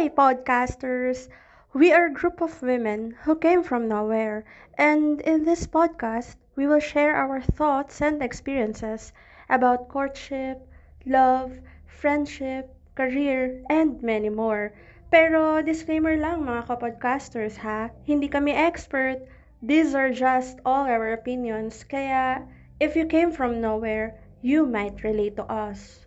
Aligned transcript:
Hi, 0.00 0.08
podcasters! 0.08 1.28
We 1.74 1.92
are 1.92 2.06
a 2.06 2.10
group 2.10 2.40
of 2.40 2.62
women 2.62 3.16
who 3.24 3.36
came 3.36 3.62
from 3.62 3.86
nowhere, 3.86 4.46
and 4.78 5.20
in 5.20 5.44
this 5.44 5.66
podcast, 5.66 6.36
we 6.56 6.66
will 6.66 6.80
share 6.80 7.14
our 7.14 7.42
thoughts 7.42 8.00
and 8.00 8.22
experiences 8.22 9.12
about 9.50 9.90
courtship, 9.90 10.66
love, 11.04 11.52
friendship, 11.84 12.74
career, 12.94 13.62
and 13.68 14.02
many 14.02 14.30
more. 14.30 14.72
Pero 15.10 15.60
disclaimer 15.60 16.16
lang 16.16 16.48
mga 16.48 16.64
kapodcasters 16.72 17.58
ha, 17.58 17.90
hindi 18.08 18.28
kami 18.28 18.52
expert. 18.52 19.20
These 19.60 19.94
are 19.94 20.08
just 20.08 20.64
all 20.64 20.88
our 20.88 21.12
opinions, 21.12 21.84
kaya 21.84 22.48
if 22.80 22.96
you 22.96 23.04
came 23.04 23.32
from 23.32 23.60
nowhere, 23.60 24.16
you 24.40 24.64
might 24.64 25.04
relate 25.04 25.36
to 25.36 25.44
us. 25.44 26.06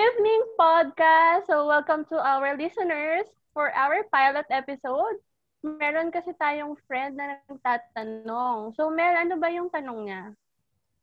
Evening, 0.00 0.56
podcast! 0.56 1.44
So, 1.44 1.68
welcome 1.68 2.08
to 2.08 2.16
our 2.16 2.56
listeners 2.56 3.28
for 3.52 3.68
our 3.76 4.00
pilot 4.08 4.48
episode. 4.48 5.20
Meron 5.60 6.08
kasi 6.08 6.32
tayong 6.40 6.80
friend 6.88 7.20
na 7.20 7.36
nagtatanong. 7.44 8.72
So, 8.80 8.88
Mel, 8.88 9.12
ano 9.12 9.36
ba 9.36 9.52
yung 9.52 9.68
tanong 9.68 10.08
niya? 10.08 10.32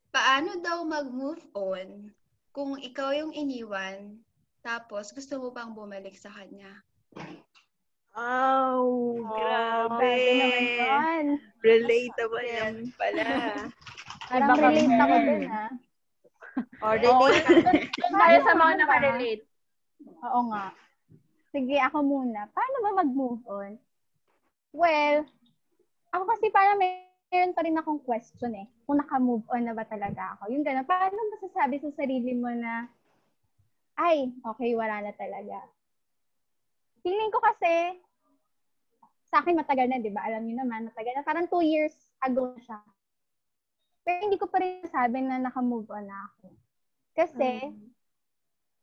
Paano 0.10 0.58
daw 0.66 0.82
mag-move 0.82 1.46
on 1.54 2.10
kung 2.50 2.82
ikaw 2.82 3.14
yung 3.14 3.38
iniwan, 3.38 4.18
tapos 4.66 5.14
gusto 5.14 5.38
mo 5.38 5.54
pang 5.54 5.78
bumalik 5.78 6.18
sa 6.18 6.34
kanya? 6.34 6.82
Oh, 8.18 9.14
grabe. 9.30 10.18
Relatable 11.62 12.50
naman 12.50 12.90
pala. 12.98 13.30
Parang 14.26 14.58
relate 14.58 14.98
ako 14.98 15.16
dun, 15.22 15.44
ha? 15.54 15.70
O, 16.82 16.86
relate. 16.94 17.42
Tayo 18.22 18.38
sa 18.46 18.54
mga 18.54 18.74
nakarelate. 18.82 19.44
Oo 20.26 20.42
nga. 20.54 20.74
Sige, 21.54 21.78
ako 21.82 21.98
muna. 22.06 22.46
Paano 22.54 22.76
ba 22.84 22.92
mag-move 23.02 23.42
on? 23.50 23.72
Well, 24.76 25.26
ako 26.14 26.24
kasi 26.30 26.54
parang 26.54 26.78
may 26.78 27.08
meron 27.28 27.56
pa 27.56 27.64
rin 27.64 27.76
akong 27.76 28.02
question 28.04 28.56
eh. 28.56 28.68
Kung 28.88 29.04
naka-move 29.04 29.44
on 29.52 29.68
na 29.68 29.76
ba 29.76 29.84
talaga 29.84 30.40
ako. 30.40 30.48
Yung 30.52 30.64
gano'n. 30.64 30.88
Paano 30.88 31.18
masasabi 31.36 31.76
sa 31.84 31.92
sarili 32.00 32.32
mo 32.36 32.48
na, 32.56 32.88
ay, 34.00 34.32
okay, 34.46 34.72
wala 34.78 35.04
na 35.04 35.12
talaga. 35.12 35.60
Feeling 37.04 37.32
ko 37.34 37.40
kasi, 37.44 38.00
sa 39.28 39.44
akin 39.44 39.60
matagal 39.60 39.92
na, 39.92 40.00
di 40.00 40.12
ba? 40.14 40.24
Alam 40.24 40.48
niyo 40.48 40.64
naman, 40.64 40.88
matagal 40.88 41.20
na. 41.20 41.28
Parang 41.28 41.52
two 41.52 41.64
years 41.64 41.96
ago 42.24 42.56
na 42.56 42.62
siya. 42.64 42.80
Pero 44.08 44.24
hindi 44.24 44.40
ko 44.40 44.48
pa 44.48 44.64
rin 44.64 44.88
sabi 44.88 45.20
na 45.20 45.36
naka-move 45.36 45.92
on 45.92 46.08
na 46.08 46.32
ako. 46.32 46.56
Kasi, 47.12 47.76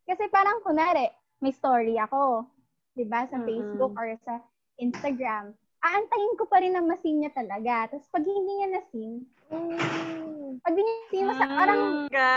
kasi 0.04 0.28
parang 0.28 0.60
kunwari, 0.60 1.08
may 1.40 1.48
story 1.48 1.96
ako. 1.96 2.44
Di 2.92 3.08
ba? 3.08 3.24
Sa 3.32 3.40
Mm-mm. 3.40 3.48
Facebook 3.48 3.96
or 3.96 4.12
sa 4.20 4.44
Instagram. 4.76 5.56
Aantayin 5.80 6.36
ko 6.36 6.44
pa 6.44 6.60
rin 6.60 6.76
na 6.76 6.84
masin 6.84 7.24
niya 7.24 7.32
talaga. 7.32 7.88
Tapos 7.88 8.04
pag 8.12 8.20
hindi 8.20 8.52
niya 8.52 8.68
nasin, 8.76 9.24
pag 10.60 10.76
hindi 10.76 10.92
niya 10.92 11.08
nasin, 11.08 11.24
masa, 11.24 11.44
parang, 11.56 11.82
Ka? 12.12 12.36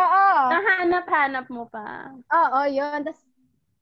oo. 0.00 0.26
Nahanap-hanap 0.48 1.46
mo 1.52 1.68
pa. 1.68 2.16
Oo, 2.16 2.60
yun. 2.72 3.04
Tapos, 3.04 3.20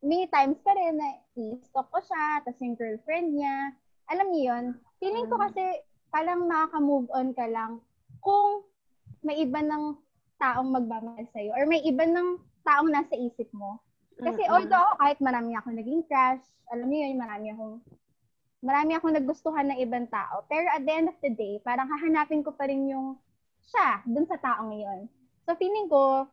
many 0.03 0.27
times 0.27 0.59
pa 0.67 0.75
rin 0.75 0.99
na 0.99 1.15
i-stalk 1.39 1.87
ko 1.95 2.03
siya, 2.03 2.43
tapos 2.43 2.59
yung 2.59 2.75
girlfriend 2.75 3.39
niya. 3.39 3.71
Alam 4.11 4.35
niyo 4.35 4.43
yun, 4.51 4.65
feeling 4.99 5.31
ko 5.31 5.39
kasi 5.39 5.63
parang 6.09 6.49
makaka-move 6.49 7.09
on 7.13 7.29
ka 7.37 7.47
lang 7.49 7.81
kung 8.25 8.65
may 9.23 9.43
iba 9.45 9.61
ng 9.61 9.97
taong 10.39 10.71
magmamahal 10.71 11.27
sa'yo 11.35 11.53
or 11.55 11.67
may 11.67 11.83
iba 11.83 12.07
ng 12.07 12.39
taong 12.63 12.89
nasa 12.89 13.19
isip 13.19 13.51
mo. 13.51 13.83
Kasi 14.19 14.43
Mm-mm. 14.47 14.55
although 14.55 14.89
ako, 14.95 14.99
kahit 15.03 15.19
marami 15.23 15.53
akong 15.55 15.77
naging 15.79 16.03
crush, 16.07 16.43
alam 16.71 16.87
niyo 16.91 17.11
yun, 17.11 17.19
marami 17.19 17.47
akong 17.55 17.77
marami 18.59 18.93
akong 18.99 19.15
nagustuhan 19.15 19.71
ng 19.71 19.79
ibang 19.83 20.07
tao. 20.11 20.43
Pero 20.51 20.67
at 20.75 20.83
the 20.83 20.93
end 20.93 21.09
of 21.11 21.19
the 21.23 21.31
day, 21.31 21.63
parang 21.63 21.87
hahanapin 21.87 22.43
ko 22.43 22.51
pa 22.51 22.67
rin 22.67 22.91
yung 22.91 23.15
siya 23.63 24.03
dun 24.03 24.27
sa 24.27 24.39
taong 24.43 24.75
yun. 24.75 25.07
So 25.47 25.55
feeling 25.55 25.87
ko, 25.87 26.27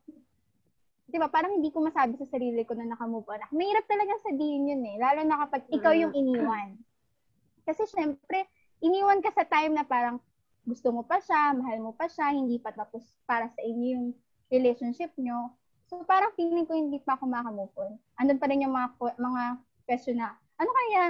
di 1.06 1.22
ba, 1.22 1.30
parang 1.30 1.54
hindi 1.54 1.70
ko 1.70 1.86
masabi 1.86 2.18
sa 2.18 2.26
sarili 2.26 2.66
ko 2.66 2.74
na 2.74 2.90
nakamove 2.90 3.30
on. 3.30 3.46
Mahirap 3.54 3.86
talaga 3.86 4.18
sabihin 4.26 4.74
yun 4.74 4.84
eh. 4.84 4.98
Lalo 4.98 5.22
na 5.22 5.46
kapag 5.46 5.70
ikaw 5.70 5.94
yung 5.94 6.14
iniwan. 6.18 6.82
Kasi 7.66 7.86
syempre, 7.90 8.50
iniwan 8.84 9.24
ka 9.24 9.32
sa 9.32 9.46
time 9.48 9.76
na 9.76 9.84
parang 9.86 10.20
gusto 10.66 10.90
mo 10.90 11.06
pa 11.06 11.22
siya, 11.22 11.54
mahal 11.54 11.78
mo 11.78 11.94
pa 11.94 12.10
siya, 12.10 12.34
hindi 12.34 12.58
pa 12.58 12.74
tapos 12.74 13.06
para 13.30 13.46
sa 13.54 13.62
inyo 13.62 13.86
yung 13.96 14.08
relationship 14.50 15.14
nyo. 15.16 15.54
So 15.86 16.02
parang 16.02 16.34
feeling 16.34 16.66
ko 16.66 16.74
hindi 16.74 16.98
pa 16.98 17.14
ako 17.14 17.30
makamove 17.30 17.76
on. 17.78 17.94
Andun 18.18 18.42
pa 18.42 18.50
rin 18.50 18.66
yung 18.66 18.74
mga, 18.74 18.98
mga 19.22 19.44
question 19.86 20.18
na, 20.18 20.34
ano 20.58 20.72
kaya, 20.74 21.04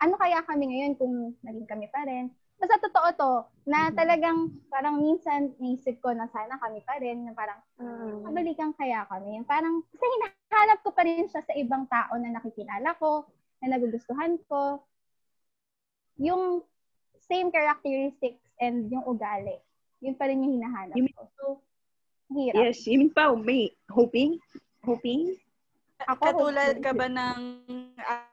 ano 0.00 0.14
kaya 0.16 0.38
kami 0.48 0.64
ngayon 0.72 0.92
kung 0.96 1.36
naging 1.44 1.68
kami 1.68 1.86
pa 1.92 2.08
rin? 2.08 2.32
Basta 2.56 2.80
totoo 2.80 3.08
to, 3.12 3.32
na 3.68 3.92
talagang 3.92 4.56
parang 4.72 4.96
minsan 4.96 5.52
naisip 5.60 6.00
ko 6.00 6.16
na 6.16 6.24
sana 6.32 6.56
kami 6.56 6.80
pa 6.80 6.96
rin, 6.96 7.28
na 7.28 7.36
parang 7.36 7.60
Mm. 7.76 8.24
kabalikan 8.24 8.70
kaya 8.78 9.04
kami. 9.10 9.42
Parang, 9.44 9.82
kasi 9.90 10.04
hinahanap 10.06 10.78
ko 10.80 10.94
pa 10.94 11.02
rin 11.04 11.26
siya 11.28 11.42
sa 11.42 11.52
ibang 11.58 11.84
tao 11.90 12.14
na 12.16 12.32
nakikilala 12.32 12.94
ko, 12.96 13.26
na 13.60 13.76
nagugustuhan 13.76 14.38
ko. 14.48 14.80
Yung 16.22 16.62
same 17.24 17.48
characteristics 17.48 18.40
and 18.58 18.88
yung 18.88 19.04
ugali. 19.04 19.58
Yun 19.98 20.14
pa 20.14 20.28
rin 20.28 20.40
yung 20.40 20.60
hinahanap 20.60 20.94
You 20.94 21.04
mean- 21.04 21.16
ko. 21.16 21.24
So, 21.34 21.44
hirap. 22.30 22.60
Yes, 22.60 22.84
you 22.84 22.98
mean 22.98 23.10
pa, 23.10 23.32
may 23.32 23.72
hoping? 23.88 24.36
Hoping? 24.82 25.36
Ako, 26.04 26.20
Katulad 26.20 26.76
hopefully. 26.76 26.84
ka 26.84 26.92
ba 26.92 27.06
ng 27.08 27.40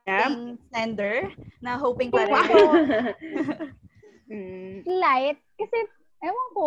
ating 0.04 0.36
sender 0.68 1.30
na 1.58 1.78
hoping 1.78 2.12
pa 2.12 2.26
rin? 2.26 2.36
Mm. 4.28 4.84
light. 5.02 5.38
Kasi, 5.56 5.76
ewan 6.20 6.48
ko, 6.52 6.66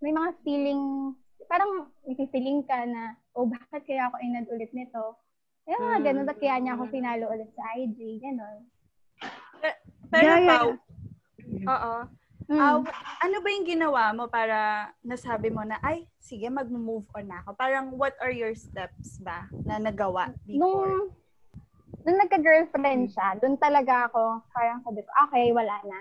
may 0.00 0.10
mga 0.10 0.30
feeling, 0.42 1.12
parang 1.46 1.86
may 2.02 2.18
feeling 2.28 2.64
ka 2.64 2.82
na, 2.84 3.14
oh, 3.32 3.46
bakit 3.46 3.86
kaya 3.86 4.08
ako 4.08 4.16
inad 4.20 4.48
ulit 4.48 4.70
nito? 4.72 5.14
Yung 5.64 5.80
mga 5.80 5.98
Mm. 5.98 6.04
ganun, 6.04 6.26
ba't 6.26 6.38
kaya 6.38 6.56
niya 6.58 6.74
ako 6.74 6.84
pinalo 6.90 7.24
ulit 7.30 7.50
sa 7.54 7.64
IG, 7.74 7.98
ganun. 8.18 8.58
Pero 10.10 10.20
Yeah, 10.22 10.38
yeah. 10.38 10.48
Pao, 10.50 10.66
oo. 11.64 11.94
Mm. 12.44 12.60
Ah, 12.60 12.76
ano 13.24 13.40
ba 13.40 13.48
yung 13.48 13.64
ginawa 13.64 14.12
mo 14.12 14.28
para 14.28 14.90
nasabi 15.00 15.48
mo 15.48 15.64
na, 15.64 15.80
ay, 15.80 16.04
sige, 16.20 16.44
mag-move 16.52 17.08
on 17.16 17.24
na 17.24 17.40
ako? 17.40 17.56
Parang, 17.56 17.88
what 17.96 18.12
are 18.20 18.32
your 18.32 18.52
steps 18.52 19.16
ba 19.24 19.48
na 19.64 19.80
nagawa 19.80 20.28
before? 20.44 20.60
nung, 20.60 21.08
nung 22.04 22.18
nagka-girlfriend 22.20 23.08
siya, 23.08 23.40
dun 23.40 23.56
talaga 23.56 24.12
ako, 24.12 24.44
parang 24.52 24.84
sabi 24.84 25.00
ko, 25.00 25.10
okay, 25.24 25.56
wala 25.56 25.72
na. 25.88 25.98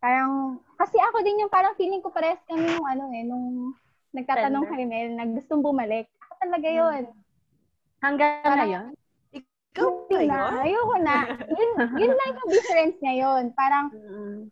Parang, 0.00 0.56
kasi 0.80 0.96
ako 0.96 1.20
din 1.20 1.44
yung 1.44 1.52
parang 1.52 1.76
feeling 1.76 2.00
ko 2.00 2.08
pares 2.08 2.40
kami 2.48 2.64
nung 2.64 2.88
ano 2.88 3.04
eh, 3.12 3.24
nung 3.28 3.76
nagtatanong 4.16 4.64
kay 4.64 4.88
Mel, 4.88 5.12
na 5.12 5.28
gustong 5.28 5.60
bumalik. 5.60 6.08
Ako 6.16 6.32
talaga 6.48 6.68
yun. 6.70 7.02
Hanggang 8.00 8.40
Parang- 8.40 8.68
ngayon? 8.72 8.86
Ikaw 9.36 9.88
na, 10.08 10.22
yun? 10.22 10.52
ayoko 10.64 10.96
na. 11.02 11.16
Yun, 11.50 11.70
yun 11.98 12.12
lang 12.14 12.30
yung 12.30 12.50
difference 12.52 12.96
niya 13.04 13.14
yun. 13.20 13.44
Parang, 13.52 13.92
Mm. 13.92 14.48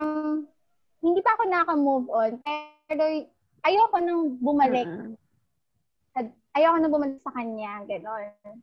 Um, 0.00 0.46
hindi 1.04 1.20
pa 1.20 1.30
ako 1.36 1.42
nakaka-move 1.46 2.06
on. 2.08 2.32
Pero, 2.88 3.04
ayoko 3.64 3.96
nang 4.00 4.22
bumalik. 4.40 4.88
Mm-mm. 4.88 5.14
Ayoko 6.54 6.76
nang 6.78 6.94
bumalik 6.94 7.18
sa 7.26 7.34
kanya. 7.34 7.82
Ganon. 7.84 8.62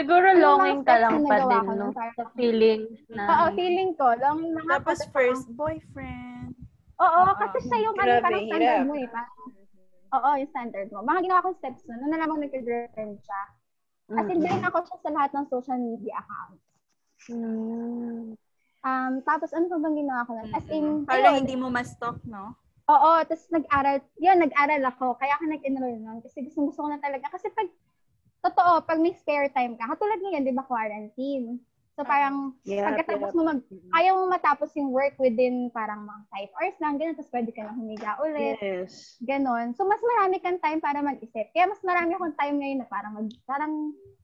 Siguro 0.00 0.32
mga 0.32 0.40
longing 0.40 0.82
ka 0.86 0.96
lang 0.96 1.16
na 1.20 1.28
pa 1.28 1.36
din, 1.44 1.66
no? 1.76 1.88
Sa 1.92 2.24
feelings 2.32 3.00
na... 3.12 3.22
Oo, 3.28 3.44
feeling 3.52 3.92
ko. 4.00 4.16
Long, 4.16 4.40
mga 4.56 4.80
Tapos 4.80 4.98
first 5.12 5.46
boyfriend. 5.52 6.56
Oo, 6.96 7.20
Oo. 7.28 7.32
kasi 7.36 7.58
siya 7.68 7.78
yung 7.84 7.96
ano, 8.00 8.08
Grabe, 8.08 8.24
parang 8.24 8.42
standard 8.48 8.80
hirap. 8.80 8.88
mo 8.88 8.94
eh. 8.96 9.08
Oo, 10.10 10.28
yung 10.40 10.50
standard 10.52 10.88
mo. 10.88 10.98
Mga 11.04 11.20
ginawa 11.28 11.44
kong 11.44 11.58
steps 11.60 11.82
nun, 11.84 11.98
nung 12.00 12.12
nalamang 12.16 12.40
nagka-girlfriend 12.48 13.14
siya. 13.20 13.42
As 14.10 14.26
in, 14.26 14.42
din 14.42 14.64
ako 14.66 14.78
siya 14.88 14.98
sa 15.04 15.10
lahat 15.14 15.30
ng 15.36 15.46
social 15.52 15.78
media 15.78 16.14
accounts. 16.18 16.64
Mm. 17.30 18.34
Um, 18.80 19.20
tapos 19.28 19.52
ano 19.52 19.68
pa 19.68 19.76
bang 19.76 19.96
ginawa 20.00 20.24
ko 20.24 20.32
nun? 20.36 20.50
As 20.56 20.66
in, 20.72 21.04
Para 21.04 21.20
ayun, 21.20 21.44
hindi 21.44 21.54
mo 21.56 21.68
ma-stalk, 21.68 22.24
no? 22.24 22.56
oo, 22.90 23.10
tapos 23.22 23.46
nag-aral, 23.54 24.02
yun, 24.18 24.38
nag-aral 24.42 24.82
ako. 24.90 25.14
Kaya 25.20 25.38
ako 25.38 25.44
nag-enroll 25.46 25.98
nun. 26.02 26.18
Kasi 26.26 26.42
gusto, 26.42 26.66
gusto 26.66 26.82
ko 26.82 26.88
na 26.90 26.98
talaga. 26.98 27.30
Kasi 27.30 27.46
pag, 27.54 27.70
totoo, 28.42 28.82
pag 28.82 28.98
may 28.98 29.14
spare 29.14 29.46
time 29.54 29.78
ka, 29.78 29.86
katulad 29.94 30.18
ngayon, 30.18 30.42
di 30.42 30.54
ba, 30.54 30.66
quarantine. 30.66 31.62
So 31.90 32.06
parang, 32.06 32.54
Yeah, 32.62 32.86
pagkatapos 32.86 33.34
mo 33.34 33.42
mag, 33.44 33.60
ayaw 33.92 34.14
mo 34.16 34.30
matapos 34.30 34.70
yung 34.72 34.88
work 34.88 35.18
within 35.18 35.68
parang 35.68 36.06
mga 36.06 36.22
5 36.48 36.56
hours 36.56 36.76
lang, 36.78 36.94
ganun, 36.96 37.16
tapos 37.18 37.32
pwede 37.34 37.50
ka 37.50 37.60
na 37.60 37.74
humiga 37.74 38.16
ulit. 38.22 38.56
Yes. 38.56 39.18
Ganon. 39.20 39.74
So, 39.74 39.84
mas 39.84 40.00
marami 40.00 40.38
kang 40.38 40.62
time 40.62 40.78
para 40.78 41.02
mag-isip. 41.02 41.50
Kaya 41.50 41.66
mas 41.66 41.82
marami 41.82 42.14
akong 42.14 42.38
time 42.38 42.56
ngayon 42.56 42.78
na 42.80 42.88
parang 42.88 43.12
mag, 43.12 43.28
parang 43.44 43.72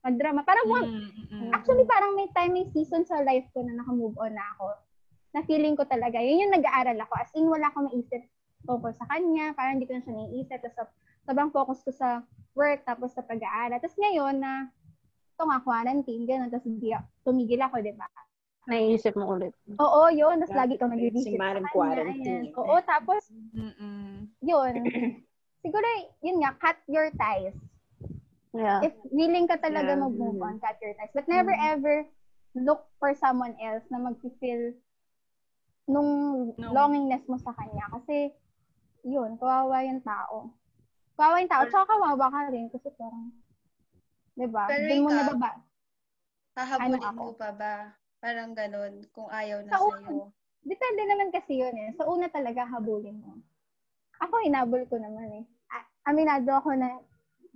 mag-drama. 0.01 0.41
Parang, 0.41 0.65
Mm, 0.65 0.73
wag- 0.73 0.89
mm, 0.89 1.11
mm. 1.27 1.51
actually, 1.53 1.85
parang 1.85 2.11
may 2.15 2.29
time, 2.31 2.51
may 2.55 2.65
season 2.71 3.03
sa 3.03 3.19
life 3.21 3.45
ko 3.51 3.61
na 3.61 3.75
naka-move 3.75 4.15
on 4.17 4.33
na 4.33 4.45
ako. 4.55 4.73
na 5.35 5.43
feeling 5.43 5.75
ko 5.77 5.83
talaga. 5.85 6.17
Yun 6.17 6.49
yung 6.49 6.55
nag-aaral 6.55 6.97
ako. 6.97 7.13
As 7.13 7.29
in, 7.35 7.45
wala 7.45 7.69
akong 7.69 7.91
maisip 7.91 8.25
tungkol 8.65 8.89
sa 8.89 9.05
kanya. 9.05 9.53
Parang 9.53 9.77
hindi 9.77 9.85
ko 9.85 9.93
na 9.93 10.01
siya 10.01 10.15
naiisip. 10.15 10.59
Tapos, 10.65 10.89
sobrang 11.27 11.51
focus 11.53 11.83
ko 11.83 11.91
sa 11.93 12.23
work, 12.57 12.81
tapos 12.81 13.13
sa 13.13 13.21
pag-aaral. 13.21 13.77
Tapos 13.77 13.99
ngayon 14.01 14.41
na, 14.41 14.71
ito 15.37 15.45
nga, 15.45 15.61
quarantine, 15.61 16.25
gano'n. 16.25 16.49
Tapos 16.49 16.65
hindi, 16.65 16.89
tumigil 17.21 17.61
ako, 17.61 17.77
di 17.85 17.93
ba? 17.93 18.09
Naiisip 18.65 19.13
mo 19.13 19.37
ulit. 19.37 19.53
Oo, 19.77 20.09
yun. 20.09 20.41
Tapos 20.41 20.57
lagi 20.57 20.81
kang 20.81 20.97
Si 20.97 21.37
Maring 21.37 21.69
sa 21.69 21.69
kanya. 21.69 21.77
quarantine. 21.77 22.49
ayan. 22.49 22.57
Oo, 22.57 22.75
tapos, 22.81 23.21
Mm-mm. 23.53 24.33
yun. 24.41 24.73
Siguro, 25.61 25.85
yun 26.25 26.41
nga, 26.41 26.57
cut 26.57 26.81
your 26.89 27.13
ties. 27.13 27.53
Yeah. 28.49 28.81
If 28.81 28.97
willing 29.13 29.45
ka 29.45 29.61
talaga 29.61 29.93
Yeah. 29.93 30.01
mag-move 30.09 30.41
on, 30.41 30.57
cut 30.57 30.81
your 30.81 30.97
ties. 30.97 31.13
But 31.13 31.29
never 31.29 31.53
ever 31.53 32.09
look 32.57 32.89
for 32.97 33.13
someone 33.13 33.53
else 33.61 33.85
na 33.93 34.01
mag-feel 34.01 34.73
nung 35.85 36.09
No. 36.57 36.73
longingness 36.73 37.29
mo 37.29 37.37
sa 37.37 37.53
kanya. 37.53 37.85
Kasi, 37.93 38.33
yun, 39.05 39.37
kawawa 39.37 39.85
yung 39.85 40.01
tao. 40.01 40.49
Kawawa 41.13 41.45
yung 41.45 41.53
tao. 41.53 41.63
Tsaka 41.69 41.93
kawawa 41.93 42.25
ka 42.25 42.49
rin 42.49 42.73
kasi 42.73 42.89
parang, 42.97 43.29
di 44.37 44.47
ba? 44.47 44.69
Pero 44.69 44.85
Doon 44.85 45.01
mo 45.01 45.09
ikaw, 45.09 45.17
nababa. 45.17 45.51
Hahabulin 46.57 47.01
Ano 47.01 47.09
ako? 47.09 47.21
mo 47.25 47.33
pa 47.33 47.49
ba? 47.53 47.73
Parang 48.17 48.51
ganun, 48.53 48.93
kung 49.13 49.29
ayaw 49.29 49.61
na 49.65 49.71
Sa 49.73 49.81
una, 49.81 49.97
sa'yo. 50.05 50.29
Depende 50.67 51.01
naman 51.05 51.29
kasi 51.33 51.53
yun 51.61 51.73
eh. 51.73 51.89
Sa 51.97 52.05
una 52.05 52.29
talaga 52.29 52.65
habulin 52.65 53.17
mo. 53.21 53.37
Ako, 54.21 54.41
inabol 54.41 54.85
ko 54.89 54.97
naman 54.97 55.41
eh. 55.41 55.45
A- 55.69 55.89
Aminado 56.09 56.49
ako 56.53 56.73
na, 56.73 56.97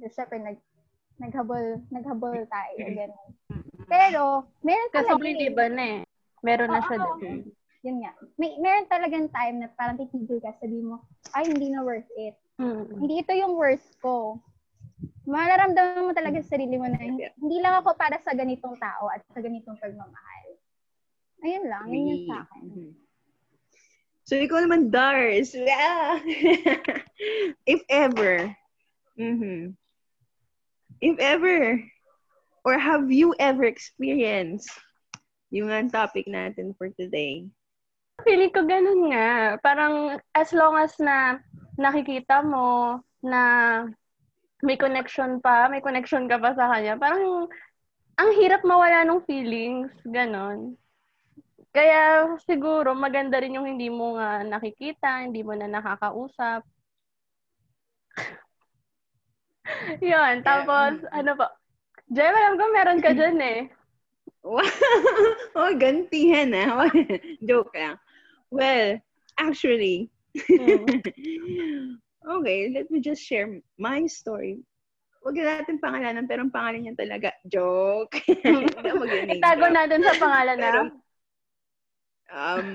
syempre, 0.10 0.38
nag, 0.38 0.58
naghabol, 1.18 1.82
naghabol 1.90 2.46
tayo. 2.46 2.78
Ganun. 2.78 3.30
Pero, 3.90 4.22
meron 4.62 4.90
Kasi 4.94 5.10
talaga 5.10 5.28
eh. 5.28 5.50
iba 5.50 5.66
na 5.70 5.84
eh. 5.98 6.02
Meron 6.42 6.70
na 6.74 6.82
siya 6.86 6.98
Oo. 7.02 7.18
din. 7.18 7.50
Yun 7.82 7.98
nga. 8.06 8.14
May, 8.38 8.62
meron 8.62 8.86
talagang 8.86 9.28
time 9.34 9.66
na 9.66 9.68
parang 9.74 9.98
titigil 9.98 10.38
ka, 10.38 10.54
sabi 10.62 10.78
mo, 10.82 11.02
ay, 11.34 11.50
hindi 11.50 11.74
na 11.74 11.82
worth 11.82 12.10
it. 12.14 12.38
Mm. 12.62 13.02
Hindi 13.02 13.26
ito 13.26 13.34
yung 13.34 13.58
worth 13.58 13.86
ko. 13.98 14.38
Mararamdaman 15.26 16.08
mo 16.10 16.14
talaga 16.18 16.42
sa 16.42 16.58
sarili 16.58 16.76
mo 16.76 16.90
na 16.90 16.98
hindi 16.98 17.58
lang 17.62 17.80
ako 17.80 17.94
para 17.96 18.18
sa 18.20 18.34
ganitong 18.34 18.76
tao 18.82 19.08
at 19.14 19.22
sa 19.30 19.40
ganitong 19.40 19.78
pagmamahal. 19.78 20.48
Ayun 21.42 21.66
lang, 21.66 21.86
yun 21.90 22.12
yung 22.14 22.24
sa 22.30 22.36
akin. 22.46 22.64
Mhm. 22.70 22.92
So, 24.22 24.38
ikaw 24.38 24.64
naman, 24.64 24.94
Dars. 24.94 25.52
Yeah. 25.52 26.22
if 27.74 27.82
ever, 27.90 28.54
mhm. 29.18 29.74
if 31.02 31.18
ever, 31.18 31.82
or 32.64 32.78
have 32.78 33.10
you 33.10 33.34
ever 33.42 33.66
experienced 33.66 34.70
yung 35.50 35.74
ang 35.74 35.90
topic 35.90 36.30
natin 36.30 36.78
for 36.78 36.94
today? 36.94 37.50
Feeling 38.22 38.54
ko 38.54 38.64
ganun 38.64 39.12
nga. 39.12 39.58
Parang 39.60 40.22
as 40.38 40.54
long 40.54 40.78
as 40.78 40.94
na 41.02 41.42
nakikita 41.76 42.46
mo 42.46 43.02
na 43.26 43.42
may 44.62 44.78
connection 44.78 45.42
pa, 45.42 45.68
may 45.68 45.82
connection 45.82 46.30
ka 46.30 46.38
pa 46.38 46.54
sa 46.54 46.70
kanya, 46.70 46.98
parang 46.98 47.50
ang 48.18 48.30
hirap 48.38 48.62
mawala 48.62 49.02
ng 49.06 49.26
feelings, 49.26 49.90
ganon. 50.06 50.78
Kaya 51.72 52.36
siguro 52.44 52.92
maganda 52.92 53.40
rin 53.40 53.56
yung 53.56 53.66
hindi 53.66 53.88
mo 53.88 54.20
nga 54.20 54.44
nakikita, 54.44 55.24
hindi 55.24 55.42
mo 55.42 55.56
na 55.56 55.72
nakakausap. 55.72 56.68
Yun, 60.04 60.44
tapos 60.44 61.00
ano 61.16 61.32
pa? 61.40 61.48
Jem, 62.12 62.36
alam 62.36 62.60
ko 62.60 62.64
meron 62.76 63.00
ka 63.00 63.16
dyan 63.16 63.40
eh. 63.40 63.62
Oh, 65.56 65.72
gantihan 65.78 66.50
ah. 66.58 66.90
Joke 67.48 67.72
lang. 67.78 67.98
Well, 68.50 69.00
actually, 69.38 70.10
okay, 72.26 72.70
let 72.74 72.90
me 72.90 73.02
just 73.02 73.22
share 73.22 73.62
my 73.78 74.06
story. 74.06 74.62
Huwag 75.22 75.38
na 75.38 75.62
natin 75.62 75.78
pangalanan, 75.78 76.26
pero 76.26 76.42
ang 76.42 76.54
pangalan 76.54 76.82
niya 76.82 76.96
talaga, 76.98 77.30
joke. 77.46 78.18
Itago 79.38 79.70
natin 79.70 80.02
sa 80.02 80.18
pangalan 80.18 80.58
na. 80.58 80.66
Pero, 80.66 80.82
um, 82.34 82.70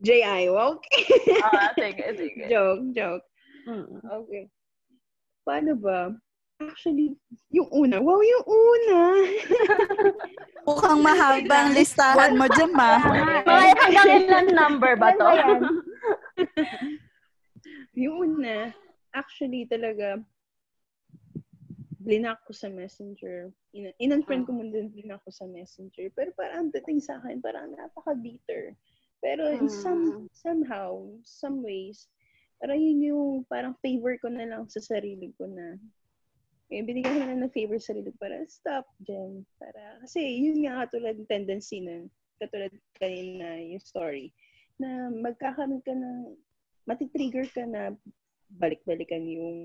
J.I., 0.00 0.48
okay? 0.48 1.00
Ah, 1.44 1.72
sige, 1.76 2.04
sige. 2.20 2.42
joke, 2.48 2.84
joke. 2.96 3.24
Mm. 3.68 4.00
Okay. 4.00 4.44
Paano 5.44 5.72
ba? 5.76 6.12
Actually, 6.56 7.12
yung 7.52 7.68
una. 7.68 8.00
Wow, 8.00 8.24
yung 8.24 8.46
una! 8.48 9.00
Mukhang 10.66 11.00
mahabang 11.04 11.76
listahan 11.76 12.32
mo 12.32 12.48
dyan, 12.48 12.72
ma. 12.72 12.96
Mga 13.44 13.72
hanggang 13.76 14.08
ilan 14.24 14.46
number 14.56 14.92
ba 14.96 15.12
to? 15.12 15.28
Yung 17.96 18.38
una, 18.38 18.70
actually 19.16 19.64
talaga, 19.64 20.20
blinak 22.06 22.38
ko 22.46 22.54
sa 22.54 22.70
messenger. 22.70 23.50
In, 23.74 23.90
in-unfriend 23.98 24.46
ko 24.46 24.54
muna 24.54 24.70
din 24.70 24.94
blinak 24.94 25.18
ko 25.26 25.34
sa 25.34 25.48
messenger. 25.50 26.06
Pero 26.14 26.30
parang 26.38 26.68
ang 26.68 26.70
dating 26.70 27.02
sa 27.02 27.18
akin, 27.18 27.42
parang 27.42 27.74
napaka-bitter. 27.74 28.78
Pero 29.18 29.50
in 29.50 29.66
some, 29.66 30.30
somehow, 30.30 31.02
some 31.26 31.66
ways, 31.66 32.06
parang 32.62 32.78
yun 32.78 33.00
yung 33.02 33.30
parang 33.50 33.74
favor 33.82 34.14
ko 34.22 34.30
na 34.30 34.46
lang 34.46 34.68
sa 34.70 34.78
sarili 34.78 35.34
ko 35.34 35.50
na 35.50 35.74
eh, 36.66 36.82
binigyan 36.82 37.22
ko 37.22 37.24
na 37.26 37.38
ng 37.46 37.54
favor 37.54 37.78
sa 37.78 37.94
sarili 37.94 38.10
ko 38.10 38.18
para 38.18 38.42
stop, 38.50 38.86
Jem. 39.06 39.46
Para, 39.58 40.02
kasi 40.02 40.18
yun 40.18 40.66
nga 40.66 40.86
katulad 40.86 41.14
ng 41.14 41.30
tendency 41.30 41.78
na, 41.78 42.06
katulad 42.42 42.74
kanina 42.98 43.62
yung 43.62 43.82
story, 43.82 44.34
na 44.82 45.08
magkakaroon 45.14 45.82
ka 45.86 45.94
ng, 45.94 46.34
matitrigger 46.86 47.46
ka 47.50 47.66
na 47.66 47.92
balik-balikan 48.56 49.26
yung 49.26 49.58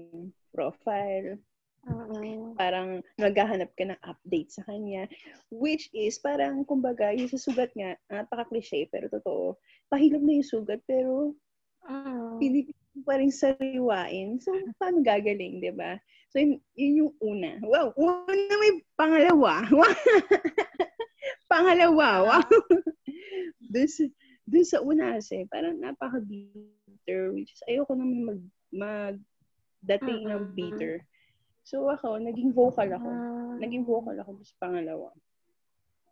profile, 0.52 1.38
Mm. 1.82 2.54
parang 2.62 3.02
maghahanap 3.18 3.74
ka 3.74 3.90
ng 3.90 3.98
update 4.06 4.54
sa 4.54 4.62
kanya, 4.70 5.10
which 5.50 5.90
is 5.98 6.22
parang, 6.22 6.62
kumbaga, 6.62 7.10
yung 7.10 7.26
sa 7.26 7.42
sugat 7.42 7.74
nga, 7.74 7.98
napaka-cliche, 8.14 8.86
pero 8.94 9.10
totoo, 9.10 9.58
pahilog 9.90 10.22
na 10.22 10.38
yung 10.38 10.46
sugat, 10.46 10.78
pero 10.86 11.34
pinipilit 12.38 12.78
mo 12.94 13.02
pa 13.02 13.18
rin 13.18 13.34
sariwain. 13.34 14.38
So, 14.38 14.54
paano 14.78 15.02
gagaling, 15.02 15.58
di 15.58 15.74
ba? 15.74 15.98
So, 16.30 16.38
yun, 16.38 16.62
yun 16.78 16.94
yung 17.02 17.14
una. 17.18 17.58
Wow, 17.66 17.98
una 17.98 18.54
may 18.62 18.86
pangalawa. 18.94 19.66
pangalawa, 21.52 22.08
wow. 22.30 22.46
dun, 23.74 23.90
sa, 23.90 24.06
dun 24.46 24.66
sa 24.70 24.78
una 24.86 25.18
kasi, 25.18 25.50
parang 25.50 25.82
napaka-bitter, 27.02 27.34
which 27.34 27.54
is 27.54 27.64
ayoko 27.70 27.94
naman 27.98 28.26
mag, 28.26 28.42
mag 28.72 29.16
dating 29.82 30.30
ng 30.30 30.54
bitter. 30.54 31.02
So, 31.64 31.90
ako, 31.90 32.18
naging 32.18 32.54
vocal 32.54 32.90
ako. 32.90 33.10
Ah. 33.10 33.58
Naging 33.62 33.86
vocal 33.86 34.18
ako 34.18 34.42
sa 34.42 34.56
pangalawa. 34.62 35.10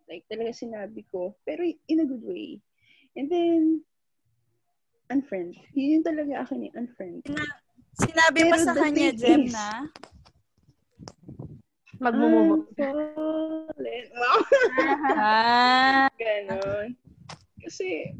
Like, 0.09 0.25
talaga 0.29 0.53
sinabi 0.53 1.05
ko, 1.09 1.37
pero 1.45 1.61
in 1.65 2.01
a 2.01 2.05
good 2.05 2.25
way. 2.25 2.61
And 3.17 3.29
then, 3.29 3.81
unfriend. 5.09 5.57
Yun 5.73 6.01
yung 6.01 6.05
talaga 6.05 6.45
akin 6.45 6.69
eh, 6.69 6.71
unfriend. 6.73 7.25
Sinabi 7.97 8.39
Pero 8.45 8.57
sa 8.61 8.73
the 8.73 8.81
kanya, 8.81 9.11
Jem, 9.13 9.45
is- 9.49 9.53
na 9.53 9.89
Magmumove. 11.99 12.63
Unfallen. 12.79 14.05
Wow. 14.15 14.39
ah, 15.19 16.07
Ganon. 16.21 16.95
Kasi, 17.59 18.15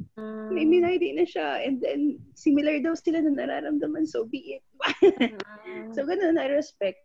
may 0.49 0.63
minaydi 0.63 1.13
na 1.13 1.23
siya. 1.23 1.63
And 1.63 1.79
then, 1.79 2.01
similar 2.33 2.79
daw 2.79 2.93
sila 2.93 3.19
na 3.19 3.31
nararamdaman. 3.33 4.05
So, 4.05 4.25
be 4.25 4.59
it. 4.59 4.63
Mm. 5.01 5.91
so, 5.95 6.03
ganun, 6.03 6.35
I 6.35 6.47
respect. 6.49 7.03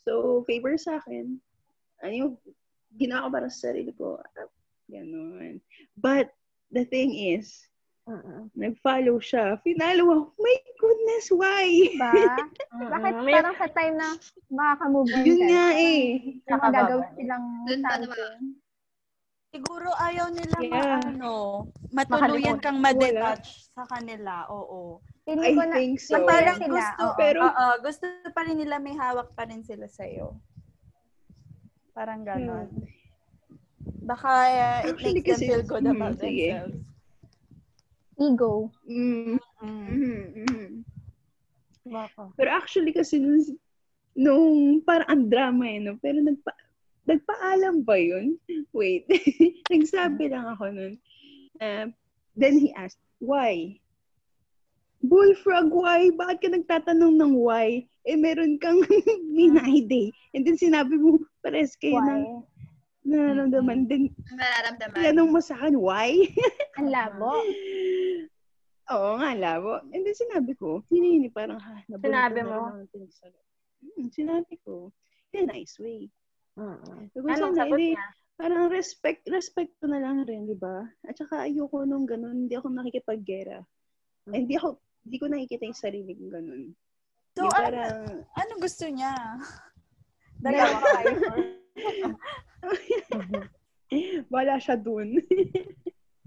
So, 0.00 0.44
favor 0.44 0.76
sa 0.76 0.98
akin. 0.98 1.40
Ano 2.00 2.12
yung 2.12 2.32
ginawa 2.94 3.28
ko 3.28 3.30
para 3.32 3.48
sa 3.48 3.70
sarili 3.70 3.92
ko. 3.92 4.20
ah, 4.20 4.48
Ganon. 4.86 5.60
But, 5.96 6.32
the 6.70 6.84
thing 6.84 7.12
is, 7.14 7.52
Mm. 8.04 8.52
nag-follow 8.52 9.16
siya. 9.16 9.56
Finalo 9.64 10.04
ako. 10.04 10.36
My 10.36 10.56
goodness, 10.76 11.32
why? 11.32 11.64
Diba? 11.72 12.12
Bakit 12.92 13.14
Mm. 13.16 13.24
May- 13.24 13.32
parang 13.32 13.56
sa 13.56 13.68
time 13.72 13.96
na 13.96 14.12
makaka-move 14.52 15.08
on 15.08 15.24
Yun 15.24 15.40
nga 15.48 15.66
eh. 15.72 16.00
Nakababalik. 16.44 17.16
silang 17.16 17.46
something. 17.64 18.60
Siguro 19.54 19.86
ayaw 20.02 20.34
nila 20.34 20.58
Yeah. 20.58 20.98
maano, 20.98 21.34
matuluyan 21.94 22.58
kang 22.58 22.82
madetach 22.82 23.46
sa 23.70 23.86
kanila. 23.86 24.50
Oo. 24.50 24.98
Feeling 25.22 25.46
I 25.46 25.54
ko 25.54 25.62
na, 25.62 25.74
think 25.78 25.94
so. 26.02 26.18
Parang 26.26 26.58
sila, 26.58 26.74
gusto, 26.74 27.02
oo. 27.06 27.14
Pero- 27.14 27.46
oo, 27.46 27.66
gusto 27.78 28.04
pa 28.34 28.42
rin 28.42 28.58
nila 28.58 28.82
may 28.82 28.98
hawak 28.98 29.30
pa 29.38 29.46
rin 29.46 29.62
sila 29.62 29.86
sa'yo. 29.86 30.34
Parang 31.94 32.26
ganon. 32.26 32.66
Baka 34.02 34.28
uh, 34.28 34.78
it 34.90 34.98
Actually, 34.98 35.22
makes 35.22 35.38
them 35.38 35.46
feel 35.46 35.62
good 35.62 35.84
Hmm, 35.86 35.94
about 35.94 36.18
sige. 36.18 36.50
themselves. 36.50 36.82
ego. 38.14 38.52
Mm, 38.86 39.38
Mm. 39.62 39.86
mhm, 39.86 40.18
mhm. 40.44 40.68
Baka. 41.86 42.30
Pero 42.34 42.50
actually 42.50 42.90
kasi 42.90 43.18
nung, 43.22 43.38
nung 44.14 44.46
parang 44.82 45.08
ang 45.08 45.24
drama 45.26 45.64
eh, 45.66 45.78
no? 45.78 45.94
Pero 45.98 46.18
nagpa, 46.20 46.52
nagpaalam 47.04 47.84
ba 47.84 47.96
yun? 47.96 48.36
Wait. 48.72 49.04
Nagsabi 49.72 50.32
lang 50.32 50.48
ako 50.48 50.72
nun. 50.72 50.94
Uh, 51.60 51.86
then 52.34 52.58
he 52.58 52.72
asked, 52.74 53.00
why? 53.20 53.78
Bullfrog, 55.04 55.68
why? 55.68 56.08
Bakit 56.16 56.38
ka 56.40 56.48
nagtatanong 56.48 57.20
ng 57.20 57.32
why? 57.36 57.84
Eh, 58.08 58.16
meron 58.16 58.56
kang 58.56 58.80
minay 59.36 59.84
day. 59.84 60.08
And 60.32 60.44
then 60.44 60.56
sinabi 60.56 60.96
mo, 60.96 61.20
pares 61.44 61.76
kayo 61.76 62.00
Why? 62.00 62.08
ng 62.08 62.22
nararamdaman. 63.04 63.84
Then, 63.88 64.08
Ang 64.32 64.38
nararamdaman. 64.40 64.96
tinanong 64.96 65.30
mo 65.32 65.40
sa 65.44 65.60
akin, 65.60 65.76
why? 65.76 66.24
Ang 66.80 66.88
labo. 66.88 67.36
Oo 68.92 69.10
nga, 69.20 69.30
labo. 69.36 69.80
And 69.92 70.04
then 70.04 70.16
sinabi 70.16 70.56
ko, 70.56 70.84
hinihini 70.88 71.28
parang, 71.32 71.60
ha, 71.60 71.80
Sinabi 71.84 72.40
mo? 72.44 72.72
Hmm, 73.84 74.08
sinabi 74.08 74.56
ko. 74.64 74.88
In 75.36 75.48
a 75.48 75.52
nice 75.52 75.76
way. 75.76 76.08
Mm-mm. 76.54 77.10
Sabi 77.10 77.24
ko, 77.24 77.28
Anong 77.28 77.56
sagot 77.56 77.78
hindi, 77.78 77.88
niya? 77.94 78.06
parang 78.34 78.64
respect, 78.68 79.22
respect 79.26 79.70
ko 79.78 79.86
na 79.86 79.98
lang 79.98 80.22
rin, 80.22 80.46
di 80.46 80.54
ba? 80.54 80.82
At 81.02 81.14
saka 81.14 81.46
ayoko 81.46 81.82
nung 81.82 82.06
ganun, 82.06 82.46
hindi 82.46 82.54
ako 82.54 82.70
nakikipaggera. 82.70 83.58
Eh, 84.30 84.38
Hindi 84.40 84.54
ako, 84.56 84.78
hindi 85.04 85.16
ko 85.18 85.26
nakikita 85.28 85.64
yung 85.66 85.76
sarili 85.76 86.10
kong 86.14 86.32
ganun. 86.32 86.62
So, 87.34 87.44
yung 87.44 87.52
ano, 87.52 87.58
parang, 87.60 87.98
ano 88.32 88.52
gusto 88.58 88.84
niya? 88.86 89.12
Dalawa 90.44 90.78
kayo. 90.78 91.18
wala 94.34 94.54
siya 94.58 94.76
dun. 94.78 95.18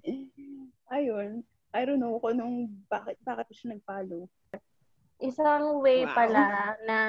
Ayun. 0.96 1.44
I 1.76 1.84
don't 1.84 2.00
know 2.00 2.16
kung 2.18 2.40
nung 2.40 2.56
bakit, 2.88 3.20
bakit 3.22 3.48
siya 3.52 3.76
nag-follow. 3.76 4.26
Isang 5.20 5.82
way 5.84 6.06
Wow. 6.06 6.14
pala 6.16 6.44
na 6.86 7.00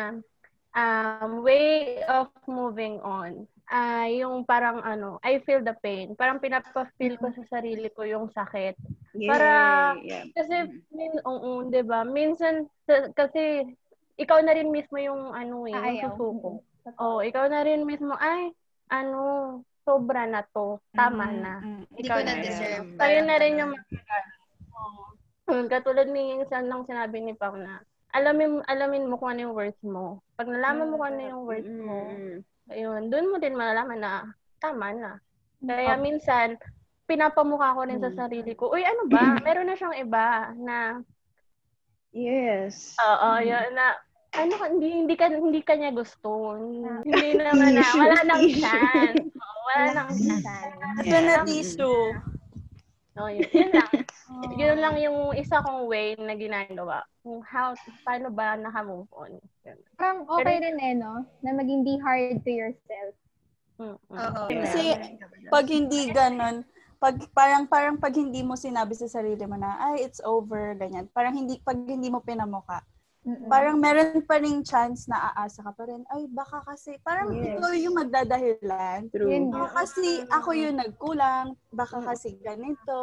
um, 0.73 1.41
way 1.41 2.01
of 2.05 2.29
moving 2.45 2.99
on. 3.01 3.47
Ah, 3.65 4.09
yung 4.09 4.49
parang 4.49 4.81
ano, 4.81 5.21
I 5.21 5.45
feel 5.45 5.61
the 5.61 5.77
pain. 5.79 6.17
Parang 6.17 6.41
pinapa-feel 6.41 7.21
ko 7.21 7.29
sa 7.31 7.61
sarili 7.61 7.93
ko 7.93 8.01
yung 8.01 8.33
sakit. 8.33 8.81
Yeah, 9.13 9.29
Para- 9.29 10.01
yeah. 10.01 10.25
Kasi, 10.33 10.73
min, 10.89 11.21
oo, 11.21 11.69
di 11.69 11.85
ba? 11.85 12.01
Minsan, 12.01 12.65
sa- 12.89 13.13
kasi, 13.13 13.69
ikaw 14.17 14.41
na 14.41 14.57
rin 14.57 14.73
mismo 14.73 14.97
yung 14.97 15.37
ano 15.37 15.69
eh, 15.69 15.77
yung 15.77 16.01
susuko. 16.01 16.65
Oo, 16.97 17.21
ikaw 17.21 17.45
na 17.47 17.61
rin 17.61 17.85
mismo, 17.85 18.17
ay, 18.17 18.57
ano, 18.89 19.61
sobra 19.85 20.25
na 20.25 20.41
to. 20.49 20.81
Tama 20.91 21.29
Mm, 21.29 21.37
na. 21.39 21.55
mm. 21.61 21.83
Hindi 21.93 22.01
Ikaw 22.03 22.17
ko 22.17 22.21
na. 22.21 22.29
na-deserve. 22.35 22.89
Kayo 22.97 22.97
Parang 22.99 23.27
na 23.27 23.37
rin 23.37 23.55
yung 23.59 23.73
Oo. 24.73 25.03
Hmm, 25.45 25.65
Katulad 25.67 26.09
ni 26.09 26.41
isang 26.41 26.69
nang 26.69 26.85
sinabi 26.85 27.21
ni 27.21 27.33
Pao 27.33 27.53
na, 27.53 27.81
alamin, 28.11 28.65
alamin 28.65 29.05
mo 29.07 29.17
kung 29.17 29.37
ano 29.37 29.41
yung 29.47 29.57
worth 29.57 29.83
mo. 29.83 30.21
Pag 30.35 30.49
nalaman 30.49 30.89
mo 30.89 30.97
kung 30.97 31.11
ano 31.13 31.23
yung 31.23 31.43
worth 31.45 31.69
mo, 31.71 31.99
Mm. 32.09 32.37
ayun, 32.69 33.03
doon 33.09 33.31
mo 33.31 33.37
din 33.37 33.55
malalaman 33.55 34.01
na 34.01 34.13
tama 34.59 34.93
na. 34.93 35.13
Kaya 35.59 35.99
minsan, 35.99 36.57
pinapamukha 37.05 37.75
ko 37.75 37.83
rin 37.85 37.99
sa 37.99 38.11
Mm. 38.13 38.17
sarili 38.17 38.53
ko, 38.53 38.71
uy, 38.71 38.83
ano 38.83 39.09
ba? 39.09 39.21
Meron 39.47 39.67
na 39.67 39.77
siyang 39.77 39.97
iba 39.97 40.27
na, 40.57 41.01
Yes. 42.11 42.97
oo, 42.97 43.29
yun 43.39 43.77
na, 43.77 43.93
ano, 44.33 44.53
ka- 44.57 44.73
hindi, 44.73 44.89
hindi, 44.89 45.15
ka, 45.15 45.29
hindi 45.29 45.61
kanya 45.61 45.93
gusto. 45.93 46.57
Hindi 47.05 47.37
naman 47.37 47.77
na, 47.77 47.85
wala 47.85 48.19
nang 48.29 48.45
chance. 48.49 49.25
Wala 49.69 49.85
nang 49.93 50.11
chance. 50.17 50.45
Ito 51.05 51.17
na 51.21 51.35
tissue. 51.45 52.03
No, 53.13 53.29
yun, 53.29 53.45
yun 53.51 53.71
lang. 53.75 53.91
Yun 54.61 54.79
lang 54.79 55.01
yung 55.01 55.33
isa 55.33 55.65
kong 55.65 55.89
way 55.89 56.13
na 56.21 56.37
ginagawa. 56.37 57.01
Kung 57.25 57.41
how, 57.41 57.73
paano 58.05 58.29
ba 58.29 58.61
naka-move 58.61 59.09
on. 59.17 59.41
Parang 59.97 60.29
okay 60.29 60.61
rin 60.61 60.77
eh, 60.77 60.95
no? 60.95 61.25
Na 61.41 61.57
maging 61.57 61.85
be 61.85 61.97
hard 61.97 62.45
to 62.45 62.53
yourself. 62.53 63.17
Mm, 63.81 63.97
mm. 63.97 64.19
Oo. 64.19 64.43
Kasi. 64.53 64.85
Pag 65.49 65.67
hindi 65.71 66.13
ganon, 66.13 66.67
pag 66.99 67.15
parang 67.31 67.65
parang 67.71 67.97
pag 67.97 68.11
hindi 68.11 68.43
mo 68.43 68.59
sinabi 68.59 68.91
sa 68.99 69.07
sarili 69.07 69.47
mo 69.47 69.55
na 69.55 69.79
ay 69.91 70.03
it's 70.03 70.19
over 70.27 70.75
ganyan. 70.75 71.07
Parang 71.15 71.33
hindi 71.33 71.63
pag 71.63 71.79
hindi 71.79 72.11
mo 72.11 72.19
pinamuka. 72.19 72.83
Mm-mm. 73.29 73.45
Parang 73.45 73.77
meron 73.77 74.25
pa 74.25 74.41
ring 74.41 74.65
chance 74.65 75.05
na 75.05 75.37
aasa 75.37 75.61
ka 75.61 75.77
pa 75.77 75.85
rin. 75.85 76.01
Ay 76.09 76.25
baka 76.33 76.65
kasi 76.65 76.97
parang 77.05 77.29
Yes. 77.29 77.61
ikaw 77.61 77.77
yung 77.77 78.01
magdadahilan. 78.01 79.13
True. 79.13 79.29
Yun 79.29 79.53
Baka 79.53 79.85
kasi 79.85 80.25
ako 80.33 80.57
yung 80.57 80.81
nagkulang, 80.81 81.53
baka 81.69 82.01
kasi 82.01 82.41
ganito. 82.41 83.01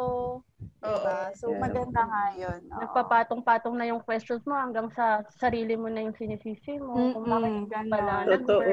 Diba? 0.82 1.30
So 1.38 1.54
Yeah. 1.54 1.62
maganda 1.62 2.00
nga 2.02 2.24
yun. 2.34 2.60
Oo. 2.74 2.80
Nagpapatong-patong 2.82 3.78
na 3.78 3.86
yung 3.86 4.02
questions 4.02 4.42
mo 4.42 4.58
hanggang 4.58 4.90
sa 4.98 5.22
sarili 5.38 5.78
mo 5.78 5.86
na 5.86 6.02
yung 6.02 6.18
sinisisi 6.18 6.74
mo. 6.82 7.14
Kung 7.14 7.22
Mm-mm, 7.22 7.30
bakit 7.30 7.54
ganon. 7.70 7.92
pala 7.94 8.14
Totoo. 8.26 8.72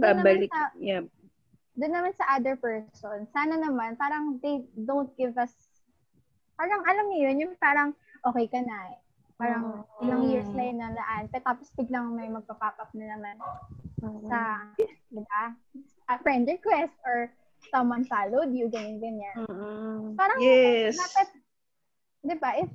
Pabalik. 0.00 0.48
sa, 0.48 0.72
Yeah. 0.80 1.04
doon 1.76 1.92
naman 1.92 2.12
sa 2.16 2.24
other 2.40 2.56
person, 2.56 3.28
sana 3.36 3.60
naman, 3.60 4.00
parang 4.00 4.40
they 4.40 4.64
don't 4.72 5.12
give 5.20 5.36
us, 5.36 5.52
parang 6.56 6.80
alam 6.88 7.04
niyo 7.12 7.28
yun, 7.28 7.36
yung 7.48 7.54
parang 7.60 7.92
okay 8.24 8.48
ka 8.48 8.64
na 8.64 8.96
eh. 8.96 8.98
Parang 9.36 9.84
Mm. 9.84 10.00
ilang 10.00 10.22
years 10.32 10.48
na 10.56 10.62
yun 10.64 10.78
na 10.80 10.96
laan. 10.96 11.28
Tapos 11.28 11.68
biglang 11.76 12.16
may 12.16 12.28
magpa-pop 12.28 12.76
up 12.80 12.90
na 12.96 13.16
naman 13.16 13.36
sa, 14.28 14.64
di 15.12 15.20
ba? 15.20 15.52
A 16.08 16.16
friend 16.20 16.48
request 16.48 16.96
or 17.04 17.28
someone 17.68 18.04
followed 18.08 18.52
you, 18.56 18.68
ganyan-ganyan. 18.72 19.44
Mm-mm. 19.44 20.16
Parang, 20.16 20.38
Yes. 20.40 20.96
dapat, 20.96 21.28
di 22.24 22.34
ba, 22.40 22.50
if 22.56 22.70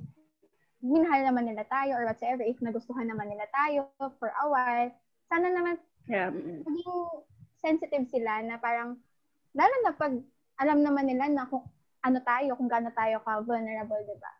minahal 0.82 1.22
naman 1.26 1.50
nila 1.50 1.62
tayo 1.66 1.98
or 1.98 2.06
whatsoever, 2.06 2.42
if 2.42 2.58
nagustuhan 2.58 3.06
naman 3.06 3.30
nila 3.30 3.46
tayo 3.50 3.86
for 4.18 4.30
a 4.30 4.46
while, 4.46 4.90
sana 5.30 5.50
naman 5.50 5.78
Yeah. 6.10 6.34
maging 6.66 7.02
sensitive 7.62 8.06
sila 8.10 8.42
na 8.42 8.58
parang, 8.58 8.98
lalo 9.54 9.74
na 9.86 9.94
pag 9.94 10.14
alam 10.58 10.78
naman 10.82 11.06
nila 11.06 11.30
na 11.30 11.46
kung 11.46 11.62
ano 12.02 12.18
tayo, 12.22 12.58
kung 12.58 12.66
gaano 12.66 12.90
tayo 12.94 13.22
ka-vulnerable, 13.22 14.02
di 14.02 14.16
ba? 14.18 14.32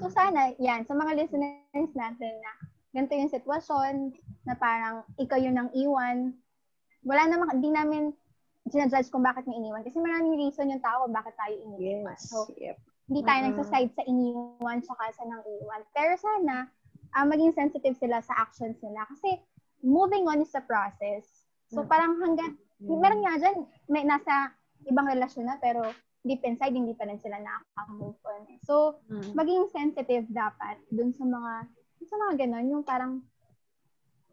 So 0.00 0.08
sana, 0.08 0.56
yan, 0.56 0.88
sa 0.88 0.96
mga 0.96 1.12
listeners 1.20 1.92
natin 1.92 2.32
na 2.40 2.52
ganito 2.96 3.12
yung 3.12 3.32
sitwasyon, 3.32 3.94
na 4.48 4.56
parang 4.56 5.04
ikaw 5.20 5.36
yung 5.36 5.52
nang 5.52 5.70
iwan, 5.76 6.32
wala 7.04 7.22
namang, 7.28 7.60
di 7.60 7.68
namin 7.68 8.16
sinajudge 8.72 9.12
kung 9.12 9.22
bakit 9.22 9.44
may 9.46 9.60
iniwan. 9.60 9.84
Kasi 9.84 10.00
maraming 10.00 10.40
reason 10.40 10.72
yung 10.72 10.82
tao 10.82 11.04
kung 11.04 11.14
bakit 11.14 11.36
tayo 11.38 11.54
iniwan. 11.54 12.16
Yes. 12.16 12.32
So, 12.32 12.50
Yep. 12.56 12.76
hindi 13.06 13.20
tayo 13.22 13.38
Mm-mm. 13.38 13.48
nagsaside 13.54 13.90
sa 13.94 14.02
iniwan 14.08 14.82
tsaka 14.82 15.04
sa 15.14 15.22
nang 15.28 15.44
iwan. 15.44 15.82
Pero 15.94 16.12
sana, 16.18 16.66
ah, 17.14 17.26
maging 17.28 17.54
sensitive 17.54 17.94
sila 18.00 18.18
sa 18.24 18.34
actions 18.42 18.80
nila. 18.82 19.06
Kasi, 19.06 19.38
moving 19.86 20.26
on 20.26 20.42
is 20.42 20.56
a 20.58 20.64
process. 20.64 21.46
So, 21.70 21.86
parang 21.86 22.18
hanggang, 22.18 22.58
meron 22.82 23.22
nga 23.22 23.38
dyan, 23.38 23.58
may 23.86 24.02
nasa 24.02 24.50
ibang 24.86 25.06
relasyon 25.06 25.46
na, 25.46 25.58
pero 25.62 25.86
deep 26.26 26.42
inside, 26.42 26.74
hindi 26.74 26.92
pa 26.92 27.06
rin 27.06 27.16
sila 27.16 27.38
nakaka-move 27.38 28.18
on. 28.20 28.42
So, 28.60 28.98
Mm. 29.06 29.32
maging 29.32 29.62
sensitive 29.70 30.26
dapat 30.28 30.82
dun 30.88 31.10
sa 31.10 31.22
mga, 31.22 31.52
dun 31.96 32.08
sa 32.08 32.16
mga 32.18 32.32
ganon, 32.36 32.66
yung 32.68 32.82
parang, 32.82 33.22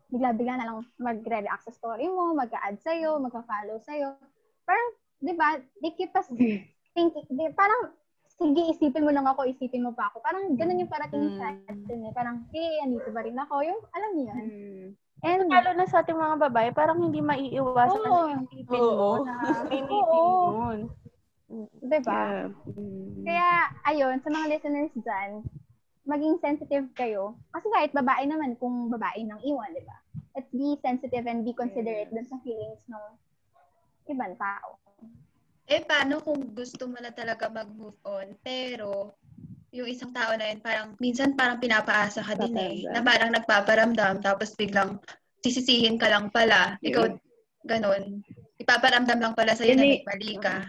bigla-bigla 0.10 0.54
na 0.56 0.68
lang 0.68 0.78
magre-react 0.98 1.64
sa 1.64 1.72
story 1.72 2.06
mo, 2.06 2.34
mag-add 2.34 2.78
sa'yo, 2.78 3.18
mag-follow 3.18 3.78
sa'yo. 3.80 4.14
Parang, 4.64 4.88
di 5.18 5.34
ba, 5.34 5.58
they 5.80 5.90
keep 5.92 6.14
us 6.14 6.30
thinking, 6.94 7.26
di, 7.28 7.50
parang, 7.52 7.94
sige, 8.28 8.62
isipin 8.70 9.06
mo 9.06 9.10
lang 9.10 9.26
ako, 9.26 9.46
isipin 9.48 9.82
mo 9.82 9.90
pa 9.90 10.10
ako. 10.10 10.22
Parang 10.22 10.54
ganun 10.54 10.82
yung 10.82 10.92
parating 10.92 11.34
Mm. 11.34 11.38
sa 11.38 11.46
atin 11.50 12.00
eh. 12.04 12.12
Parang, 12.12 12.46
eh, 12.52 12.82
andito 12.82 13.10
ba 13.10 13.22
rin 13.22 13.38
ako? 13.38 13.56
Yung, 13.62 13.82
alam 13.90 14.10
niyo 14.14 14.26
yan. 14.28 14.44
Mm. 14.44 14.88
And, 15.24 15.48
Lalo 15.48 15.72
na 15.72 15.88
sa 15.88 16.04
ating 16.04 16.20
mga 16.20 16.36
babae, 16.42 16.70
parang 16.70 17.00
hindi 17.00 17.18
maiiwasan 17.18 18.02
Oo. 18.04 18.28
na 18.28 18.44
isipin 18.44 18.76
Oo. 18.76 18.94
mo 18.94 19.24
na 19.24 19.34
may 19.64 19.82
meeting 19.82 19.88
Oo. 20.28 20.52
yun. 20.68 20.80
Di 21.82 22.00
ba? 22.04 22.20
Yeah. 22.20 22.48
Mm. 22.74 23.24
Kaya, 23.24 23.50
ayun, 23.88 24.16
sa 24.22 24.30
mga 24.30 24.46
listeners 24.52 24.94
dyan, 24.98 25.32
maging 26.04 26.36
sensitive 26.44 26.88
kayo. 26.98 27.38
Kasi 27.56 27.68
kahit 27.72 27.92
babae 27.96 28.28
naman, 28.28 28.60
kung 28.60 28.92
babae 28.92 29.24
nang 29.24 29.40
iwan, 29.44 29.72
di 29.72 29.84
ba? 29.86 29.98
Let's 30.34 30.52
be 30.52 30.76
sensitive 30.82 31.26
and 31.30 31.46
be 31.46 31.54
considerate 31.54 32.10
dun 32.10 32.28
sa 32.28 32.42
feelings 32.42 32.84
ng 32.90 33.06
ibang 34.12 34.36
tao. 34.36 34.82
Eh, 35.70 35.80
paano 35.86 36.20
kung 36.20 36.52
gusto 36.52 36.92
mo 36.92 37.00
na 37.00 37.14
talaga 37.16 37.48
mag-move 37.48 37.96
on, 38.04 38.36
pero 38.44 39.16
yung 39.74 39.88
isang 39.88 40.12
tao 40.12 40.36
na 40.36 40.52
yun, 40.52 40.60
parang, 40.60 40.94
minsan 41.00 41.34
parang 41.34 41.58
pinapaasa 41.58 42.22
ka 42.22 42.34
din 42.36 42.56
eh. 42.60 42.76
Na 42.92 43.00
parang 43.02 43.32
nagpaparamdam, 43.32 44.20
tapos 44.22 44.54
biglang 44.60 45.00
sisisihin 45.40 45.96
ka 45.96 46.12
lang 46.12 46.28
pala. 46.30 46.76
Ikaw, 46.84 47.16
ganun. 47.64 48.22
Ipaparamdam 48.60 49.20
lang 49.24 49.34
pala 49.34 49.56
sa'yo 49.56 49.74
na 49.74 49.84
eh. 49.88 49.90
may 49.98 50.02
mali 50.04 50.36
ka. 50.38 50.62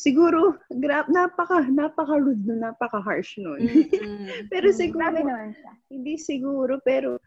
Siguro, 0.00 0.56
grab, 0.72 1.12
napaka, 1.12 1.68
napaka-rude 1.68 2.40
nun, 2.48 2.64
napaka-harsh 2.64 3.36
nun. 3.36 3.60
Mm-mm. 3.60 4.48
pero 4.52 4.72
siguro, 4.72 5.04
Grabe 5.12 5.20
naman 5.20 5.52
siya. 5.52 5.72
hindi 5.92 6.16
siguro, 6.16 6.80
pero 6.80 7.20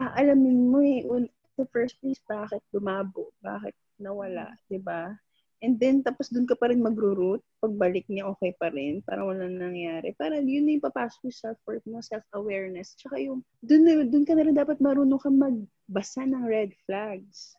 aalamin 0.00 0.58
mo 0.72 0.80
eh, 0.80 1.04
un- 1.04 1.28
the 1.60 1.68
first 1.68 2.00
place, 2.00 2.18
bakit 2.24 2.64
lumabo, 2.72 3.28
bakit 3.44 3.76
nawala, 4.00 4.56
di 4.66 4.80
ba? 4.80 5.12
And 5.60 5.76
then, 5.76 6.00
tapos 6.00 6.32
dun 6.32 6.48
ka 6.48 6.56
pa 6.56 6.72
rin 6.72 6.80
magro-root, 6.80 7.44
pagbalik 7.60 8.08
niya, 8.08 8.32
okay 8.32 8.56
pa 8.56 8.72
rin, 8.72 9.04
parang 9.04 9.32
walang 9.32 9.60
nangyari. 9.60 10.16
Parang 10.16 10.44
yun 10.44 10.64
na 10.64 10.76
yung 10.76 10.84
papasok 10.88 11.20
yung 11.28 11.36
self-worth 11.36 11.84
mo, 11.88 12.00
self-awareness. 12.00 12.96
Tsaka 12.96 13.20
yung, 13.20 13.44
dun, 13.60 13.84
na, 13.84 14.04
dun 14.04 14.24
ka 14.24 14.32
na 14.36 14.44
rin 14.44 14.56
dapat 14.56 14.80
marunong 14.80 15.20
ka 15.20 15.28
magbasa 15.32 16.24
ng 16.28 16.44
red 16.48 16.72
flags. 16.84 17.56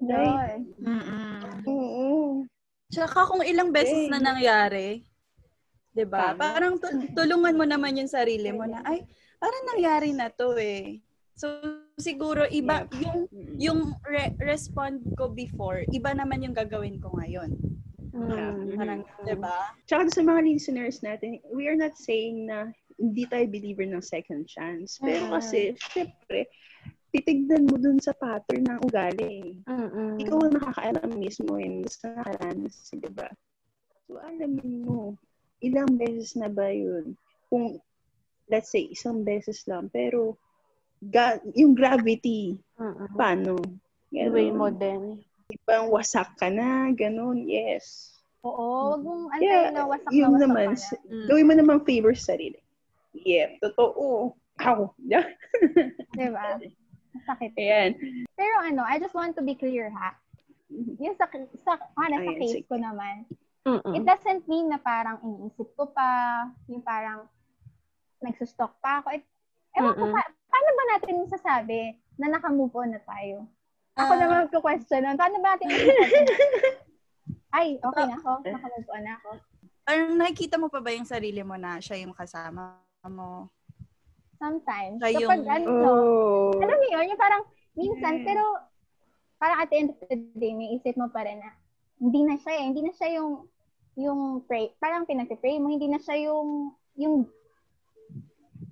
Yun. 0.00 0.68
Mm-mm. 0.80 1.64
Oo. 1.64 2.44
Tsaka 2.90 3.26
kung 3.26 3.42
ilang 3.42 3.74
beses 3.74 4.06
Eh. 4.06 4.10
na 4.10 4.22
nangyari, 4.22 5.02
'di 5.90 6.04
ba? 6.06 6.36
Parang 6.38 6.78
tu- 6.78 6.90
tulungan 7.18 7.56
mo 7.56 7.64
naman 7.66 7.98
yung 7.98 8.10
sarili 8.10 8.52
mo 8.54 8.68
na 8.68 8.84
ay, 8.86 9.02
parang 9.42 9.64
nangyari 9.74 10.10
na 10.14 10.30
'to 10.30 10.54
eh. 10.56 11.02
So 11.36 11.60
siguro 12.00 12.48
iba 12.48 12.88
yung 12.96 13.28
yung 13.60 13.80
re- 14.06 14.32
respond 14.40 15.04
ko 15.18 15.28
before, 15.28 15.84
iba 15.92 16.12
naman 16.16 16.44
yung 16.44 16.56
gagawin 16.56 17.00
ko 17.02 17.12
ngayon. 17.16 17.52
Mm. 18.16 18.80
Parang, 18.80 19.00
'di 19.24 19.36
ba? 19.36 19.76
Tsaka 19.84 20.08
sa 20.08 20.24
mga 20.24 20.40
listeners 20.48 21.04
natin, 21.04 21.36
we 21.52 21.68
are 21.68 21.76
not 21.76 21.92
saying 22.00 22.48
na 22.48 22.72
hindi 22.96 23.28
tayo 23.28 23.44
believer 23.52 23.84
ng 23.84 24.00
second 24.00 24.48
chance. 24.48 24.96
Pero 24.96 25.28
kasi, 25.28 25.76
syempre, 25.92 26.48
titignan 27.16 27.64
mo 27.64 27.80
dun 27.80 27.96
sa 27.96 28.12
pattern 28.12 28.68
ng 28.68 28.80
ugali. 28.84 29.56
Mm-mm. 29.64 30.20
Ikaw 30.20 30.36
ang 30.36 30.54
nakakaalam 30.60 31.10
mismo 31.16 31.56
yun 31.56 31.80
sa 31.88 32.12
nakaranas, 32.12 32.92
di 32.92 33.08
ba? 33.08 33.32
So, 34.04 34.20
alamin 34.20 34.84
mo, 34.84 35.16
ilang 35.64 35.96
beses 35.96 36.36
na 36.36 36.52
ba 36.52 36.68
yun? 36.68 37.16
Kung, 37.48 37.80
let's 38.46 38.68
say, 38.68 38.84
isang 38.84 39.24
beses 39.24 39.64
lang, 39.64 39.88
pero 39.88 40.36
ga- 41.00 41.40
yung 41.56 41.72
gravity, 41.72 42.60
Mm-mm. 42.76 43.16
paano? 43.16 43.56
Way 44.12 44.52
Ganon. 44.52 44.56
mo 44.56 44.68
din. 44.68 45.02
Ibang 45.48 45.88
wasak 45.88 46.36
ka 46.36 46.52
na, 46.52 46.92
ganun, 46.92 47.48
yes. 47.48 48.12
Oo, 48.44 48.94
wag 48.94 49.02
mong 49.02 49.24
Yeah, 49.40 49.72
antayin 49.72 49.74
na 49.74 49.84
wasak 49.88 50.10
na 50.12 50.28
wasak 50.28 50.42
naman, 50.44 50.68
ka 50.70 50.76
na. 50.76 51.10
Mm. 51.10 51.26
gawin 51.26 51.46
mo 51.48 51.52
namang 51.56 51.82
favor 51.82 52.12
sa 52.14 52.36
sarili. 52.36 52.60
Yeah, 53.16 53.56
totoo. 53.64 54.36
Ow. 54.60 54.80
Yeah. 55.02 55.26
Diba? 56.14 56.60
Masakit. 57.16 57.52
Ayan. 57.56 57.90
Pero 58.32 58.56
ano, 58.60 58.82
I 58.82 58.96
just 58.96 59.12
want 59.12 59.32
to 59.34 59.42
be 59.42 59.54
clear 59.54 59.88
ha. 59.90 60.14
Yung 61.00 61.14
sa, 61.14 61.30
sa, 61.62 61.72
ano, 61.96 62.14
sa 62.16 62.22
Ayan, 62.26 62.38
case 62.38 62.60
sige. 62.60 62.68
ko 62.68 62.76
naman, 62.76 63.24
Mm-mm. 63.62 63.94
it 63.94 64.02
doesn't 64.02 64.44
mean 64.46 64.66
na 64.66 64.78
parang 64.78 65.18
iniisip 65.20 65.74
ko 65.74 65.88
pa, 65.88 66.06
yung 66.66 66.82
parang 66.82 67.26
nagsustalk 68.20 68.74
pa 68.78 69.00
ako. 69.00 69.14
It, 69.14 69.24
ewan 69.74 69.94
ko 69.94 70.04
pa, 70.10 70.22
paano 70.46 70.68
ba 70.70 70.84
natin 70.92 71.22
masasabi 71.22 71.80
na 72.16 72.26
nakamove 72.28 72.74
on 72.74 72.92
na 72.92 73.02
tayo? 73.02 73.46
Ako 73.96 74.12
Ah. 74.12 74.18
naman 74.18 74.50
ko 74.50 74.60
question 74.60 75.00
nun, 75.02 75.16
paano 75.16 75.40
ba 75.40 75.54
natin 75.54 75.68
ay, 77.56 77.80
okay 77.80 78.04
na 78.04 78.16
ako, 78.20 78.30
nakamove 78.44 78.88
on 78.90 79.02
na 79.02 79.12
ako. 79.16 79.30
Parang 79.86 80.10
nakikita 80.18 80.56
mo 80.58 80.66
pa 80.66 80.82
ba 80.82 80.90
yung 80.90 81.06
sarili 81.06 81.40
mo 81.40 81.54
na 81.54 81.78
siya 81.78 82.02
yung 82.02 82.12
kasama 82.12 82.76
mo? 83.06 83.48
Sometimes, 84.36 84.98
Siya 85.00 85.10
yung- 85.16 85.30
kapag 85.32 85.44
ano, 85.48 85.68
Oh. 85.82 86.52
alam 86.60 86.76
mo 86.76 86.86
yun, 86.86 87.10
yung 87.10 87.20
parang 87.20 87.42
minsan, 87.72 88.14
Yeah. 88.20 88.24
pero 88.24 88.42
parang 89.36 89.58
at 89.60 89.68
the 89.68 89.76
end 89.76 89.88
of 89.92 89.98
the 90.02 90.16
day, 90.34 90.52
may 90.52 90.72
isip 90.72 90.96
mo 90.96 91.08
pa 91.08 91.24
rin 91.24 91.40
na 91.40 91.52
hindi 91.96 92.20
na 92.22 92.36
siya 92.36 92.52
eh, 92.56 92.64
hindi 92.68 92.82
na 92.84 92.92
siya 92.92 93.08
yung 93.20 93.48
yung 93.96 94.20
pray, 94.44 94.76
parang 94.76 95.08
pinag-pray 95.08 95.56
mo, 95.56 95.72
hindi 95.72 95.88
na 95.88 95.96
siya 95.96 96.28
yung 96.28 96.72
yung 96.96 97.24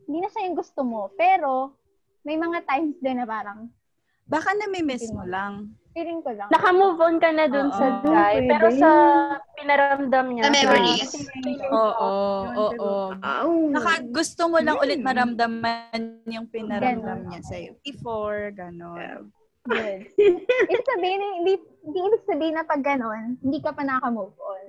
hindi 0.05 0.19
na 0.21 0.29
siya 0.29 0.45
yung 0.45 0.57
gusto 0.57 0.85
mo. 0.85 1.09
Pero 1.17 1.73
may 2.23 2.37
mga 2.37 2.65
times 2.65 2.97
din 3.01 3.17
na 3.17 3.25
parang 3.25 3.73
Baka 4.25 4.57
nami-miss 4.57 5.13
mo 5.13 5.25
lang. 5.25 5.77
Feeling 5.95 6.21
ko 6.27 6.35
lang. 6.35 6.51
Naka-move 6.51 6.99
on 6.99 7.17
ka 7.23 7.31
na 7.31 7.47
dun 7.47 7.71
sa 7.71 8.03
Oo, 8.03 8.11
guy, 8.11 8.43
pwede. 8.43 8.51
pero 8.51 8.67
sa 8.75 8.91
pinaramdam 9.55 10.27
niya. 10.35 10.43
Sa 10.43 10.53
memories. 10.53 11.11
Oo, 11.71 12.13
oo. 12.59 12.91
Naka 13.71 14.03
gusto 14.03 14.51
mo 14.51 14.59
lang 14.59 14.77
ulit 14.83 14.99
maramdaman 14.99 16.27
yung 16.27 16.51
pinaramdam 16.51 17.23
Ganon. 17.25 17.31
niya 17.31 17.41
sa'yo. 17.47 17.79
Before, 17.87 18.51
gano'n. 18.51 19.31
Good. 19.65 20.13
ibig 20.69 20.85
sabihin, 20.85 21.23
hindi, 21.41 21.55
hindi 21.87 21.99
ibig 22.05 22.27
sabihin 22.29 22.55
na 22.59 22.69
pag 22.69 22.85
ganun, 22.85 23.39
hindi 23.41 23.63
ka 23.65 23.73
pa 23.73 23.87
naka-move 23.87 24.37
on. 24.37 24.65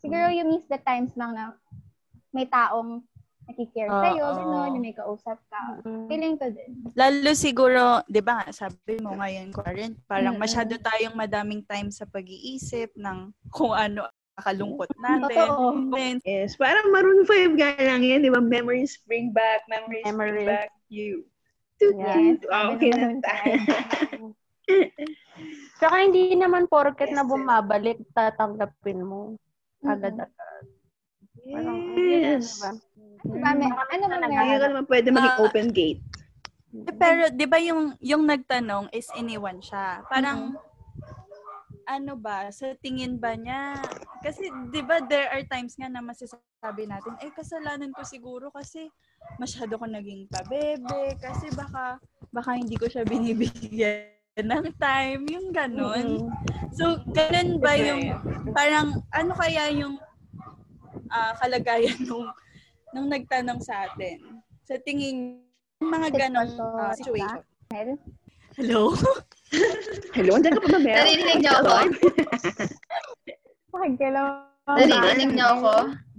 Siguro 0.00 0.32
you 0.32 0.48
miss 0.48 0.64
the 0.66 0.80
times 0.82 1.12
lang 1.14 1.36
na 1.36 1.54
may 2.32 2.48
taong 2.48 3.04
nakikare 3.44 3.88
Oo. 3.92 4.00
sa'yo, 4.00 4.24
gano'n, 4.40 4.70
na 4.72 4.78
may 4.80 4.96
kausap 4.96 5.38
ka. 5.52 5.62
Mm. 5.84 6.06
Feeling 6.08 6.36
ko 6.40 6.46
din. 6.48 6.70
Lalo 6.96 7.30
siguro, 7.36 7.82
di 8.08 8.20
ba, 8.24 8.48
sabi 8.50 8.96
mo 9.00 9.16
ngayon, 9.16 9.52
current, 9.52 9.94
parang 10.08 10.36
Mm-mm. 10.36 10.44
masyado 10.44 10.72
tayong 10.80 11.16
madaming 11.16 11.62
time 11.64 11.92
sa 11.92 12.08
pag-iisip 12.08 12.92
ng 12.96 13.32
kung 13.52 13.76
ano 13.76 14.08
kalungkot 14.34 14.90
natin. 14.98 15.30
Totoo. 15.30 15.94
Then, 15.94 16.18
Yes, 16.26 16.58
parang 16.58 16.90
Maroon 16.90 17.22
5 17.22 17.54
nga 17.54 17.70
lang 17.78 18.02
yan, 18.02 18.24
di 18.24 18.32
ba? 18.32 18.42
Memories 18.42 18.98
bring 19.06 19.30
back, 19.30 19.62
memories, 19.70 20.02
Memories. 20.02 20.34
bring 20.42 20.50
back 20.50 20.70
you. 20.90 21.22
Yes, 21.78 22.42
sabi 22.42 22.74
okay 22.74 22.90
naman 22.90 23.20
na. 23.20 23.34
Tsaka 25.78 25.94
hindi 26.00 26.32
naman 26.32 26.70
porket 26.70 27.12
na 27.12 27.26
bumabalik, 27.26 28.00
tatanggapin 28.16 29.04
mo. 29.04 29.36
Agad-agad. 29.84 30.64
Parang, 31.44 31.76
Yes. 32.00 32.56
diba? 32.56 32.72
Ano 33.24 33.40
ba, 33.40 33.50
may, 33.56 33.70
ano 33.72 34.04
ba 34.04 34.16
Talaga. 34.20 34.28
Hindi 34.28 34.36
ka 34.36 34.44
meron? 34.44 34.68
naman 34.68 34.84
pwede 34.86 35.08
maging 35.10 35.34
Ah. 35.34 35.42
open 35.42 35.68
gate. 35.72 36.02
eh, 36.74 36.90
pero 36.92 37.22
di 37.30 37.46
ba 37.46 37.58
yung, 37.62 37.94
yung 38.02 38.26
nagtanong 38.26 38.90
is 38.90 39.08
iniwan 39.14 39.62
siya? 39.62 40.02
Parang, 40.10 40.58
ano 41.86 42.12
ba, 42.16 42.50
sa 42.50 42.74
tingin 42.76 43.16
ba 43.16 43.38
niya? 43.38 43.78
Kasi, 44.20 44.50
di 44.68 44.82
ba, 44.82 44.98
there 45.00 45.30
are 45.30 45.44
times 45.46 45.78
nga 45.78 45.86
na 45.86 46.02
masasabi 46.02 46.84
natin, 46.84 47.14
eh, 47.22 47.30
kasalanan 47.30 47.94
ko 47.94 48.02
siguro 48.02 48.50
kasi 48.50 48.90
masyado 49.38 49.78
ko 49.78 49.86
naging 49.86 50.26
pabebe, 50.26 51.14
kasi 51.16 51.46
baka, 51.54 51.96
baka 52.28 52.58
hindi 52.58 52.74
ko 52.74 52.90
siya 52.90 53.06
binibigyan 53.06 54.10
ng 54.34 54.74
time, 54.74 55.22
yung 55.30 55.54
ganun. 55.54 56.26
So, 56.74 56.98
ganun 57.06 57.62
ba 57.62 57.78
yung, 57.78 58.18
parang, 58.50 58.98
ano 59.08 59.32
kaya 59.32 59.70
yung 59.70 59.94
ah, 61.06 61.38
kalagayan 61.38 62.02
nung, 62.10 62.26
nung 62.94 63.10
nagtanong 63.10 63.58
sa 63.58 63.90
atin? 63.90 64.22
Sa 64.64 64.78
tingin, 64.86 65.42
yung 65.82 65.90
mga 65.90 66.08
ganon 66.14 66.48
ah, 66.62 66.94
situation. 66.94 67.42
Hello? 68.54 68.94
Hello, 70.14 70.38
andyan 70.38 70.54
ka 70.54 70.62
pa 70.62 70.68
ba, 70.70 70.78
Mel? 70.78 70.94
Narinig 70.94 71.38
niyo 71.42 71.52
ako? 71.58 71.74
Lang? 74.14 74.78
Narinig 74.78 75.30
niyo 75.34 75.46
ako? 75.58 75.72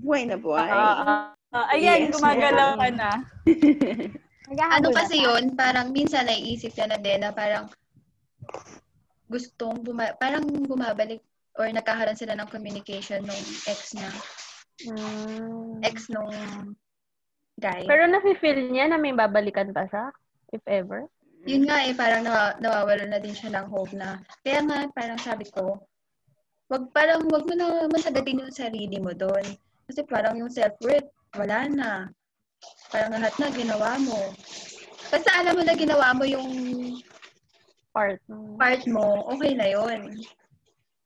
Buhay 0.03 0.23
na 0.27 0.35
buhay. 0.35 0.69
Ah, 0.69 1.31
ah, 1.55 1.65
ayan, 1.71 2.11
Yes, 2.11 2.19
gumagalaw 2.19 2.75
ka 2.75 2.87
na. 2.91 3.11
Ano 4.77 4.93
kasi 4.93 5.17
ka? 5.17 5.25
yun, 5.25 5.57
parang 5.57 5.89
minsan 5.89 6.29
naiisip 6.29 6.77
ka 6.77 6.85
na 6.85 7.01
din 7.01 7.25
na 7.25 7.33
parang 7.33 7.65
gustong 9.25 9.81
buma- 9.81 10.13
parang 10.21 10.45
bumabalik 10.45 11.17
or 11.57 11.65
nagkakaroon 11.65 12.19
sila 12.19 12.37
ng 12.37 12.51
communication 12.53 13.25
nung 13.25 13.43
ex 13.65 13.97
niya, 13.97 14.05
Mm. 14.83 15.79
ex 15.87 16.11
nung 16.11 16.31
guy. 17.55 17.87
Pero 17.87 18.03
nafe-feel 18.11 18.67
niya 18.67 18.91
na 18.91 18.99
may 18.99 19.15
babalikan 19.15 19.71
pa 19.71 19.87
siya? 19.87 20.11
If 20.51 20.61
ever? 20.67 21.07
Yun 21.45 21.69
nga 21.69 21.85
eh, 21.85 21.93
parang 21.93 22.25
nawa- 22.25 22.57
nawawala 22.59 23.05
na 23.07 23.19
din 23.21 23.31
siya 23.31 23.53
ng 23.53 23.69
hope 23.71 23.93
na. 23.95 24.19
Kaya 24.43 24.65
nga, 24.65 24.89
parang 24.91 25.19
sabi 25.21 25.45
ko, 25.53 25.77
wag 26.67 26.89
parang 26.89 27.21
wag 27.29 27.45
mo 27.45 27.53
na 27.53 27.85
masagatin 27.87 28.41
yung 28.41 28.51
sarili 28.53 28.97
mo 28.97 29.13
doon. 29.13 29.45
Kasi 29.85 30.01
parang 30.09 30.35
yung 30.35 30.49
self-worth, 30.49 31.05
wala 31.37 31.69
na. 31.69 31.91
Parang 32.89 33.13
lahat 33.13 33.35
na 33.37 33.53
ginawa 33.53 33.95
mo. 34.01 34.33
Basta 35.13 35.29
alam 35.37 35.53
mo 35.53 35.61
na 35.61 35.77
ginawa 35.77 36.07
mo 36.17 36.25
yung 36.25 36.49
Part. 37.95 38.19
part 38.59 38.83
mo, 38.91 39.23
okay 39.31 39.55
na 39.55 39.71
yun. 39.71 40.19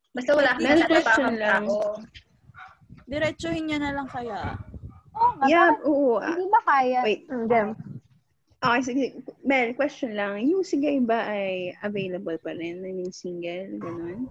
Basta 0.10 0.34
wala 0.34 0.58
kang 0.58 0.66
Mel, 0.66 0.82
question 0.90 1.22
natatapakang 1.22 1.38
lang. 1.38 1.64
tao. 1.70 1.78
Diretsuhin 3.10 3.66
niya 3.66 3.80
na 3.82 3.92
lang 3.98 4.08
kaya. 4.08 4.54
Oo 5.18 5.32
nga, 5.42 5.46
Yeah, 5.50 5.74
oo. 5.82 6.22
ah, 6.22 6.38
Hindi 6.38 6.46
ba 6.48 6.62
kaya? 6.64 7.00
Wait. 7.02 7.26
Hindi. 7.26 7.60
Okay, 8.60 8.82
sige. 8.84 9.06
Mel, 9.42 9.72
question 9.74 10.14
lang. 10.14 10.44
Yung 10.46 10.62
si 10.62 10.78
Guy 10.78 11.00
ba 11.02 11.26
ay 11.26 11.74
available 11.82 12.38
pa 12.44 12.54
rin? 12.54 12.84
I 12.84 12.92
mean, 12.92 13.10
single, 13.10 13.80
ganun? 13.80 14.28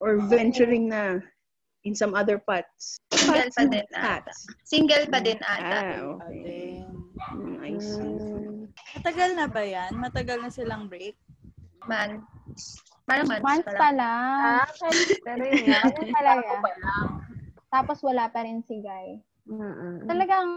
Or 0.00 0.16
venturing 0.18 0.88
na 0.88 1.20
in 1.84 1.94
some 1.94 2.16
other 2.16 2.40
parts? 2.40 2.98
Single 3.12 3.46
Parts 3.46 3.54
pa 3.54 3.64
din 3.68 3.86
ata. 3.94 4.32
Single 4.64 5.04
pa 5.06 5.18
din 5.20 5.40
ata. 5.44 5.78
Ah, 5.78 6.00
okay. 6.24 6.82
Mm, 7.36 7.56
I 7.62 7.72
see. 7.78 8.00
Mm. 8.16 8.68
Matagal 8.96 9.30
na 9.36 9.46
ba 9.46 9.62
yan? 9.62 9.92
Matagal 9.94 10.38
na 10.40 10.50
silang 10.50 10.88
break? 10.88 11.14
Man. 11.84 12.24
Parang 13.06 13.28
months 13.30 13.44
Once 13.44 13.66
pa 13.68 13.72
pa 13.76 13.88
lang. 13.94 14.64
lang. 14.64 14.66
Ah, 14.66 14.68
pero 15.22 15.42
yun 15.46 15.62
nga. 15.68 15.80
Ganun 15.84 16.10
talaga. 16.10 16.48
Tapos 17.76 18.00
wala 18.00 18.32
pa 18.32 18.40
rin 18.40 18.64
si 18.64 18.80
Guy. 18.80 19.20
Mm-mm. 19.44 20.08
Talagang, 20.08 20.48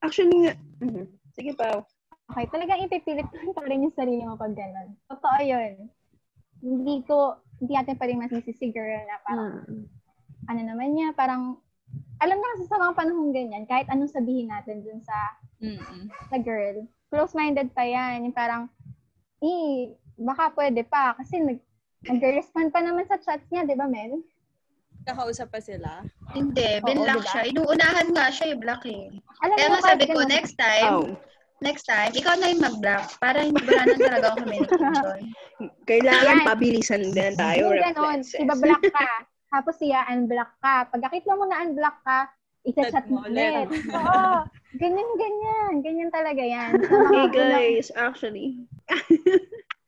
Actually, 0.00 0.48
nga, 0.48 0.54
mhm. 0.80 1.04
sige 1.36 1.52
pa. 1.52 1.84
okay, 2.32 2.48
talagang 2.48 2.80
ipipilit 2.80 3.28
mo 3.44 3.52
pa 3.52 3.68
rin 3.68 3.84
yung 3.84 3.92
sarili 3.92 4.24
mo 4.24 4.40
pag 4.40 4.56
ganun. 4.56 4.96
Totoo 5.12 5.38
yun. 5.44 5.92
Hindi 6.64 7.04
ko, 7.04 7.36
hindi 7.60 7.76
natin 7.76 7.96
pa 8.00 8.08
rin 8.08 8.16
masisi 8.16 8.56
si 8.56 8.72
girl 8.72 9.04
na 9.04 9.20
parang, 9.20 9.50
Mm. 9.68 9.84
ano 10.48 10.60
naman 10.64 10.88
niya, 10.96 11.12
parang, 11.12 11.60
alam 12.24 12.36
na 12.40 12.50
kasi 12.56 12.64
sa 12.64 12.80
mga 12.80 12.96
panahon 12.96 13.36
ganyan, 13.36 13.68
kahit 13.68 13.84
anong 13.92 14.08
sabihin 14.08 14.48
natin 14.48 14.80
dun 14.80 15.04
sa, 15.04 15.16
Mm-mm. 15.60 16.08
sa 16.32 16.36
girl, 16.40 16.88
close-minded 17.12 17.68
pa 17.76 17.84
yan. 17.84 18.24
Yung 18.24 18.36
parang, 18.36 18.72
eh, 19.44 19.92
baka 20.16 20.56
pwede 20.56 20.88
pa. 20.88 21.12
Kasi 21.14 21.36
nag, 21.38 21.60
Nag-respond 22.04 22.68
pa 22.68 22.84
naman 22.84 23.08
sa 23.08 23.16
chats 23.16 23.48
niya, 23.48 23.64
di 23.64 23.72
ba, 23.72 23.88
Mel? 23.88 24.20
Kakausap 25.04 25.48
pa 25.48 25.60
sila. 25.60 26.00
Hindi, 26.32 26.80
binlock 26.80 27.20
diba? 27.20 27.30
siya. 27.30 27.42
Inuunahan 27.46 28.08
nga 28.10 28.26
siya 28.28 28.46
i-block 28.52 28.82
eh. 28.84 29.12
Alam 29.40 29.54
Kaya 29.54 29.68
mo, 29.68 29.74
nga 29.74 29.82
sabi 29.86 30.04
ko, 30.04 30.16
ganun, 30.16 30.30
next 30.30 30.54
time, 30.56 30.88
Oh. 30.90 31.06
next 31.60 31.84
time, 31.84 32.10
ikaw 32.10 32.34
na 32.34 32.48
yung 32.48 32.62
mag-block 32.62 33.04
para 33.18 33.38
hindi 33.40 33.60
wala 33.60 33.84
na 33.84 33.96
talaga 33.98 34.26
ang 34.26 34.38
communication. 34.40 35.20
Kailangan 35.90 36.36
Yan. 36.38 36.46
pabilisan 36.46 37.02
din 37.06 37.32
tayo. 37.34 37.62
Yung 37.62 37.80
ganon, 37.82 38.20
reflexes. 38.20 38.40
ibablock 38.40 38.82
ka. 38.90 39.08
Tapos 39.50 39.74
siya, 39.76 40.00
unblock 40.08 40.50
ka. 40.58 40.74
Pag 40.88 41.00
nakita 41.00 41.30
mo 41.32 41.44
na 41.44 41.62
unblock 41.62 41.96
ka, 42.00 42.18
isa-chat 42.64 42.90
Chat 42.96 43.06
mo 43.06 43.20
mo 43.20 43.28
ulit. 43.28 43.68
ulit. 43.68 43.86
Oo. 43.86 44.40
Ganyan, 44.74 45.10
ganyan. 45.14 45.72
Ganyan 45.78 46.10
talaga 46.10 46.42
yan. 46.42 46.70
Sa 46.80 46.90
mga 46.90 47.12
Hey 47.12 47.26
guys, 47.30 47.92
actually, 47.94 48.64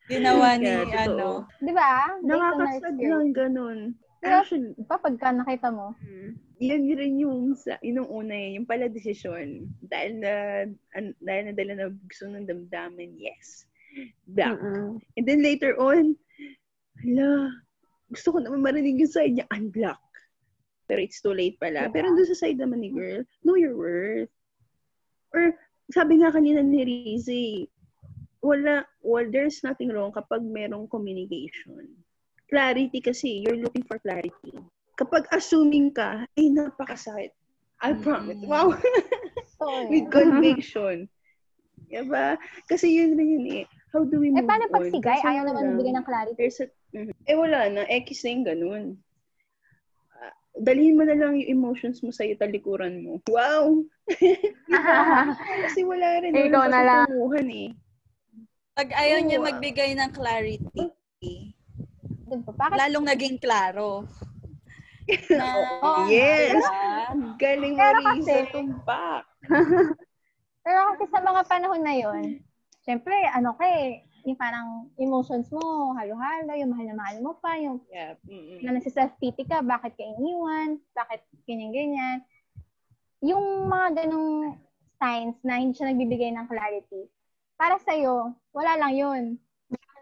Ginawa 0.07 0.55
ni, 0.61 0.69
Yeah, 0.69 0.85
totoo. 0.87 1.43
ano, 1.43 1.51
Di 1.59 1.73
ba? 1.73 1.93
Based 2.21 2.31
on 2.31 2.39
our 2.39 2.55
nakakasad 2.55 2.77
experience. 2.95 3.11
lang 3.11 3.27
ganun. 3.33 3.79
Pero- 4.21 4.43
Actually, 4.43 4.73
ba 4.89 4.97
pagka 4.97 5.33
nakita 5.33 5.69
mo? 5.71 5.93
Mm. 6.01 6.31
Yan 6.57 6.83
rin 6.97 7.15
yung 7.21 7.53
sa 7.53 7.77
yung 7.85 8.09
una 8.09 8.33
eh, 8.33 8.57
yung 8.57 8.65
pala 8.65 8.89
desisyon. 8.89 9.69
Dahil 9.85 10.25
na 10.25 10.33
an, 10.97 11.13
dahil 11.21 11.43
na 11.49 11.53
dala 11.53 11.73
na 11.77 11.87
gusto 11.93 12.25
ng 12.27 12.49
damdamin, 12.49 13.13
yes. 13.21 13.69
Block. 14.25 14.57
Mm-mm. 14.61 15.01
And 15.17 15.25
then 15.25 15.45
later 15.45 15.77
on, 15.77 16.17
hala, 17.05 17.53
gusto 18.13 18.33
ko 18.33 18.39
naman 18.41 18.65
marinig 18.65 19.01
yung 19.01 19.13
side 19.13 19.35
niya, 19.37 19.49
unblock. 19.53 20.01
Pero 20.87 21.01
it's 21.03 21.21
too 21.21 21.35
late 21.35 21.59
pala. 21.59 21.89
Diba? 21.89 21.95
Pero 22.01 22.15
doon 22.15 22.29
sa 22.31 22.39
side 22.39 22.61
naman 22.61 22.81
ni 22.81 22.95
girl, 22.95 23.27
know 23.43 23.59
your 23.59 23.75
worth. 23.75 24.31
Or, 25.35 25.53
sabi 25.91 26.23
nga 26.23 26.31
kanina 26.31 26.63
ni 26.63 26.83
Rizzy, 26.87 27.67
wala, 28.41 28.87
well, 29.03 29.27
there's 29.27 29.61
nothing 29.67 29.91
wrong 29.91 30.15
kapag 30.15 30.41
merong 30.47 30.87
communication. 30.87 31.91
Clarity 32.47 32.99
kasi, 33.03 33.43
you're 33.43 33.59
looking 33.59 33.83
for 33.87 33.99
clarity. 33.99 34.55
Kapag 34.97 35.27
assuming 35.35 35.93
ka, 35.93 36.25
ay, 36.39 36.47
napakasakit. 36.51 37.35
I 37.83 37.93
promise. 38.01 38.41
Mm. 38.41 38.49
Wow. 38.49 38.73
With 39.93 40.09
conviction. 40.09 41.11
Diba? 41.87 42.41
Kasi 42.67 42.97
yun 42.97 43.15
rin 43.15 43.29
yun 43.37 43.47
eh. 43.63 43.65
How 43.93 44.05
do 44.05 44.21
we 44.21 44.29
eh, 44.29 44.35
move 44.35 44.49
paano 44.49 44.65
pag 44.69 44.89
si 44.91 44.99
Guy, 44.99 45.21
ayaw 45.23 45.45
naman 45.49 45.77
magbigay 45.77 45.95
ng 45.97 46.07
clarity? 46.07 46.37
There's 46.41 46.61
a, 46.65 46.67
Mhm. 46.97 47.13
Eh 47.29 47.37
wala 47.37 47.69
na, 47.69 47.83
X 47.93 48.25
na 48.25 48.31
yung 48.33 48.47
ganun. 48.47 48.87
Ah, 50.17 50.33
dalhin 50.57 50.97
mo 50.97 51.05
na 51.05 51.13
lang 51.19 51.37
yung 51.37 51.61
emotions 51.61 52.01
mo 52.01 52.09
sa 52.09 52.25
talikuran 52.25 53.05
mo. 53.05 53.21
Wow! 53.29 53.85
Kasi 55.69 55.85
wala 55.85 56.25
rin. 56.25 56.33
Ikaw 56.33 56.65
na 56.73 56.81
lang. 56.81 57.05
patutunguhan 57.11 57.49
eh. 57.53 57.69
pag 58.77 58.93
ayaw 58.93 59.19
niya 59.25 59.41
Oo, 59.41 59.45
ah. 59.45 59.47
magbigay 59.49 59.91
ng 59.97 60.11
clarity, 60.13 60.85
Diba? 62.43 62.53
Bakit? 62.57 62.77
lalong 62.77 63.07
naging 63.07 63.37
klaro. 63.39 64.05
Na, 65.31 65.45
Oo. 65.55 66.11
yes! 66.11 66.59
Galing 67.39 67.79
Pero 67.79 67.99
Marisa 68.03 68.27
kasi- 68.43 68.51
tumpak. 68.51 69.23
Pero 70.67 70.79
kasi 70.91 71.05
sa 71.15 71.21
mga 71.23 71.43
panahon 71.47 71.79
na 71.79 71.95
yon, 71.95 72.43
syempre, 72.83 73.15
ano 73.31 73.55
ka 73.55 73.63
eh, 73.63 74.03
yung 74.27 74.35
parang 74.35 74.91
emotions 74.99 75.47
mo, 75.55 75.95
halo-halo, 75.95 76.59
yung 76.59 76.75
mahal 76.75 76.87
na 76.91 76.99
mahal 76.99 77.17
mo 77.23 77.39
pa, 77.39 77.55
yung 77.55 77.79
Yeah. 77.87 78.19
mm-mm. 78.27 78.67
na 78.67 78.75
nasa-self-pity 78.75 79.47
ka, 79.47 79.63
bakit 79.63 79.95
ka 79.95 80.03
iniwan, 80.03 80.83
bakit 80.91 81.23
ganyan-ganyan. 81.47 82.27
Yung 83.23 83.71
mga 83.71 84.03
ganong 84.03 84.59
signs 84.99 85.39
na 85.47 85.63
hindi 85.63 85.79
siya 85.79 85.95
nagbibigay 85.95 86.35
ng 86.35 86.51
clarity, 86.51 87.07
para 87.55 87.79
sa'yo, 87.79 88.35
wala 88.51 88.73
lang 88.75 88.93
yun. 88.93 89.25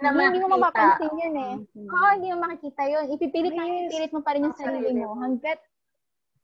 Hindi 0.01 0.41
mo 0.41 0.49
mapapansin 0.59 1.13
yun 1.15 1.37
eh. 1.37 1.55
Oo, 1.87 2.09
hindi 2.13 2.29
mo 2.31 2.39
makikita 2.41 2.83
yun. 2.85 3.05
Ipipilit 3.11 3.53
na 3.53 3.65
ipipilit 3.65 4.11
mo 4.11 4.21
pa 4.21 4.35
rin 4.35 4.45
yung 4.45 4.59
sarili 4.59 4.91
mo 4.93 5.15
hanggat 5.17 5.59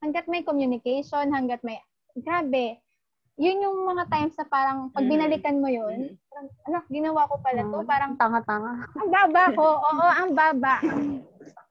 hanggat 0.00 0.24
may 0.26 0.40
communication, 0.40 1.28
hanggat 1.28 1.60
may 1.60 1.76
grabe. 2.16 2.80
Yun 3.36 3.64
yung 3.64 3.78
mga 3.86 4.04
times 4.08 4.36
na 4.36 4.44
parang 4.44 4.92
pag 4.92 5.04
Mm. 5.04 5.10
binalikan 5.10 5.56
mo 5.60 5.68
yun, 5.68 6.12
parang, 6.28 6.46
ano, 6.66 6.78
ginawa 6.88 7.24
ko 7.24 7.40
pala 7.40 7.62
to, 7.64 7.78
parang 7.84 8.12
Tanga-tanga. 8.16 8.84
ang 8.92 9.08
baba 9.08 9.42
ko. 9.52 9.66
Oo, 9.80 10.06
ang 10.06 10.30
baba. 10.32 10.74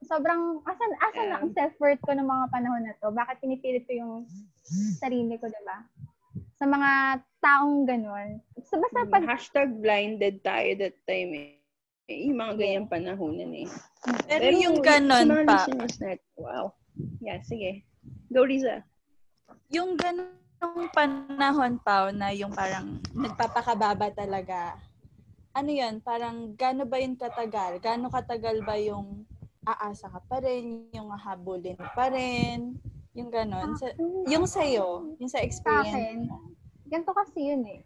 Sobrang, 0.02 0.58
asan, 0.64 0.90
asan 0.98 1.26
na 1.28 1.36
ang 1.38 1.50
self-worth 1.54 2.02
ko 2.02 2.10
ng 2.10 2.26
mga 2.26 2.44
panahon 2.50 2.82
na 2.82 2.94
to? 2.98 3.14
Bakit 3.14 3.38
pinipilit 3.38 3.86
ko 3.86 3.92
yung 3.94 4.14
sarili 4.98 5.38
ko, 5.38 5.46
diba? 5.46 5.86
Sa 6.58 6.66
mga 6.66 6.90
taong 7.38 7.86
ganun. 7.86 8.42
So, 8.66 8.82
basta 8.82 9.06
pag, 9.06 9.22
Hashtag 9.24 9.70
blinded 9.78 10.42
tayo 10.42 10.74
that 10.76 10.98
time 11.06 11.30
eh. 11.32 11.59
Eh, 12.10 12.26
Yung 12.26 12.42
mga 12.42 12.58
ganyang 12.58 12.90
panahonan 12.90 13.54
eh. 13.54 13.70
Pero 14.26 14.50
yung 14.58 14.82
ganon 14.82 15.30
sa 15.30 15.46
pa, 15.46 15.58
natin, 15.70 16.18
wow. 16.34 16.74
Yeah, 17.22 17.38
sige. 17.46 17.86
Go, 18.34 18.42
Riza. 18.42 18.82
yung 19.70 19.94
ganong 19.94 20.90
panahon 20.90 21.78
pa 21.78 22.10
na 22.10 22.34
yung 22.34 22.50
parang 22.50 22.98
nagpapakababa 23.14 24.10
talaga. 24.10 24.74
Ano 25.54 25.70
yun? 25.70 26.02
Parang 26.02 26.58
gano 26.58 26.82
ba 26.82 26.98
yun 26.98 27.14
katagal? 27.14 27.78
Gano 27.78 28.10
katagal 28.10 28.66
ba 28.66 28.74
yung 28.74 29.22
aasa 29.62 30.10
ka 30.10 30.18
pa 30.26 30.42
rin, 30.42 30.90
yung 30.90 31.14
hahabulin 31.14 31.78
pa 31.94 32.10
rin, 32.10 32.74
yung 33.14 33.30
ganon. 33.30 33.78
Sa, 33.78 33.86
yung 34.26 34.46
sa'yo, 34.50 35.14
yung 35.22 35.30
sa 35.30 35.38
sa 35.38 35.46
experience 35.46 35.94
akin, 35.94 36.16
mo. 36.26 36.50
ganito 36.90 37.12
kasi 37.14 37.54
yun 37.54 37.62
eh. 37.70 37.80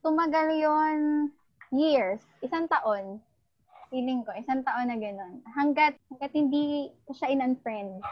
Tumagal 0.00 0.56
yon 0.56 0.98
years, 1.68 2.24
isang 2.40 2.64
taon. 2.64 3.20
Feeling 3.88 4.20
ko, 4.20 4.36
isang 4.36 4.60
taon 4.62 4.92
na 4.92 5.00
gano'n. 5.00 5.40
Hanggat, 5.48 5.96
hanggat 6.12 6.32
hindi 6.36 6.92
ko 7.08 7.16
siya 7.16 7.32
in-unfriend. 7.32 8.04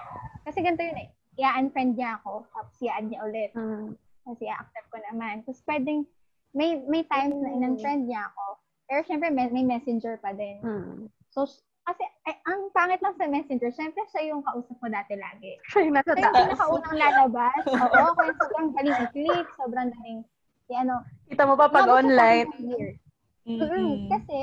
Kasi 0.42 0.64
ganito 0.64 0.80
yun 0.80 1.04
eh. 1.04 1.08
I-unfriend 1.36 2.00
niya 2.00 2.16
ako, 2.20 2.48
tapos 2.48 2.76
i-add 2.80 3.06
niya 3.06 3.20
ulit. 3.28 3.52
Mm. 3.52 3.92
Kasi 4.24 4.48
i-accept 4.48 4.88
ko 4.88 4.96
naman. 5.12 5.44
Tapos 5.44 5.60
pwedeng, 5.68 6.08
may, 6.56 6.80
may 6.88 7.04
times 7.04 7.36
na 7.36 7.52
in-unfriend 7.52 8.08
niya 8.08 8.24
ako. 8.32 8.56
Pero 8.88 9.00
syempre, 9.04 9.28
may, 9.28 9.52
may 9.52 9.68
messenger 9.68 10.16
pa 10.16 10.32
din. 10.32 10.64
Mm. 10.64 11.12
So, 11.28 11.44
kasi, 11.86 12.02
ay, 12.24 12.34
ang 12.48 12.72
pangit 12.72 12.98
lang 12.98 13.14
sa 13.14 13.28
messenger, 13.28 13.70
syempre 13.70 14.02
siya 14.10 14.32
yung 14.32 14.40
kausap 14.42 14.74
ko 14.80 14.88
dati 14.88 15.12
lagi. 15.14 15.60
Siya 15.70 15.84
yung 15.84 15.94
nasa 15.94 16.16
Siya 16.16 16.18
yung 16.18 16.24
taas. 16.24 16.40
pinakaunang 16.40 16.96
lalabas. 16.98 17.60
Oo, 17.68 18.04
kaya 18.16 18.32
sobrang 18.40 18.68
galing 18.74 18.98
i-click, 19.06 19.46
sobrang 19.54 19.88
galing, 19.92 20.18
i 20.66 20.74
ano, 20.74 21.04
Kita 21.28 21.44
mo 21.44 21.54
pa 21.54 21.68
pag 21.68 21.84
siya 21.86 21.94
online. 22.00 22.48
akin 22.48 22.58
ng 22.58 22.70
years. 22.74 22.98
Mm-mm. 23.46 23.70
Mm, 23.70 23.96
Kasi, 24.10 24.38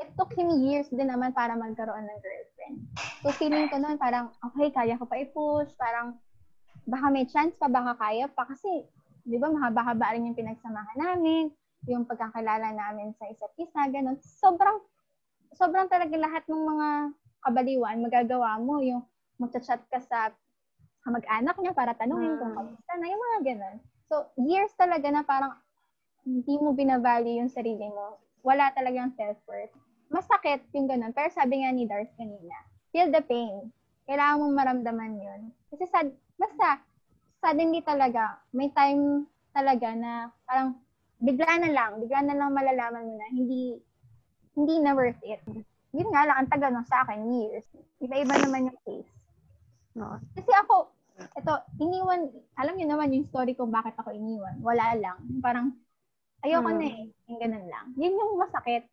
it 0.00 0.08
took 0.16 0.32
him 0.32 0.48
years 0.64 0.88
din 0.88 1.12
naman 1.12 1.30
para 1.36 1.52
magkaroon 1.54 2.08
ng 2.08 2.18
girlfriend. 2.24 2.76
So, 3.20 3.28
feeling 3.36 3.68
ko 3.68 3.76
noon, 3.76 4.00
parang, 4.00 4.32
okay, 4.40 4.72
kaya 4.72 4.96
ko 4.96 5.04
pa 5.04 5.20
i-push, 5.20 5.68
parang, 5.76 6.16
baka 6.88 7.06
may 7.12 7.28
chance 7.28 7.52
pa, 7.60 7.68
baka 7.68 7.92
kaya 8.00 8.24
pa. 8.32 8.48
Kasi, 8.48 8.88
di 9.28 9.36
ba, 9.36 9.52
mahaba-haba 9.52 10.16
rin 10.16 10.32
yung 10.32 10.38
pinagsamahan 10.38 10.96
namin, 10.96 11.52
yung 11.84 12.08
pagkakilala 12.08 12.72
namin 12.72 13.12
sa 13.20 13.28
isa't 13.28 13.52
isa, 13.60 13.80
ganun. 13.92 14.16
Sobrang, 14.24 14.80
sobrang 15.52 15.84
talaga 15.92 16.16
lahat 16.16 16.42
ng 16.48 16.62
mga 16.64 16.88
kabaliwan, 17.44 18.00
magagawa 18.00 18.56
mo, 18.56 18.80
yung 18.80 19.04
magchat-chat 19.36 19.84
ka 19.92 20.00
sa 20.00 20.32
kamag-anak 21.04 21.56
niya 21.60 21.72
para 21.76 21.92
tanungin 21.96 22.36
kung 22.40 22.52
Mm. 22.52 22.56
kamusta 22.56 22.92
na, 22.96 23.06
yung 23.08 23.22
mga 23.24 23.38
ganun. 23.52 23.76
So, 24.08 24.14
years 24.40 24.72
talaga 24.76 25.08
na 25.12 25.24
parang 25.24 25.56
hindi 26.24 26.56
mo 26.60 26.72
binavalue 26.76 27.40
yung 27.40 27.52
sarili 27.52 27.88
mo. 27.88 28.20
Wala 28.44 28.68
talagang 28.72 29.12
self-worth. 29.16 29.72
Masakit 30.10 30.66
yung 30.74 30.90
ganun. 30.90 31.14
Pero 31.14 31.30
sabi 31.30 31.62
nga 31.62 31.70
ni 31.70 31.86
Darth 31.86 32.10
kanina, 32.18 32.56
feel 32.90 33.08
the 33.14 33.22
pain. 33.22 33.70
Kailangan 34.10 34.42
mong 34.42 34.58
maramdaman 34.58 35.12
yun. 35.22 35.40
Kasi 35.70 35.86
sad, 35.86 36.10
basta, 36.34 36.82
suddenly 37.38 37.78
talaga, 37.80 38.42
may 38.50 38.68
time 38.74 39.24
talaga 39.54 39.94
na 39.94 40.34
parang 40.44 40.74
bigla 41.22 41.62
na 41.62 41.70
lang, 41.70 42.02
bigla 42.02 42.26
na 42.26 42.34
lang 42.34 42.50
malalaman 42.50 43.06
mo 43.06 43.14
na 43.14 43.28
hindi, 43.30 43.78
hindi 44.58 44.74
na 44.82 44.98
worth 44.98 45.22
it. 45.22 45.38
Yun 45.94 46.10
nga 46.10 46.26
lang, 46.26 46.36
ang 46.42 46.50
tagal 46.50 46.70
no, 46.74 46.82
sa 46.86 47.06
akin, 47.06 47.30
years. 47.30 47.66
Iba-iba 48.02 48.34
naman 48.34 48.70
yung 48.70 48.80
case. 48.82 49.10
No. 49.94 50.18
Kasi 50.34 50.50
ako, 50.54 50.90
ito, 51.38 51.52
iniwan, 51.78 52.30
alam 52.56 52.74
niyo 52.74 52.86
naman 52.90 53.14
yung 53.14 53.26
story 53.30 53.54
kung 53.54 53.70
bakit 53.70 53.94
ako 53.98 54.10
iniwan. 54.10 54.58
Wala 54.62 54.96
lang. 54.96 55.18
Parang, 55.42 55.74
ayoko 56.40 56.70
Hmm. 56.72 56.78
na 56.78 56.86
eh. 56.88 57.04
Yung 57.28 57.38
ganun 57.42 57.66
lang. 57.68 57.86
Yun 57.98 58.16
yung 58.16 58.32
masakit. 58.40 58.86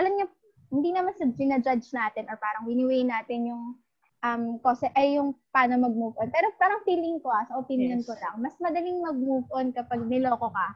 Alam 0.00 0.12
niyo, 0.16 0.26
hindi 0.68 0.90
naman 0.92 1.16
sa 1.16 1.24
ginajudge 1.26 1.88
natin 1.90 2.28
or 2.28 2.36
parang 2.36 2.64
winiweigh 2.64 3.04
natin 3.04 3.48
yung 3.48 3.64
um, 4.20 4.42
kasi 4.60 4.90
ay 4.92 5.16
yung 5.16 5.32
paano 5.48 5.78
mag-move 5.78 6.18
on. 6.18 6.28
Pero 6.28 6.50
parang 6.56 6.82
feeling 6.82 7.18
ko, 7.18 7.30
ah, 7.30 7.46
sa 7.46 7.56
opinion 7.56 8.02
Yes. 8.02 8.06
ko 8.06 8.14
lang, 8.18 8.34
mas 8.38 8.54
madaling 8.58 8.98
mag-move 8.98 9.46
on 9.50 9.70
kapag 9.70 10.02
niloko 10.04 10.50
ka 10.50 10.68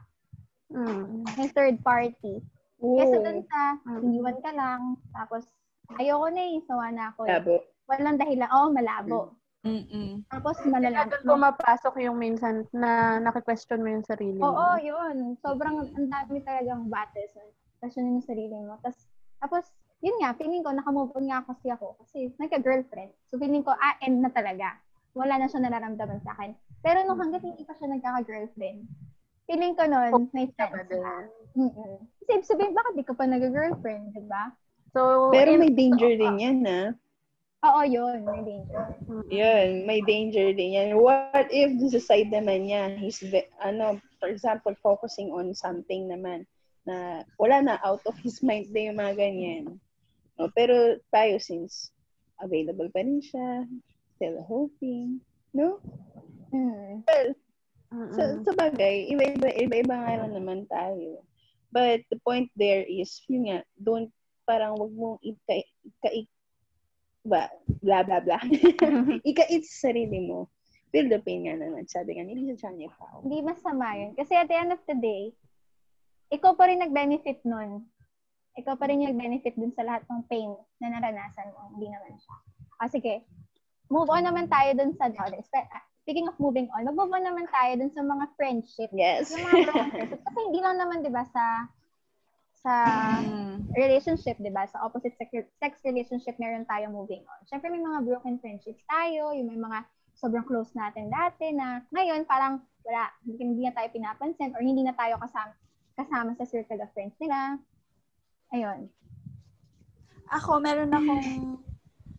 Mm. 0.73 1.29
ng 1.29 1.51
third 1.53 1.77
party. 1.85 2.41
Kesa 2.81 3.15
Oo. 3.15 3.23
dun 3.23 3.45
sa, 3.45 3.61
Mm. 3.85 4.01
iniwan 4.03 4.39
ka 4.41 4.51
lang, 4.51 4.81
tapos, 5.13 5.45
ayoko 6.01 6.33
na 6.33 6.43
eh, 6.49 6.59
sawa 6.65 6.87
na 6.89 7.13
ako. 7.13 7.29
Eh. 7.29 7.37
Labo. 7.37 7.57
Walang 7.85 8.17
dahilan. 8.17 8.49
Oo, 8.49 8.67
malabo. 8.73 9.19
Mm-mm. 9.63 10.27
Tapos, 10.27 10.59
Kaya 10.59 10.73
malala. 10.73 11.07
doon 11.07 11.23
pumapasok 11.29 11.95
yung 12.03 12.19
minsan 12.19 12.67
na 12.75 13.21
nakikwestiyon 13.21 13.83
mo 13.85 13.89
yung 13.93 14.07
sarili 14.09 14.35
mo. 14.41 14.49
Oo, 14.49 14.75
yun. 14.81 15.39
Sobrang 15.39 15.87
ang 15.87 16.09
dami 16.09 16.43
talagang 16.43 16.91
battles. 16.91 17.31
Questionin 17.79 18.19
mo 18.19 18.21
sarili 18.25 18.57
mo. 18.57 18.75
Tapos, 18.83 19.07
tapos 19.39 19.65
yun 20.03 20.19
nga, 20.19 20.35
feeling 20.35 20.67
ko, 20.67 20.75
nakamove 20.75 21.15
on 21.15 21.31
nga 21.31 21.47
kasi 21.47 21.71
ako. 21.71 21.95
Kasi 22.03 22.35
nagka-girlfriend. 22.37 23.15
So, 23.31 23.39
feeling 23.39 23.63
ko, 23.63 23.71
ah, 23.71 23.95
end 24.03 24.19
na 24.19 24.35
talaga. 24.35 24.75
Wala 25.15 25.39
na 25.39 25.47
siya 25.47 25.63
nararamdaman 25.63 26.21
sa 26.27 26.35
akin. 26.35 26.59
Pero 26.83 27.07
nung 27.07 27.23
hanggat 27.23 27.47
hindi 27.47 27.63
pa 27.63 27.79
siya 27.79 27.95
nagkaka-girlfriend, 27.95 28.83
feeling 29.47 29.79
ko 29.79 29.87
nun, 29.87 30.27
may 30.35 30.51
sense 30.59 30.91
na. 30.91 31.31
Mm-mm. 31.55 32.03
Kasi 32.27 32.43
sabihin, 32.43 32.75
bakit 32.75 32.93
di 32.99 33.07
ka 33.07 33.15
pa 33.15 33.31
nag-girlfriend, 33.31 34.11
di 34.11 34.27
ba? 34.27 34.51
So, 34.91 35.31
Pero 35.31 35.55
may 35.55 35.71
danger 35.71 36.19
din 36.19 36.35
yan, 36.43 36.59
ah. 36.67 36.91
Oo, 37.63 37.81
yun. 37.87 38.27
May 38.27 38.43
danger. 38.43 38.83
Yun, 39.31 39.69
may 39.87 40.01
danger 40.03 40.51
din 40.51 40.75
yan. 40.75 40.99
What 40.99 41.47
if 41.55 41.71
sa 41.95 42.03
side 42.03 42.35
naman 42.35 42.67
niya, 42.67 42.99
he's, 42.99 43.23
ve- 43.23 43.55
ano, 43.63 44.03
for 44.19 44.27
example, 44.27 44.75
focusing 44.83 45.31
on 45.31 45.55
something 45.55 46.11
naman 46.11 46.43
na 46.83 47.23
wala 47.39 47.63
na, 47.63 47.75
out 47.87 48.03
of 48.11 48.19
his 48.19 48.43
mind 48.43 48.75
na 48.75 48.91
yung 48.91 48.99
mga 48.99 49.15
ganyan. 49.15 49.65
No, 50.39 50.49
pero 50.57 50.99
tayo, 51.13 51.37
since 51.39 51.93
available 52.41 52.89
pa 52.91 53.05
rin 53.05 53.21
siya, 53.21 53.69
still 54.17 54.41
hoping, 54.47 55.21
no? 55.53 55.79
Mm. 56.53 57.05
Mm-mm. 57.93 58.15
Sa, 58.17 58.23
sa 58.41 58.53
bagay, 58.57 59.13
iba-iba, 59.13 59.53
iba-iba 59.53 59.95
nga 59.95 60.15
lang 60.25 60.33
naman 60.33 60.65
tayo. 60.67 61.21
But 61.73 62.05
the 62.09 62.21
point 62.25 62.49
there 62.57 62.85
is, 62.85 63.21
yun 63.29 63.53
nga, 63.53 63.65
don't, 63.77 64.09
parang 64.49 64.77
wag 64.81 64.93
mong 64.93 65.19
ika, 65.21 65.65
ika, 65.85 66.09
ba, 67.25 67.53
blah, 67.81 68.03
blah, 68.05 68.21
blah. 68.21 68.43
ika-it 69.29 69.65
sa 69.69 69.89
sarili 69.89 70.25
mo. 70.25 70.49
Feel 70.93 71.09
the 71.09 71.21
pain 71.25 71.49
nga 71.49 71.57
naman. 71.57 71.89
Sabi 71.89 72.17
nga, 72.17 72.25
ni 72.25 72.37
Lisa 72.37 72.69
Chanya 72.69 72.93
Pao. 73.01 73.25
Hindi 73.25 73.41
masama 73.41 73.97
yun. 73.97 74.13
Kasi 74.13 74.37
at 74.37 74.49
the 74.49 74.57
end 74.57 74.73
of 74.77 74.83
the 74.85 74.97
day, 75.01 75.33
ikaw 76.29 76.53
pa 76.53 76.69
rin 76.69 76.85
nag-benefit 76.85 77.41
nun. 77.49 77.89
Ikaw 78.53 78.75
pa 78.77 78.85
rin 78.89 79.01
yung 79.01 79.17
nag-benefit 79.17 79.57
dun 79.57 79.73
sa 79.73 79.83
lahat 79.83 80.05
ng 80.09 80.29
pain 80.29 80.53
na 80.79 80.93
naranasan 80.93 81.53
mo. 81.57 81.73
Hindi 81.73 81.89
naman 81.89 82.13
siya. 82.21 82.37
Ah, 82.77 82.91
sige. 82.91 83.25
Move 83.89 84.09
on 84.13 84.25
naman 84.25 84.49
tayo 84.49 84.77
dun 84.77 84.93
sa, 84.97 85.09
oh, 85.09 85.29
spe- 85.41 85.69
ah, 85.73 85.85
speaking 86.05 86.29
of 86.29 86.37
moving 86.37 86.69
on, 86.77 86.85
mag-move 86.85 87.13
on 87.13 87.25
naman 87.25 87.49
tayo 87.49 87.73
dun 87.81 87.93
sa 87.95 88.03
mga 88.05 88.25
friendship. 88.37 88.91
Yes. 88.93 89.33
Yung 89.33 89.47
mga 89.47 89.89
friendship. 89.89 90.21
Kasi 90.21 90.39
hindi 90.51 90.61
lang 90.61 90.77
naman, 90.77 91.01
di 91.01 91.13
ba, 91.13 91.25
sa 91.31 91.45
sa 92.63 92.75
Mm. 93.19 93.75
relationship, 93.75 94.39
di 94.39 94.47
ba? 94.47 94.63
Sa 94.71 94.87
opposite 94.87 95.19
sex, 95.19 95.35
sex 95.59 95.83
relationship, 95.83 96.39
meron 96.39 96.63
tayo 96.63 96.95
moving 96.95 97.27
on. 97.27 97.43
Siyempre, 97.51 97.67
may 97.67 97.83
mga 97.83 98.07
broken 98.07 98.39
friendships 98.39 98.87
tayo, 98.87 99.35
yung 99.35 99.51
may 99.51 99.59
mga 99.59 99.83
sobrang 100.15 100.47
close 100.47 100.71
natin 100.79 101.11
dati 101.11 101.51
na 101.51 101.83
ngayon 101.91 102.23
parang 102.23 102.63
wala, 102.87 103.11
hindi, 103.27 103.43
hindi 103.43 103.63
na 103.67 103.75
tayo 103.75 103.89
pinapansin 103.91 104.55
or 104.55 104.63
hindi 104.63 104.87
na 104.87 104.95
tayo 104.95 105.19
kasama, 105.19 105.55
kasama 105.99 106.31
sa 106.39 106.47
circle 106.47 106.79
of 106.79 106.91
friends 106.95 107.19
nila. 107.19 107.59
Ayun. 108.53 108.93
Ako, 110.29 110.61
meron 110.61 110.93
akong, 110.93 111.57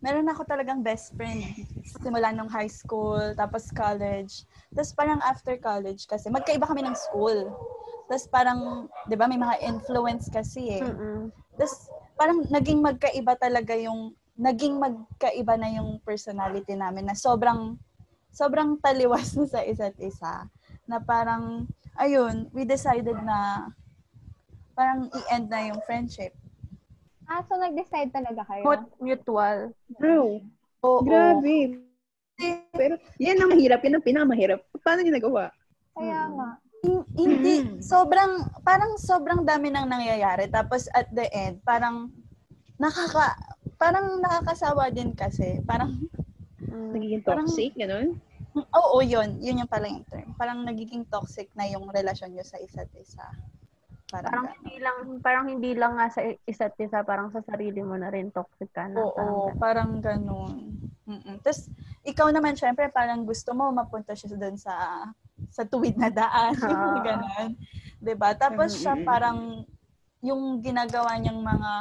meron 0.02 0.26
ako 0.26 0.42
talagang 0.42 0.82
best 0.82 1.14
friend. 1.14 1.46
Simula 1.86 2.34
nung 2.34 2.50
high 2.50 2.70
school, 2.70 3.34
tapos 3.38 3.70
college. 3.70 4.42
Tapos 4.74 4.90
parang 4.98 5.22
after 5.22 5.54
college 5.62 6.10
kasi, 6.10 6.26
magkaiba 6.30 6.66
kami 6.66 6.82
ng 6.82 6.98
school. 6.98 7.54
Tapos 8.10 8.26
parang, 8.26 8.90
di 9.06 9.14
ba, 9.14 9.30
may 9.30 9.38
mga 9.38 9.62
influence 9.62 10.26
kasi 10.26 10.74
eh. 10.74 10.82
Mm-mm. 10.82 11.30
Tapos 11.54 11.88
parang 12.18 12.42
naging 12.50 12.82
magkaiba 12.82 13.38
talaga 13.38 13.78
yung, 13.78 14.10
naging 14.34 14.74
magkaiba 14.78 15.54
na 15.54 15.70
yung 15.78 16.02
personality 16.02 16.74
namin 16.74 17.06
na 17.06 17.14
sobrang, 17.14 17.78
sobrang 18.34 18.74
taliwas 18.82 19.34
na 19.38 19.46
sa 19.46 19.62
isa't 19.62 19.94
isa. 20.02 20.50
Na 20.90 20.98
parang, 20.98 21.70
ayun, 21.94 22.50
we 22.50 22.66
decided 22.66 23.14
na 23.22 23.70
parang 24.74 25.08
i-end 25.10 25.46
na 25.48 25.70
yung 25.70 25.80
friendship. 25.82 26.34
Ah, 27.24 27.40
so 27.40 27.56
nag-decide 27.56 28.12
talaga 28.12 28.44
kayo? 28.44 28.62
Mut- 28.62 28.94
mutual. 29.00 29.72
Wow. 29.96 30.44
Oo. 30.84 31.00
Grabe. 31.02 31.80
Pero, 32.74 32.98
yan 33.16 33.40
ang 33.40 33.54
mahirap. 33.54 33.80
Yan 33.80 33.96
ang 33.96 34.04
pinakamahirap. 34.04 34.60
Paano 34.82 35.00
niyo 35.00 35.14
nagawa? 35.14 35.48
Kaya 35.94 36.28
nga. 36.28 36.48
Hin- 36.84 37.08
Hindi, 37.16 37.80
sobrang, 37.80 38.44
parang 38.60 39.00
sobrang 39.00 39.40
dami 39.40 39.72
nang 39.72 39.88
nangyayari. 39.88 40.50
Tapos 40.50 40.84
at 40.92 41.08
the 41.14 41.24
end, 41.32 41.64
parang 41.64 42.12
nakaka, 42.76 43.32
parang 43.80 44.20
nakakasawa 44.20 44.92
din 44.92 45.16
kasi. 45.16 45.62
Parang, 45.64 45.96
Nagiging 46.64 47.22
Parang- 47.22 47.46
toxic, 47.46 47.70
ganun? 47.78 48.18
oo, 48.54 48.98
yun. 48.98 49.38
Yun 49.38 49.62
yung 49.62 49.70
pala 49.70 49.86
yung 49.86 50.02
term. 50.04 50.34
Parang 50.34 50.62
nagiging 50.62 51.06
toxic 51.06 51.46
na 51.54 51.66
yung 51.66 51.86
relasyon 51.88 52.34
nyo 52.34 52.42
sa 52.42 52.58
isa't 52.58 52.90
isa. 52.98 53.22
Parang, 54.12 54.30
Parang 54.30 54.46
ganun. 54.46 54.56
hindi 54.60 54.76
lang 54.78 54.96
parang 55.24 55.46
hindi 55.48 55.70
lang 55.72 55.92
nga 55.96 56.06
sa 56.12 56.20
isa't 56.44 56.76
isa, 56.76 57.00
parang 57.02 57.32
sa 57.32 57.40
sarili 57.40 57.80
mo 57.80 57.96
na 57.96 58.12
rin 58.12 58.28
toxic 58.28 58.68
ka 58.70 58.84
na. 58.86 59.00
Oo, 59.00 59.50
parang 59.56 59.98
ganun. 60.04 60.76
Mm-mm. 61.08 61.40
Tapos, 61.40 61.68
ikaw 62.04 62.28
naman, 62.32 62.56
syempre, 62.56 62.88
parang 62.92 63.24
gusto 63.24 63.52
mo 63.56 63.68
mapunta 63.72 64.12
siya 64.12 64.36
doon 64.36 64.56
sa 64.56 65.08
sa 65.50 65.62
tuwid 65.66 65.96
na 65.96 66.12
daan. 66.12 66.52
Yung 66.56 66.82
Ah. 66.94 67.02
ganun. 67.08 67.50
'Di 68.00 68.14
ba 68.14 68.36
Tapos 68.36 68.76
siya 68.76 68.94
parang 69.02 69.64
yung 70.24 70.60
ginagawa 70.60 71.16
niyang 71.20 71.40
mga 71.40 71.72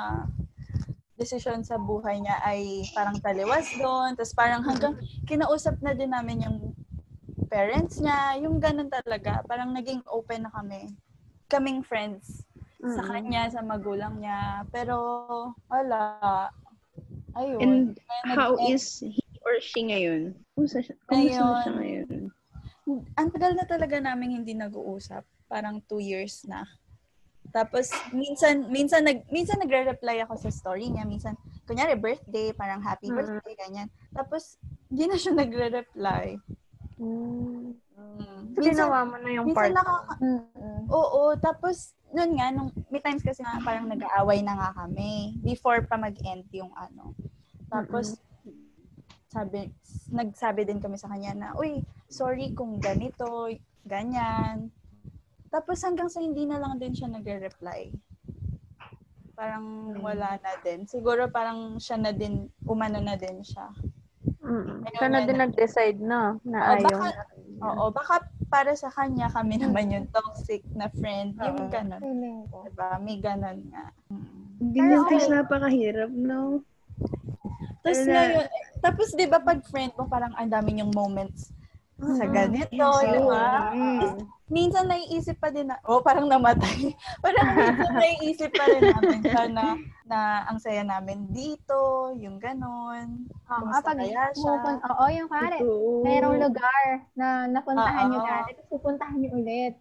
desisyon 1.15 1.61
sa 1.63 1.77
buhay 1.77 2.19
niya 2.19 2.41
ay 2.43 2.83
parang 2.95 3.19
taliwas 3.19 3.67
doon. 3.77 4.15
Tapos 4.17 4.33
parang 4.33 4.63
hanggang 4.65 4.95
kinausap 5.27 5.77
na 5.79 5.93
din 5.93 6.11
namin 6.11 6.43
yung 6.47 6.57
parents 7.47 7.99
niya. 8.01 8.39
Yung 8.41 8.57
ganun 8.57 8.89
talaga. 8.89 9.43
Parang 9.45 9.69
naging 9.71 10.01
open 10.09 10.47
na 10.47 10.51
kami. 10.51 10.91
Kaming 11.53 11.85
friends 11.85 12.41
sa 12.81 12.99
Mm-mm. 12.99 13.11
kanya, 13.13 13.45
sa 13.47 13.61
magulang 13.61 14.17
niya. 14.17 14.65
Pero, 14.67 14.97
wala. 15.69 16.49
Ayun. 17.33 17.61
And 17.61 17.79
Kaya 17.93 18.33
how 18.33 18.57
is 18.59 18.99
he 18.99 19.21
or 19.45 19.61
she 19.61 19.85
ngayon? 19.85 20.33
Kumusta 20.51 20.81
siya, 20.81 20.97
kumusta 21.05 21.39
na 21.39 21.61
siya 21.61 21.73
ngayon? 21.77 22.09
Ang 23.15 23.27
tagal 23.29 23.53
na 23.53 23.63
talaga 23.63 24.01
namin 24.01 24.41
hindi 24.41 24.51
nag-uusap. 24.51 25.21
Parang 25.45 25.79
two 25.85 26.01
years 26.01 26.41
na. 26.43 26.65
Tapos, 27.53 27.93
minsan, 28.11 28.65
minsan, 28.67 29.05
nag, 29.05 29.29
minsan 29.29 29.61
nagre-reply 29.61 30.25
ako 30.25 30.35
sa 30.35 30.49
story 30.49 30.89
niya. 30.89 31.05
Minsan, 31.05 31.37
kunyari, 31.63 31.93
birthday, 31.93 32.49
parang 32.51 32.81
happy 32.81 33.07
Mm. 33.07 33.15
birthday, 33.15 33.55
ganyan. 33.55 33.87
Tapos, 34.09 34.57
hindi 34.89 35.05
na 35.05 35.15
siya 35.15 35.37
nagre-reply. 35.37 36.41
Mm. 36.97 37.77
Mm. 37.93 38.41
So, 38.53 38.59
ginawa 38.59 39.05
mo 39.05 39.15
na 39.17 39.29
yung 39.31 39.53
part. 39.53 39.69
minsan 39.69 39.77
nakaka- 39.77 40.17
Mm-mm. 40.19 40.72
Oo, 40.89 41.35
tapos, 41.39 41.93
nun 42.13 42.37
nga, 42.37 42.51
nung, 42.53 42.69
may 42.91 43.01
times 43.01 43.23
kasi 43.25 43.41
nga 43.41 43.59
parang 43.63 43.89
nag-aaway 43.89 44.39
na 44.45 44.55
nga 44.55 44.69
kami 44.85 45.37
before 45.41 45.81
pa 45.85 45.97
mag-end 45.97 46.45
yung 46.53 46.71
ano. 46.75 47.13
Tapos, 47.69 48.21
sabi, 49.29 49.69
nagsabi 50.13 50.61
din 50.63 50.77
kami 50.77 50.97
sa 50.97 51.09
kanya 51.09 51.33
na, 51.33 51.47
uy, 51.57 51.81
sorry 52.09 52.53
kung 52.53 52.77
ganito, 52.77 53.49
ganyan. 53.83 54.69
Tapos 55.49 55.81
hanggang 55.81 56.09
sa 56.09 56.21
hindi 56.21 56.45
na 56.45 56.61
lang 56.61 56.77
din 56.77 56.93
siya 56.93 57.09
nagre-reply. 57.09 57.93
Parang 59.33 59.89
wala 60.01 60.37
na 60.37 60.53
din. 60.61 60.85
Siguro 60.85 61.29
parang 61.33 61.81
siya 61.81 61.97
na 61.97 62.13
din, 62.13 62.45
umano 62.69 63.01
na 63.01 63.17
din 63.17 63.41
siya. 63.41 63.73
Mm. 64.41 64.85
Siya 64.85 65.09
na 65.09 65.25
din 65.25 65.37
nag-decide 65.41 65.97
na 65.97 66.37
na 66.45 66.57
Oo, 66.61 66.77
ayaw. 66.77 66.97
baka, 67.01 67.07
oo, 67.65 67.85
baka 67.89 68.15
para 68.53 68.77
sa 68.77 68.93
kanya 68.93 69.33
kami 69.33 69.57
naman 69.57 69.89
yung 69.89 70.07
toxic 70.13 70.61
na 70.77 70.85
friend. 70.93 71.33
Yung 71.41 71.73
ganun. 71.73 72.01
Diba? 72.69 73.01
May 73.01 73.17
ganun 73.17 73.65
nga. 73.73 73.89
Mm. 74.13 74.77
Kasi 74.77 75.25
okay. 75.25 75.33
napakahirap, 75.33 76.11
no? 76.13 76.61
Tapos 77.81 78.05
Wala. 78.05 78.13
ngayon, 78.13 78.47
tapos 78.77 79.07
di 79.17 79.25
ba 79.25 79.41
pag 79.41 79.59
friend 79.65 79.97
mo, 79.97 80.05
parang 80.05 80.37
ang 80.37 80.53
dami 80.53 80.77
yung 80.77 80.93
moments 80.93 81.49
sa 81.97 82.29
Mhm. 82.29 82.33
ganito, 82.35 82.69
Yes, 83.01 83.09
di 83.09 83.19
ba? 83.25 83.47
Mm. 83.73 84.09
Minsan 84.53 84.85
naiisip 84.85 85.35
pa 85.41 85.49
din 85.49 85.73
na, 85.73 85.81
oh, 85.89 86.05
parang 86.05 86.29
namatay. 86.29 86.93
parang 87.25 87.57
minsan 87.57 87.89
naiisip 88.05 88.51
pa 88.53 88.69
rin 88.69 88.85
namin 88.85 89.21
siya 89.25 89.45
na, 89.49 89.65
na 90.03 90.43
ang 90.45 90.59
saya 90.59 90.83
namin 90.83 91.27
dito, 91.29 92.11
yung 92.15 92.37
ganon. 92.37 93.27
Ah, 93.47 93.59
Kumusta 93.59 93.81
pag 93.85 93.97
kaya 93.97 94.23
siya? 94.29 94.35
pumupun- 94.35 94.81
oo, 94.83 95.03
yung 95.09 95.29
kare. 95.29 95.57
Totoo. 95.59 95.89
Mayroong 96.03 96.39
lugar 96.39 96.83
na 97.13 97.27
napuntahan 97.47 98.05
nyo 98.07 98.19
Oo. 98.19 98.27
dati, 98.27 98.49
tapos 98.53 98.69
pupuntahan 98.69 99.17
nyo 99.17 99.29
ulit. 99.33 99.73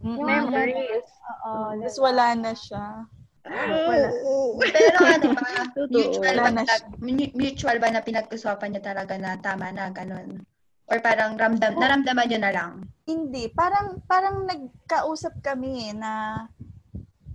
Mm-mm. 0.00 0.16
Yung 0.16 0.26
Memories. 0.26 1.06
Oo. 1.44 1.76
Tapos 1.76 1.98
wala 1.98 2.26
na 2.34 2.52
siya. 2.52 2.86
Wala. 3.40 4.08
Pero 4.60 4.98
ano 5.00 5.26
ba, 5.32 5.48
mutual 5.90 6.36
ba, 6.36 6.50
na 6.52 6.62
mutual 7.32 7.76
ba 7.80 7.88
na 7.88 8.00
pinag-usapan 8.00 8.68
niyo 8.70 8.80
talaga 8.80 9.14
na 9.16 9.38
tama 9.38 9.72
na, 9.72 9.88
ganun? 9.88 10.44
Or 10.90 10.98
parang 10.98 11.38
ramdam, 11.38 11.78
naramdaman 11.78 12.26
niyo 12.26 12.40
na 12.42 12.50
lang? 12.50 12.72
Hindi, 13.06 13.46
parang 13.48 14.02
parang 14.04 14.42
nagkausap 14.44 15.38
kami 15.40 15.94
na 15.94 16.44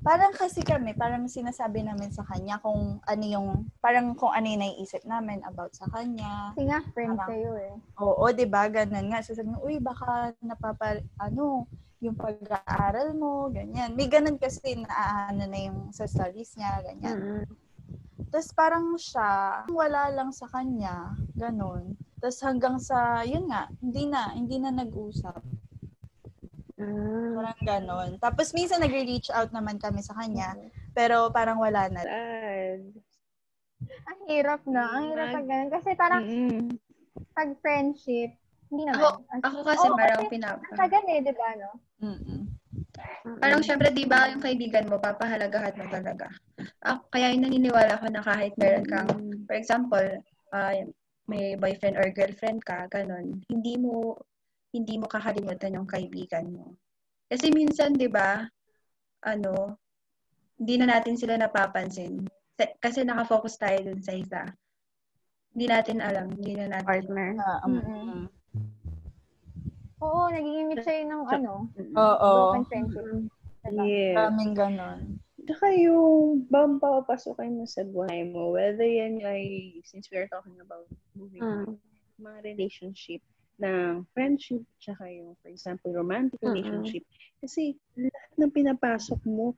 parang 0.06 0.30
kasi 0.38 0.62
kami, 0.62 0.94
parang 0.94 1.26
sinasabi 1.26 1.82
namin 1.82 2.14
sa 2.14 2.22
kanya 2.22 2.62
kung 2.62 3.02
ano 3.02 3.24
yung, 3.26 3.48
parang 3.82 4.14
kung 4.14 4.30
ano 4.30 4.46
yung 4.46 4.62
naiisip 4.62 5.02
namin 5.04 5.42
about 5.42 5.74
sa 5.74 5.90
kanya. 5.90 6.54
Kasi 6.54 6.70
nga, 6.70 6.80
friend 6.94 7.18
Parang- 7.18 7.30
kayo 7.34 7.52
eh. 7.58 7.74
Oo, 7.98 8.30
'di 8.30 8.46
ba? 8.46 8.70
Ganun 8.70 9.10
nga. 9.10 9.26
Sasabihin, 9.26 9.58
uy, 9.66 9.82
baka 9.82 10.38
napapa 10.46 11.02
ano, 11.18 11.66
yung 12.06 12.14
pag-aaral 12.14 13.18
mo, 13.18 13.50
ganyan. 13.50 13.98
May 13.98 14.06
ganun 14.06 14.38
kasi 14.38 14.78
na 14.78 15.34
ano 15.34 15.50
na 15.50 15.58
yung 15.58 15.90
sa 15.90 16.06
stories 16.06 16.54
niya, 16.54 16.86
ganyan. 16.86 17.18
Mm-mm. 17.18 17.44
Tapos 18.30 18.52
parang 18.54 18.94
siya, 19.00 19.64
wala 19.72 20.12
lang 20.14 20.30
sa 20.30 20.46
kanya. 20.52 21.18
Ganon. 21.34 21.98
Tapos 22.20 22.40
hanggang 22.44 22.78
sa, 22.78 23.24
yun 23.24 23.48
nga, 23.50 23.72
hindi 23.80 24.06
na, 24.06 24.32
hindi 24.36 24.60
na 24.60 24.72
nag-usap. 24.76 25.40
Ah. 26.86 27.34
Parang 27.36 27.60
ganon. 27.66 28.10
Tapos 28.22 28.54
minsan 28.54 28.82
nag-reach 28.82 29.34
out 29.34 29.50
naman 29.50 29.82
kami 29.82 30.06
sa 30.06 30.14
kanya, 30.14 30.54
pero 30.94 31.34
parang 31.34 31.58
wala 31.58 31.90
na. 31.90 32.06
Sad. 32.06 32.82
Ang 34.06 34.20
hirap 34.30 34.62
na. 34.70 34.84
Ang 34.96 35.06
hirap 35.12 35.28
pag 35.34 35.48
ganun. 35.50 35.70
Kasi 35.74 35.90
parang 35.98 36.24
Mm-mm. 36.24 36.78
pag 37.34 37.50
friendship, 37.60 38.38
hindi 38.70 38.84
naman. 38.86 39.02
Ako, 39.02 39.08
ako 39.42 39.60
kasi 39.66 39.86
Oo, 39.90 39.98
parang 39.98 40.30
pinapa. 40.30 40.64
Tagal 40.74 41.04
eh, 41.10 41.20
di 41.22 41.34
ba, 41.34 41.50
no? 41.58 41.72
Mm-mm. 42.02 42.42
Parang 43.42 43.62
syempre, 43.66 43.90
di 43.90 44.06
ba, 44.06 44.30
yung 44.30 44.44
kaibigan 44.44 44.86
mo, 44.86 45.02
papahalagahan 45.02 45.76
mo 45.76 45.86
talaga. 45.90 46.30
Ako, 46.86 47.10
kaya 47.10 47.34
yung 47.34 47.50
naniniwala 47.50 47.98
ko 47.98 48.08
na 48.10 48.22
kahit 48.22 48.54
meron 48.60 48.86
kang, 48.86 49.12
for 49.50 49.56
example, 49.58 50.08
ah, 50.54 50.74
may 51.26 51.58
boyfriend 51.58 51.98
or 51.98 52.06
girlfriend 52.14 52.62
ka, 52.62 52.86
ganun, 52.94 53.42
hindi 53.50 53.82
mo, 53.82 54.14
hindi 54.76 55.00
mo 55.00 55.08
kakalimutan 55.08 55.80
yung 55.80 55.88
kaibigan 55.88 56.52
mo. 56.52 56.76
Kasi 57.32 57.48
minsan, 57.56 57.96
di 57.96 58.12
ba, 58.12 58.44
ano, 59.24 59.80
hindi 60.60 60.76
na 60.76 61.00
natin 61.00 61.16
sila 61.16 61.40
napapansin. 61.40 62.28
Kasi 62.84 63.08
nakafocus 63.08 63.56
tayo 63.56 63.80
dun 63.88 64.04
sa 64.04 64.12
isa. 64.12 64.44
Hindi 65.56 65.66
natin 65.72 66.04
alam, 66.04 66.28
hindi 66.36 66.60
na 66.60 66.76
natin. 66.76 66.88
Partner. 66.92 67.30
Ah, 67.40 67.64
um, 67.64 67.80
Mm-mm. 67.80 68.04
mm. 68.04 68.26
Oo, 70.04 70.28
naging 70.28 70.76
siya 70.84 70.96
yun 71.02 71.10
ng 71.16 71.26
ano, 71.32 71.54
Oo. 71.96 72.30
broken 72.52 72.64
friendship. 72.68 73.08
Diba? 73.66 73.82
Yeah. 73.88 74.30
Maraming 74.30 74.54
ganon. 74.54 75.00
Tsaka 75.48 75.72
yung 75.74 76.46
bang 76.52 76.78
papapasokin 76.78 77.58
mo 77.58 77.66
sa 77.66 77.82
buhay 77.88 78.28
mo, 78.28 78.54
whether 78.54 78.86
yan 78.86 79.24
ay, 79.24 79.80
since 79.88 80.12
we 80.12 80.20
are 80.20 80.30
talking 80.30 80.60
about 80.60 80.86
moving 81.16 81.42
Mm. 81.42 81.80
mga 82.20 82.40
relationship 82.44 83.24
ng 83.62 84.04
friendship, 84.12 84.64
tsaka 84.80 85.08
yung, 85.08 85.38
for 85.40 85.48
example, 85.48 85.92
romantic 85.96 86.40
relationship. 86.44 87.04
Kasi 87.40 87.76
lahat 87.96 88.32
ng 88.36 88.52
pinapasok 88.52 89.20
mo, 89.24 89.56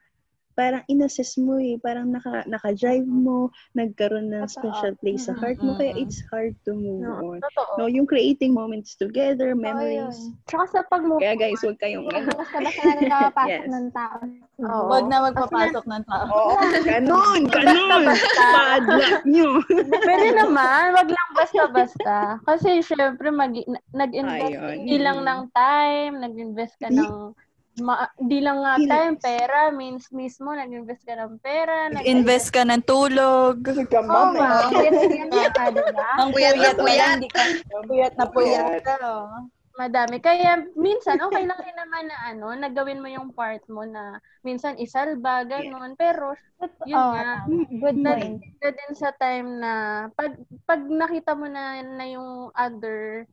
parang 0.57 0.81
inassess 0.87 1.37
mo 1.37 1.55
eh, 1.55 1.77
parang 1.77 2.09
naka, 2.09 2.41
naka-drive 2.43 3.05
mo, 3.05 3.47
nagkaroon 3.71 4.33
ng 4.33 4.41
Totoo. 4.43 4.57
special 4.57 4.93
place 4.97 5.29
sa 5.29 5.37
heart 5.37 5.61
mo, 5.61 5.77
kaya 5.77 5.93
it's 5.93 6.25
hard 6.27 6.57
to 6.65 6.73
move 6.73 7.05
No, 7.05 7.21
on. 7.21 7.39
totoo. 7.39 7.77
No, 7.77 7.85
yung 7.85 8.03
creating 8.03 8.51
moments 8.51 8.97
together, 8.97 9.53
memories. 9.53 10.17
yun. 10.17 10.33
Tsaka 10.43 10.63
sa 10.67 10.79
pag-move 10.83 11.21
Kaya 11.21 11.37
guys, 11.37 11.61
huwag 11.61 11.77
kayong 11.77 12.09
basta-basta 12.09 12.57
na 12.89 13.01
nakapasok 13.05 13.47
Yes. 13.53 13.69
ng 13.69 13.87
tao. 13.93 14.17
Oo. 14.57 14.83
Huwag 14.89 15.05
na 15.05 15.17
magpapasok 15.23 15.85
ng 15.85 16.03
tao. 16.03 16.25
Oo, 16.27 16.57
ganun, 16.81 17.41
ganun. 17.45 18.03
Padlock 18.33 19.21
nyo. 19.23 19.61
Pwede 20.09 20.27
naman, 20.33 20.83
wag 20.91 21.05
lang 21.07 21.29
basta-basta. 21.31 22.41
Kasi 22.41 22.81
syempre 22.81 23.29
mag 23.29 23.53
nag-invest 23.93 24.57
Ayun. 24.57 24.73
hindi 24.81 24.97
lang 24.97 25.21
ng 25.21 25.41
time, 25.53 26.13
nag-invest 26.17 26.73
ka 26.81 26.89
Di- 26.89 26.97
ng 26.97 27.37
ma- 27.79 28.09
di 28.17 28.39
lang 28.41 28.59
nga 28.59 28.75
time, 28.77 29.15
pera, 29.17 29.69
means 29.69 30.09
mismo 30.09 30.49
nag-invest 30.51 31.03
ka 31.03 31.13
ng 31.15 31.37
pera, 31.39 31.89
Invest 32.03 32.49
ka 32.49 32.61
ng 32.63 32.83
tulog. 32.83 33.61
Oo, 33.61 33.77
Nagkamami. 33.77 34.37
ma. 34.37 34.69
Puyat-puyat 34.69 35.53
ka, 35.53 35.65
diba? 35.69 36.07
Ang 36.17 36.29
Puyat 36.31 36.55
na 36.55 36.73
puyat 36.73 36.75
na 36.75 36.83
puyat. 36.83 36.99
yan, 36.99 37.17
hindi 37.17 37.29
ka 37.29 37.41
puyat 37.85 38.13
na 38.15 38.25
puyat 38.27 38.67
ka. 38.81 38.95
oh. 39.03 39.45
madami. 39.77 40.17
Kaya 40.17 40.65
minsan 40.73 41.21
okay 41.21 41.45
lang 41.45 41.61
din 41.61 41.77
naman 41.77 42.09
na 42.09 42.17
ano, 42.33 42.49
nagawin 42.51 42.97
mo 42.97 43.05
yung 43.05 43.29
part 43.29 43.61
mo 43.69 43.85
na 43.85 44.17
minsan 44.41 44.73
isalba, 44.75 45.45
ganun. 45.45 45.93
Pero 45.93 46.33
yun 46.81 46.97
Oo, 46.97 47.13
nga. 47.13 47.45
Good 47.77 47.97
na, 48.01 48.11
point. 48.17 48.41
na 48.57 48.69
din 48.73 48.93
sa 48.97 49.13
time 49.13 49.61
na 49.61 49.71
pag 50.17 50.33
pag 50.65 50.81
nakita 50.81 51.37
mo 51.37 51.45
na 51.45 51.85
na 51.85 52.05
yung 52.09 52.49
other 52.57 53.29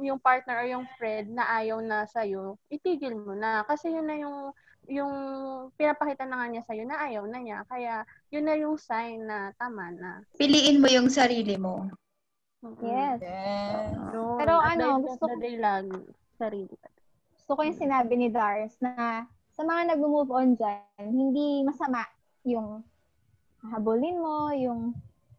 yung 0.00 0.20
partner 0.20 0.60
or 0.60 0.68
yung 0.68 0.86
friend 1.00 1.32
na 1.32 1.44
ayaw 1.62 1.80
na 1.80 2.04
sa'yo, 2.04 2.60
itigil 2.68 3.16
mo 3.16 3.32
na. 3.32 3.64
Kasi 3.64 3.92
yun 3.92 4.06
na 4.06 4.16
yung 4.16 4.52
yung 4.86 5.14
pinapakita 5.74 6.22
na 6.30 6.38
nga 6.38 6.46
niya 6.46 6.62
sa'yo 6.62 6.84
na 6.86 6.96
ayaw 7.10 7.26
na 7.26 7.38
niya. 7.42 7.58
Kaya 7.66 8.06
yun 8.30 8.46
na 8.46 8.54
yung 8.54 8.78
sign 8.78 9.26
na 9.26 9.50
tama 9.58 9.90
na. 9.90 10.22
Piliin 10.38 10.78
mo 10.78 10.86
yung 10.86 11.10
sarili 11.10 11.58
mo. 11.58 11.90
Yes. 12.82 13.18
Yes. 13.22 13.94
Yun. 14.14 14.38
Pero 14.38 14.54
ano, 14.58 15.02
gusto 15.02 15.26
day 15.38 15.58
lang, 15.58 15.90
sarili. 16.38 16.74
Gusto 17.34 17.52
ko 17.58 17.60
yung 17.62 17.78
sinabi 17.78 18.14
ni 18.18 18.28
Dars 18.30 18.74
na 18.82 19.26
sa 19.54 19.62
mga 19.62 19.94
nag-move 19.94 20.30
on 20.34 20.58
dyan, 20.58 21.00
hindi 21.00 21.62
masama 21.62 22.04
yung 22.42 22.82
habulin 23.70 24.18
mo, 24.18 24.50
yung 24.54 24.94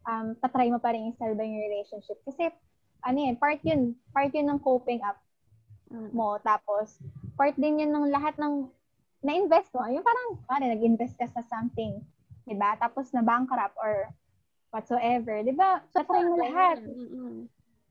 um, 0.07 0.27
tatry 0.39 0.71
mo 0.71 0.79
pa 0.79 0.95
rin 0.95 1.11
i-salve 1.11 1.37
yung 1.37 1.65
relationship. 1.67 2.19
Kasi, 2.23 2.49
ano 3.03 3.17
yan, 3.17 3.35
part 3.37 3.59
yun, 3.65 3.93
part 4.13 4.31
yun 4.33 4.47
ng 4.49 4.61
coping 4.61 5.01
up 5.03 5.17
Mm. 5.87 6.11
mo. 6.11 6.35
Tapos, 6.43 6.99
part 7.39 7.55
din 7.55 7.79
yun 7.79 7.95
ng 7.95 8.11
lahat 8.11 8.35
ng 8.35 8.67
na-invest 9.23 9.71
mo. 9.71 9.87
Yung 9.87 10.03
parang, 10.03 10.35
pare, 10.43 10.67
nag-invest 10.67 11.15
ka 11.15 11.27
sa 11.31 11.39
something. 11.47 12.03
'di 12.47 12.55
ba 12.55 12.79
Tapos 12.79 13.11
na-bankrupt 13.11 13.75
or 13.79 14.07
whatsoever. 14.71 15.43
'di 15.43 15.51
ba 15.55 15.83
Tatry 15.91 16.23
mo 16.23 16.35
lahat. 16.39 16.79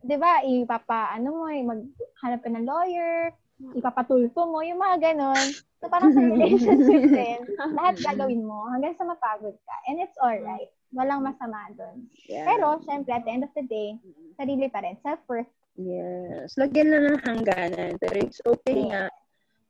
'di 0.01 0.17
ba 0.17 0.45
ipapa, 0.45 1.13
ano 1.13 1.29
mo, 1.33 1.45
eh, 1.49 1.65
maghanap 1.65 2.41
ka 2.45 2.49
ng 2.53 2.69
lawyer, 2.69 3.33
ipapatulfo 3.77 4.45
mo, 4.49 4.61
yung 4.65 4.81
mga 4.81 5.13
ganon. 5.13 5.57
So, 5.81 5.89
parang 5.93 6.13
sa 6.13 6.21
relationship 6.33 7.01
din, 7.13 7.39
lahat 7.77 8.01
gagawin 8.01 8.45
mo 8.45 8.65
hanggang 8.73 8.97
sa 8.97 9.05
mapagod 9.05 9.57
ka. 9.65 9.77
And 9.89 10.01
it's 10.01 10.17
alright. 10.21 10.73
Walang 10.95 11.27
masama 11.27 11.67
doon. 11.75 12.07
Yeah. 12.31 12.47
Pero, 12.47 12.79
syempre, 12.87 13.15
at 13.15 13.25
the 13.27 13.33
end 13.33 13.45
of 13.47 13.53
the 13.55 13.67
day, 13.67 13.99
sarili 14.39 14.71
pa 14.71 14.83
rin. 14.85 14.99
Self-worth. 15.03 15.51
Yes. 15.77 16.57
Lagyan 16.57 16.89
lang 16.93 17.03
ng 17.11 17.23
hangganan. 17.27 17.93
Pero 18.01 18.17
it's 18.23 18.41
okay 18.47 18.87
nga 18.89 19.11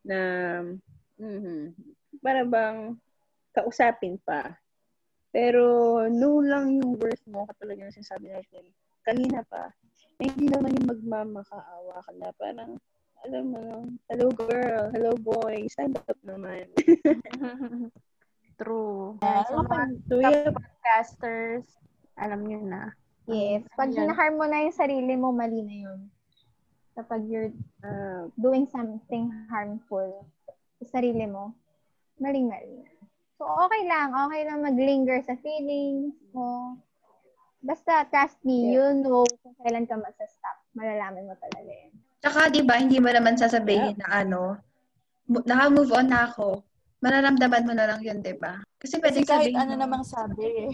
na 0.06 0.18
mhm, 1.18 1.74
para 2.22 2.46
bang 2.46 2.94
kausapin 3.56 4.20
pa. 4.22 4.54
Pero 5.34 6.06
no 6.08 6.40
lang 6.40 6.80
yung 6.80 6.96
worth 6.96 7.24
mo, 7.26 7.44
katulad 7.50 7.76
yung 7.76 7.92
sinasabi 7.92 8.30
natin 8.30 8.70
kanina 9.06 9.46
pa, 9.46 9.70
na 10.18 10.22
hindi 10.26 10.50
naman 10.50 10.74
yung 10.74 10.90
magmamakaawa 10.90 12.02
ka 12.02 12.12
na. 12.18 12.28
Parang, 12.34 12.74
alam 13.22 13.44
mo, 13.54 13.62
hello 14.10 14.28
girl, 14.34 14.90
hello 14.90 15.14
boy, 15.22 15.62
stand 15.70 15.94
up 15.94 16.18
naman. 16.26 16.66
True. 18.56 19.20
Yeah. 19.20 19.44
Mga 19.52 19.78
so, 20.08 20.14
yeah, 20.16 20.48
podcasters, 20.48 21.66
alam 22.16 22.48
nyo 22.48 22.60
na. 22.64 22.82
Yes. 23.28 23.68
Pag 23.76 23.92
hinaharm 23.92 24.40
mo 24.40 24.46
na 24.48 24.64
yung 24.64 24.76
sarili 24.76 25.12
mo, 25.18 25.34
mali 25.34 25.60
na 25.60 25.76
yun. 25.76 26.00
Kapag 26.96 27.28
you're 27.28 27.52
ah, 27.84 28.32
doing 28.40 28.64
something 28.72 29.28
harmful 29.52 30.24
sa 30.80 30.96
sarili 30.96 31.28
mo, 31.28 31.52
maling-mali 32.16 32.80
na. 32.80 32.92
So, 33.36 33.44
okay 33.44 33.84
lang. 33.84 34.16
Okay 34.16 34.42
lang 34.48 34.64
mag-linger 34.64 35.20
sa 35.20 35.36
feelings 35.44 36.16
mo. 36.32 36.80
Basta, 37.60 38.08
trust 38.08 38.40
me, 38.46 38.72
you 38.72 38.96
know 39.04 39.28
kung 39.44 39.56
kailan 39.60 39.84
ka 39.84 40.00
mag-stop. 40.00 40.56
Malalaman 40.72 41.28
mo 41.28 41.34
talaga 41.36 41.68
yun. 41.68 41.92
Tsaka, 42.24 42.48
di 42.48 42.64
ba, 42.64 42.80
hindi 42.80 42.96
mo 42.96 43.12
naman 43.12 43.36
sasabihin 43.36 44.00
na 44.00 44.24
ano, 44.24 44.56
naka-move 45.28 45.92
on 45.92 46.08
na 46.08 46.32
ako. 46.32 46.64
Mararamdaman 47.04 47.66
mo 47.68 47.72
na 47.76 47.86
lang 47.92 48.00
yun, 48.00 48.24
di 48.24 48.32
ba? 48.36 48.60
Kasi 48.80 48.96
Kasi 48.96 49.02
pwedeng 49.04 49.26
kahit 49.28 49.52
sabihin 49.52 49.60
ano 49.60 49.72
mo, 49.76 49.80
namang 49.84 50.04
sabi 50.04 50.44
eh. 50.44 50.70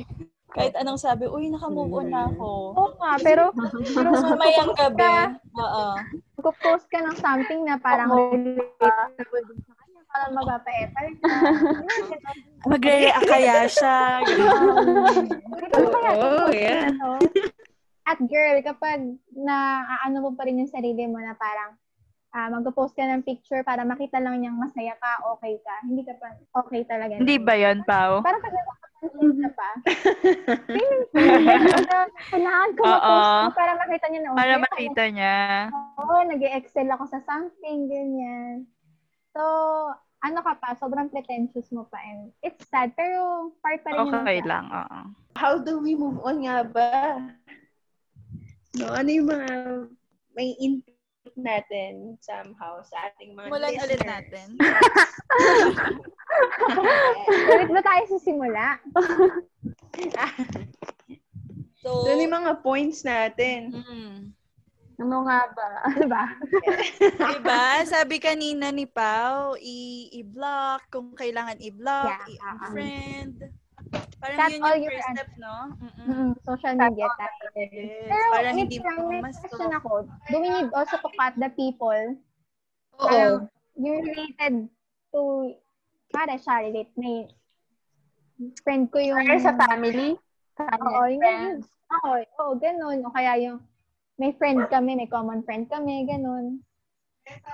Kahit 0.53 0.77
anong 0.77 1.01
sabi, 1.01 1.25
uy, 1.27 1.49
naka-move 1.49 1.93
on 1.97 2.09
na 2.13 2.29
ako. 2.29 2.77
Oo 2.77 2.93
nga, 3.01 3.13
pero, 3.25 3.57
pero 3.97 4.09
Mamayang 4.13 4.73
gabi. 4.77 5.35
Oo. 5.57 5.85
Magpo-post 6.37 6.87
ka 6.93 7.01
ng 7.01 7.17
something 7.17 7.65
na 7.65 7.81
parang 7.81 8.13
relatable 8.13 9.43
din 9.49 9.61
sa 9.65 9.73
kanya, 9.81 10.01
parang 10.13 10.31
magpapa-epal 10.37 11.07
ka. 11.19 11.35
Magre-react 12.71 13.27
kaya 13.27 13.65
siya. 13.67 14.21
Ano? 14.23 14.45
Oo, 16.21 16.53
yeah. 16.53 16.93
Ano? 16.93 17.19
At 18.05 18.19
girl, 18.21 18.59
kapag 18.61 18.99
na 19.33 19.89
ano 20.05 20.27
mo 20.27 20.31
pa 20.37 20.45
rin 20.45 20.61
yung 20.61 20.71
sarili 20.71 21.07
mo 21.09 21.17
na 21.17 21.33
parang 21.33 21.75
ah 22.33 22.49
magpo-post 22.49 22.97
ka 22.97 23.05
ng 23.05 23.29
picture 23.29 23.61
para 23.61 23.85
makita 23.85 24.17
lang 24.17 24.41
niyang 24.41 24.57
masaya 24.57 24.97
ka, 24.97 25.21
okay 25.37 25.61
ka, 25.61 25.75
hindi 25.85 26.01
ka 26.01 26.17
pa 26.17 26.33
okay 26.65 26.81
talaga. 26.89 27.21
Hindi 27.21 27.37
ba 27.37 27.53
yan, 27.53 27.85
Pao? 27.85 28.25
Parang 28.25 28.41
pag 28.41 28.57
nagpapansin 28.57 29.37
ka 29.37 29.51
pa, 29.53 29.71
kailangan 32.33 32.71
ko 32.73 32.83
mag-post 32.89 33.53
para 33.53 33.73
makita 33.77 34.07
niya 34.09 34.21
na 34.25 34.29
okay. 34.33 34.41
Para 34.41 34.55
ako. 34.57 34.65
makita 34.65 35.03
niya. 35.13 35.37
Oo, 36.01 36.15
nag 36.25 36.43
excel 36.57 36.89
ako 36.89 37.05
sa 37.05 37.21
something, 37.29 37.79
ganyan. 37.93 38.65
So, 39.37 39.43
ano 40.25 40.39
ka 40.41 40.57
pa, 40.57 40.73
sobrang 40.81 41.13
pretentious 41.13 41.69
mo 41.69 41.85
pa. 41.93 42.01
And 42.01 42.33
it's 42.41 42.65
sad, 42.73 42.97
pero 42.97 43.53
part 43.61 43.85
pa 43.85 43.93
rin 43.93 44.09
yun 44.09 44.09
ng 44.09 44.25
Okay 44.25 44.41
lang, 44.49 44.73
oo. 44.73 45.01
How 45.37 45.61
do 45.61 45.85
we 45.85 45.93
move 45.93 46.17
on 46.25 46.49
nga 46.49 46.65
ba? 46.65 47.21
No, 48.73 48.89
ano 48.89 49.09
yung 49.13 49.29
mga 49.29 49.49
may 50.33 50.57
natin 51.35 51.93
somehow 52.19 52.81
sa 52.83 53.09
ating 53.09 53.33
mga 53.33 53.49
Mulan 53.49 53.71
ulit 53.73 53.81
listeners? 53.97 54.09
natin. 54.09 54.47
Ulit 57.53 57.69
ba 57.69 57.81
tayo 57.83 58.03
sisimula? 58.09 58.67
So, 61.83 62.07
Doon 62.07 62.23
yung 62.23 62.37
mga 62.39 62.63
points 62.63 63.03
natin. 63.03 63.75
mm, 63.75 64.31
Ano 65.03 65.27
nga 65.27 65.51
ba? 65.51 65.71
Diba? 65.91 66.25
diba? 67.11 67.83
Sabi 67.83 68.23
kanina 68.23 68.71
ni 68.71 68.87
Pau, 68.87 69.59
i- 69.59 70.07
i-block 70.15 70.87
kung 70.89 71.11
kailangan 71.11 71.59
i-block, 71.59 72.23
Yeah, 72.23 72.39
i-unfriend. 72.39 73.51
Parang 74.23 74.39
Cut 74.39 74.51
yun 74.55 74.63
all 74.63 74.77
yung 74.79 74.85
your 74.87 74.93
first 74.97 75.11
step, 75.13 75.31
no? 75.37 75.55
Mm-mm. 75.83 76.07
Mm, 76.07 76.33
social 76.47 76.75
media 76.79 77.07
tayo. 77.19 77.45
Yes, 77.59 78.07
Pero 78.09 78.25
parang 78.33 78.55
may, 78.55 78.61
hindi 78.65 78.77
mo 78.79 78.91
may 79.11 79.35
question 79.35 79.71
ako. 79.75 79.91
Do 80.31 80.37
we 80.39 80.49
need 80.49 80.71
also 80.73 80.97
to 80.97 81.11
cut 81.19 81.35
the 81.37 81.51
people? 81.53 82.03
Oo. 82.97 83.05
Parang 83.05 83.51
you're 83.77 84.01
related 84.01 84.71
to, 85.13 85.21
para 86.15 86.39
siya 86.39 86.71
relate, 86.71 86.93
may 86.95 87.27
friend 88.63 88.89
ko 88.95 88.99
yung, 89.03 89.19
Or 89.27 89.39
sa 89.43 89.59
family? 89.69 90.17
oo, 90.61 91.03
yung, 91.11 91.21
friends. 91.21 91.65
oo, 91.91 92.13
oo, 92.41 92.53
ganun. 92.57 93.03
O 93.05 93.13
kaya 93.13 93.37
yung, 93.43 93.59
may 94.17 94.33
friend 94.39 94.71
kami, 94.71 94.95
may 94.95 95.11
common 95.11 95.43
friend 95.43 95.67
kami, 95.67 96.07
ganun. 96.07 96.63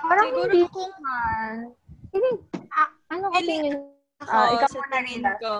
Parang 0.01 0.29
Siguro 0.29 0.51
hindi 0.53 0.63
kung 0.69 0.91
naman. 0.97 1.53
Hindi, 2.09 2.29
ah, 2.73 2.89
ano 3.09 3.25
opinion? 3.33 3.75
ako, 4.19 4.33
Ah, 4.35 4.49
ikaw 4.51 4.67
sa 4.67 4.99
tingin 4.99 5.23
ko, 5.39 5.53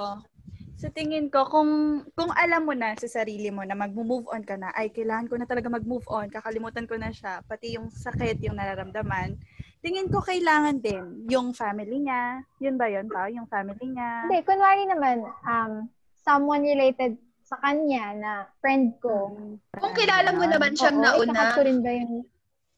sa 0.80 0.88
tingin 0.88 1.28
ko, 1.28 1.44
kung, 1.52 1.72
kung 2.16 2.32
alam 2.32 2.64
mo 2.64 2.72
na 2.72 2.96
sa 2.96 3.20
sarili 3.20 3.52
mo 3.52 3.68
na 3.68 3.76
mag-move 3.76 4.32
on 4.32 4.40
ka 4.48 4.56
na, 4.56 4.72
ay, 4.72 4.88
kailangan 4.88 5.28
ko 5.28 5.36
na 5.36 5.44
talaga 5.44 5.68
mag-move 5.68 6.08
on, 6.08 6.32
kakalimutan 6.32 6.88
ko 6.88 6.96
na 6.96 7.12
siya, 7.12 7.44
pati 7.44 7.76
yung 7.76 7.92
sakit, 7.92 8.40
yung 8.48 8.56
nararamdaman, 8.56 9.36
tingin 9.84 10.08
ko 10.08 10.24
kailangan 10.24 10.80
din 10.80 11.28
yung 11.28 11.52
family 11.52 12.00
niya. 12.00 12.48
Yun 12.64 12.80
ba 12.80 12.88
yun, 12.88 13.12
Pao? 13.12 13.28
Yung 13.28 13.52
family 13.52 13.92
niya. 13.92 14.24
Hindi, 14.24 14.40
kunwari 14.48 14.88
naman, 14.88 15.28
um, 15.44 15.92
someone 16.24 16.64
related 16.64 17.20
sa 17.44 17.60
kanya 17.60 18.16
na 18.16 18.32
friend 18.64 18.96
ko. 19.04 19.36
Kung 19.84 19.92
kilala 20.00 20.32
mo 20.32 20.48
naman 20.48 20.80
siyang 20.80 20.96
Oo, 20.96 21.28
nauna, 21.28 21.60
ko 21.60 21.62
rin 21.68 21.84
ba 21.84 21.92
yun? 21.92 22.24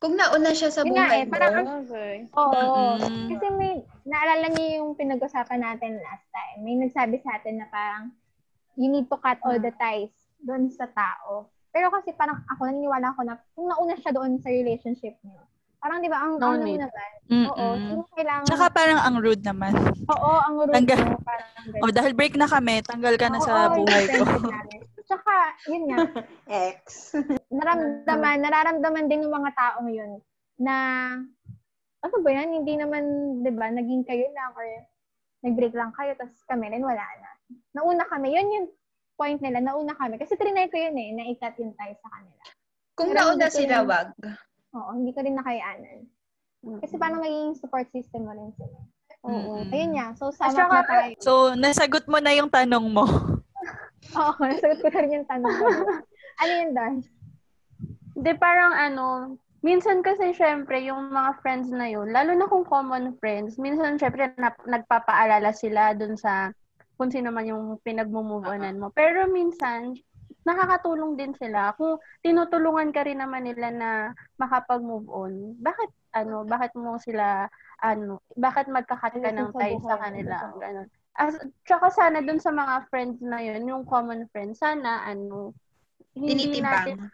kung 0.01 0.17
nauna 0.17 0.49
siya 0.57 0.73
sa 0.73 0.81
Yun 0.81 0.97
nga 0.97 1.13
buhay 1.13 1.21
eh, 1.21 1.29
parang 1.29 1.53
mo, 1.61 1.85
Okay. 1.85 2.13
Oo. 2.33 2.97
Mm-mm. 2.97 3.29
Kasi 3.29 3.45
may, 3.53 3.85
naalala 4.03 4.47
niyo 4.49 4.67
yung 4.79 4.89
pinag-usapan 4.93 5.59
natin 5.59 5.97
last 5.97 6.25
time. 6.27 6.61
May 6.61 6.75
nagsabi 6.75 7.19
sa 7.19 7.37
atin 7.37 7.57
na 7.57 7.67
parang, 7.67 8.11
you 8.75 8.87
need 8.87 9.05
to 9.05 9.17
cut 9.17 9.37
all 9.41 9.55
the 9.55 9.73
ties 9.75 10.11
doon 10.39 10.67
sa 10.67 10.87
tao. 10.87 11.47
Pero 11.69 11.87
kasi 11.87 12.11
parang 12.11 12.43
ako, 12.47 12.67
naniniwala 12.67 13.11
ako 13.11 13.21
na 13.23 13.35
kung 13.53 13.67
nauna 13.67 13.95
siya 13.95 14.11
doon 14.11 14.35
sa 14.37 14.49
relationship 14.49 15.15
niyo, 15.21 15.39
parang 15.77 15.97
di 15.97 16.07
ba, 16.07 16.19
ang 16.19 16.37
No 16.37 16.53
ano 16.53 16.61
need. 16.61 16.77
naman, 16.77 17.09
Mm-mm. 17.25 17.47
oo, 17.47 17.65
sino 17.79 18.01
kailangan, 18.11 18.45
Tsaka 18.45 18.65
parang 18.69 18.99
ang 18.99 19.15
rude 19.17 19.41
naman. 19.41 19.73
oo, 20.05 20.31
ang 20.37 20.53
rude 20.59 20.75
Tanggal. 20.75 20.99
mo, 20.99 21.17
parang 21.23 21.49
ganun. 21.55 21.79
O, 21.79 21.89
dahil 21.89 22.11
break 22.13 22.35
na 22.35 22.45
kami, 22.45 22.83
tanggal 22.83 23.15
ka 23.15 23.27
na 23.27 23.39
sa 23.39 23.71
Oo, 23.71 23.81
buhay 23.81 24.03
ko. 24.05 24.23
Tsaka, 25.01 25.33
yun 25.67 25.83
nga, 25.89 25.97
X. 26.77 27.15
naramdaman, 27.49 28.37
nararamdaman 28.39 29.09
din 29.09 29.21
ng 29.23 29.33
mga 29.33 29.51
tao 29.53 29.77
ngayon 29.81 30.11
na, 30.61 30.75
ano 32.01 32.15
ba 32.25 32.29
yan, 32.33 32.49
hindi 32.61 32.73
naman, 32.77 33.03
di 33.45 33.51
ba, 33.53 33.69
naging 33.69 34.03
kayo 34.03 34.25
lang 34.33 34.51
or 34.57 34.65
nag-break 35.41 35.73
lang 35.73 35.93
kayo, 35.93 36.13
tapos 36.17 36.37
kami 36.45 36.69
rin 36.69 36.81
wala 36.81 37.01
na. 37.01 37.29
Nauna 37.77 38.05
kami, 38.09 38.33
yun 38.33 38.49
yung 38.49 38.67
point 39.17 39.37
nila, 39.37 39.61
nauna 39.61 39.93
kami. 39.93 40.17
Kasi 40.17 40.33
trinay 40.33 40.69
ko 40.69 40.77
yun 40.77 40.97
eh, 40.97 41.09
na 41.13 41.23
ikat 41.29 41.57
yung 41.61 41.73
tie 41.77 41.93
sa 41.97 42.09
kanila. 42.09 42.43
kung 42.97 43.09
Pero 43.13 43.17
nauna 43.21 43.47
sila, 43.49 43.81
yun- 43.81 43.89
wag. 43.89 44.09
Oo, 44.71 44.91
hindi 44.97 45.11
ko 45.13 45.19
rin 45.21 45.37
nakayanan. 45.37 45.99
Kasi 46.61 46.93
parang 47.01 47.21
magiging 47.25 47.57
support 47.57 47.89
system 47.89 48.29
mo 48.29 48.33
rin 48.37 48.53
sila. 48.53 48.77
Oo. 49.25 49.61
Mm-mm. 49.61 49.73
Ayun 49.73 49.91
nga, 49.97 50.07
so 50.17 50.29
sama 50.33 50.69
na 50.69 50.85
tayo. 50.85 51.13
So, 51.21 51.31
nasagot 51.53 52.05
mo 52.09 52.17
na 52.17 52.33
yung 52.33 52.49
tanong 52.49 52.85
mo. 52.89 53.05
Oo, 54.21 54.41
nasagot 54.41 54.81
ko 54.81 54.87
na 54.89 54.99
rin 55.05 55.17
yung 55.21 55.27
tanong 55.29 55.53
ko. 55.53 55.65
ano 56.41 56.51
yun, 56.53 56.71
Dar? 56.73 56.93
Hindi, 58.17 58.31
parang 58.37 58.73
ano, 58.73 59.05
minsan 59.61 60.01
kasi 60.01 60.33
syempre, 60.33 60.81
yung 60.85 61.09
mga 61.13 61.41
friends 61.41 61.69
na 61.69 61.87
yun, 61.89 62.09
lalo 62.09 62.33
na 62.33 62.49
kung 62.49 62.65
common 62.65 63.17
friends, 63.21 63.57
minsan 63.61 63.97
syempre 63.97 64.33
nap- 64.37 64.65
nagpapaalala 64.65 65.53
sila 65.53 65.93
dun 65.93 66.17
sa 66.17 66.53
kung 66.97 67.09
sino 67.09 67.33
man 67.33 67.49
yung 67.49 67.81
pinag-move 67.81 68.45
onan 68.45 68.77
mo. 68.77 68.93
Pero 68.93 69.25
minsan, 69.25 69.97
nakakatulong 70.45 71.17
din 71.17 71.33
sila. 71.37 71.73
Kung 71.73 71.97
tinutulungan 72.21 72.93
ka 72.93 73.05
rin 73.05 73.21
naman 73.21 73.45
nila 73.45 73.73
na 73.73 73.89
makapag-move 74.37 75.09
on, 75.09 75.33
bakit 75.57 75.89
ano, 76.13 76.43
bakit 76.45 76.75
mo 76.75 77.01
sila 77.01 77.47
ano, 77.81 78.21
bakit 78.37 78.69
magkakat 78.69 79.17
ka 79.17 79.29
ng 79.33 79.49
Alisin 79.57 79.81
sa 79.81 79.97
kanila? 79.97 80.35
Ganun. 80.61 80.87
As, 81.17 81.35
tsaka 81.67 81.89
sana 81.91 82.21
dun 82.23 82.39
sa 82.39 82.53
mga 82.53 82.87
friends 82.87 83.19
na 83.19 83.41
yun, 83.41 83.65
yung 83.67 83.83
common 83.83 84.29
friends, 84.29 84.61
sana 84.61 85.01
ano, 85.05 85.51
hindi 86.13 86.61
natin 86.61 87.09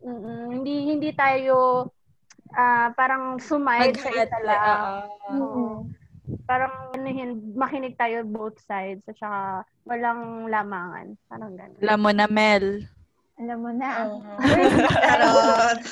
Tinitibang. 0.00 0.24
Mm, 0.24 0.46
hindi 0.52 0.74
hindi 0.92 1.10
tayo 1.16 1.88
ah 2.54 2.94
parang 2.94 3.40
sumide 3.42 3.96
sa 3.98 4.10
isa 4.12 4.38
lang. 4.44 5.10
Parang 6.42 6.90
anuhin, 6.94 7.54
makinig 7.54 7.94
tayo 7.94 8.26
both 8.26 8.58
sides 8.66 9.02
at 9.06 9.14
saka 9.18 9.62
walang 9.86 10.50
lamangan. 10.50 11.14
Parang 11.30 11.54
ganun. 11.54 11.78
Alam 11.78 11.98
mo 12.02 12.10
na, 12.10 12.26
Mel. 12.26 12.82
Alam 13.38 13.58
mo 13.62 13.70
na. 13.70 13.90
Charot. 14.42 15.80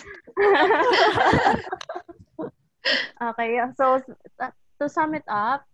Okay, 3.16 3.56
so 3.80 3.96
to 4.76 4.92
sum 4.92 5.16
it 5.16 5.24
up, 5.24 5.64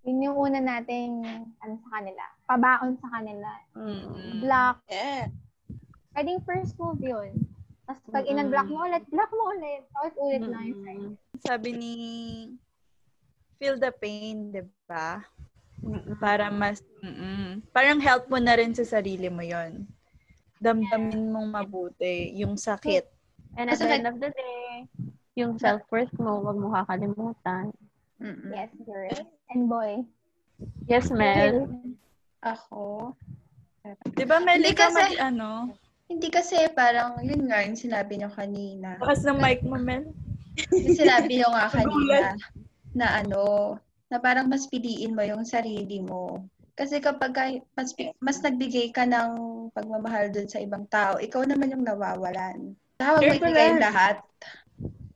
Yun 0.00 0.32
yung 0.32 0.36
una 0.36 0.58
nating 0.58 1.20
ano 1.60 1.74
sa 1.84 1.88
kanila. 2.00 2.24
Pabaon 2.48 2.92
sa 3.04 3.08
kanila. 3.12 3.50
Mm-mm. 3.76 4.40
Block. 4.40 4.76
Yeah. 4.88 5.28
Pwedeng 6.14 6.42
first 6.42 6.74
move 6.78 7.00
yun. 7.00 7.32
Tapos 7.86 8.02
pag 8.10 8.26
Mm-mm. 8.26 8.38
in-block 8.38 8.68
mo 8.70 8.78
ulit, 8.86 9.04
block 9.10 9.30
mo 9.34 9.44
ulit. 9.54 9.82
Tapos 9.94 10.14
ulit 10.18 10.42
na 10.46 10.60
yung 10.66 10.80
friend. 10.82 11.06
Sabi 11.42 11.68
ni 11.74 11.94
feel 13.58 13.76
the 13.76 13.92
pain, 13.92 14.50
'di 14.50 14.62
ba? 14.86 15.22
Para 16.22 16.52
mas 16.52 16.80
mm 17.02 17.64
parang 17.72 17.98
help 18.02 18.28
mo 18.28 18.36
na 18.38 18.54
rin 18.56 18.72
sa 18.76 18.84
sarili 18.84 19.26
mo 19.26 19.42
'yon. 19.42 19.86
Damdamin 20.60 21.32
mong 21.32 21.48
mabuti 21.50 22.36
yung 22.36 22.54
sakit. 22.54 23.06
and 23.58 23.66
at 23.72 23.78
the 23.80 23.88
end 23.90 24.06
of 24.06 24.16
the 24.22 24.30
day, 24.30 24.86
yung 25.34 25.58
self-worth 25.58 26.12
mo, 26.20 26.38
wag 26.44 26.58
mo 26.60 26.70
kakalimutan. 26.70 27.72
Mm-mm. 28.20 28.52
Yes, 28.52 28.70
girl. 28.84 29.18
And 29.50 29.66
boy. 29.66 30.04
Yes, 30.86 31.08
Mel. 31.10 31.66
Ako, 32.44 33.12
'Di 34.12 34.24
ba 34.28 34.36
Mel, 34.40 34.60
ikaw 34.64 34.92
mag- 34.92 35.20
ano? 35.20 35.72
Hindi 36.10 36.26
kasi 36.26 36.58
parang, 36.74 37.22
yun 37.22 37.46
nga 37.46 37.62
yung 37.62 37.78
sinabi 37.78 38.18
niyo 38.18 38.34
kanina. 38.34 38.98
Bakas 38.98 39.22
ng 39.22 39.38
mic 39.38 39.62
mo, 39.62 39.78
Mel. 39.78 40.10
Yung 40.74 40.98
sinabi 40.98 41.38
niyo 41.38 41.48
nga 41.54 41.70
kanina 41.78 42.34
na 42.90 43.22
ano, 43.22 43.78
na 44.10 44.18
parang 44.18 44.50
mas 44.50 44.66
piliin 44.66 45.14
mo 45.14 45.22
yung 45.22 45.46
sarili 45.46 46.02
mo. 46.02 46.50
Kasi 46.74 46.98
kapag 46.98 47.30
ka- 47.30 47.62
mas, 47.78 47.94
mas 48.18 48.42
nagbigay 48.42 48.90
ka 48.90 49.06
ng 49.06 49.30
pagmamahal 49.70 50.34
dun 50.34 50.50
sa 50.50 50.58
ibang 50.58 50.82
tao, 50.90 51.22
ikaw 51.22 51.46
naman 51.46 51.78
yung 51.78 51.86
nawawalan. 51.86 52.74
Saka 52.98 53.22
Sure 53.22 53.30
mo 53.30 53.34
ibigay 53.38 53.70
lahat. 53.78 54.16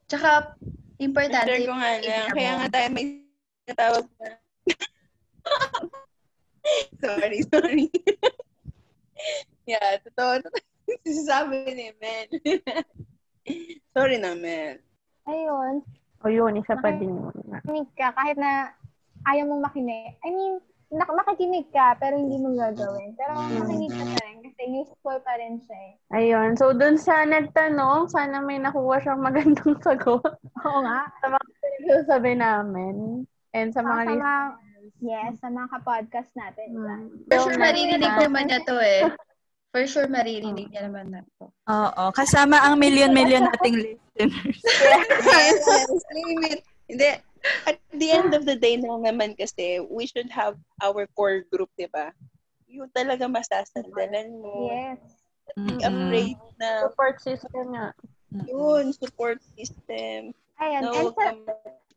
Tsaka, 0.07 0.55
importante, 1.03 1.59
Share 1.59 1.67
ko 1.67 1.75
nga 1.75 1.91
lang. 1.99 2.31
Kaya 2.39 2.53
nga 2.55 2.69
tayo 2.71 2.89
may 2.95 3.07
natawag 3.67 4.07
na. 4.23 4.29
sorry, 7.03 7.39
sorry. 7.51 7.87
yeah, 9.71 9.99
totoo. 10.07 10.39
Totoo. 11.01 11.25
Sabi 11.25 11.57
ni 11.69 11.89
Mel. 11.97 12.29
sorry 13.91 14.17
na, 14.19 14.35
Mel. 14.35 14.79
Ayun. 15.25 15.81
O 16.21 16.29
yun, 16.29 16.57
isa 16.57 16.77
pa 16.77 16.89
din 16.91 17.13
yun. 17.13 17.37
Makinig 17.45 17.89
ka 17.93 18.13
kahit 18.13 18.37
na 18.37 18.73
ayaw 19.25 19.45
mong 19.47 19.65
makinig. 19.65 20.17
I 20.21 20.31
mean, 20.31 20.57
nak- 20.91 21.13
makikinig 21.13 21.69
ka 21.69 21.97
pero 21.97 22.17
hindi 22.17 22.37
mo 22.37 22.53
gagawin. 22.53 23.13
Pero 23.15 23.33
makinig 23.37 23.93
ka 23.93 24.05
pa 24.07 24.21
rin 24.23 24.39
kasi 24.41 24.63
useful 24.71 25.19
pa 25.21 25.33
rin 25.37 25.61
siya 25.61 25.77
eh. 25.77 25.93
Ayun. 26.13 26.57
So, 26.57 26.73
dun 26.73 26.97
sa 26.97 27.25
nagtanong, 27.25 28.09
sana 28.09 28.41
may 28.41 28.57
nakuha 28.57 29.01
siyang 29.01 29.21
magandang 29.21 29.77
sagot 29.85 30.25
Oo 30.61 30.79
nga. 30.81 31.09
sa 31.21 31.27
mga 31.29 31.45
sabi 32.09 32.33
namin. 32.35 33.25
And 33.53 33.69
sa 33.71 33.81
mga 33.81 33.93
Sa 33.95 34.09
listeners. 34.09 34.25
mga, 34.25 34.35
yes, 35.01 35.33
sa 35.39 35.49
mga 35.49 35.69
ka-podcast 35.71 36.31
natin. 36.35 36.67
Mm. 36.73 37.03
For 37.29 37.37
So, 37.39 37.45
sure, 37.47 37.61
maririnig 37.61 38.01
naman 38.19 38.49
na 38.49 38.59
to 38.65 38.77
eh. 38.77 39.05
For 39.75 39.83
sure, 39.91 40.07
maririnig 40.07 40.71
niya 40.71 40.87
naman 40.87 41.11
na 41.11 41.27
to. 41.43 41.51
Oo, 41.51 42.05
kasama 42.15 42.63
ang 42.63 42.79
million-million 42.79 43.43
nating 43.51 43.75
listeners. 43.83 44.63
Yes, 44.63 45.59
yes. 45.67 45.91
Limit. 46.15 46.63
Hindi. 46.87 47.11
At 47.67 47.83
the 47.91 48.09
end 48.15 48.39
of 48.39 48.47
the 48.47 48.55
day 48.55 48.79
na 48.79 48.95
naman 49.03 49.35
kasi, 49.35 49.83
we 49.83 50.07
should 50.07 50.31
have 50.31 50.55
our 50.79 51.11
core 51.19 51.43
group, 51.51 51.75
di 51.75 51.91
ba? 51.91 52.15
Yung 52.71 52.87
talaga 52.95 53.27
masasandalan 53.27 54.39
mo. 54.39 54.71
Yes. 54.71 55.03
Be 55.59 55.75
Mm-mm. 55.75 55.83
afraid 55.83 56.39
na 56.63 56.87
Support 56.87 57.17
system 57.19 57.65
nga. 57.75 57.91
yun, 58.47 58.95
support 58.95 59.43
system. 59.59 60.31
Ayan. 60.63 60.87
No, 60.87 60.95
and, 60.95 61.11
sa, 61.19 61.27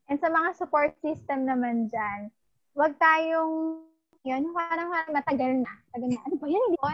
and 0.09 0.17
sa 0.17 0.29
mga 0.33 0.49
support 0.57 0.97
system 1.05 1.45
naman 1.45 1.93
dyan, 1.93 2.33
huwag 2.73 2.97
tayong 2.97 3.85
yun, 4.25 4.49
parang, 4.51 4.89
parang 4.89 5.13
matagal 5.13 5.51
na. 5.61 5.73
Tagal 5.93 6.09
na. 6.09 6.19
Ano 6.25 6.35
ba 6.41 6.47
yan? 6.49 6.65
Hindi 6.73 6.81
ko. 6.81 6.89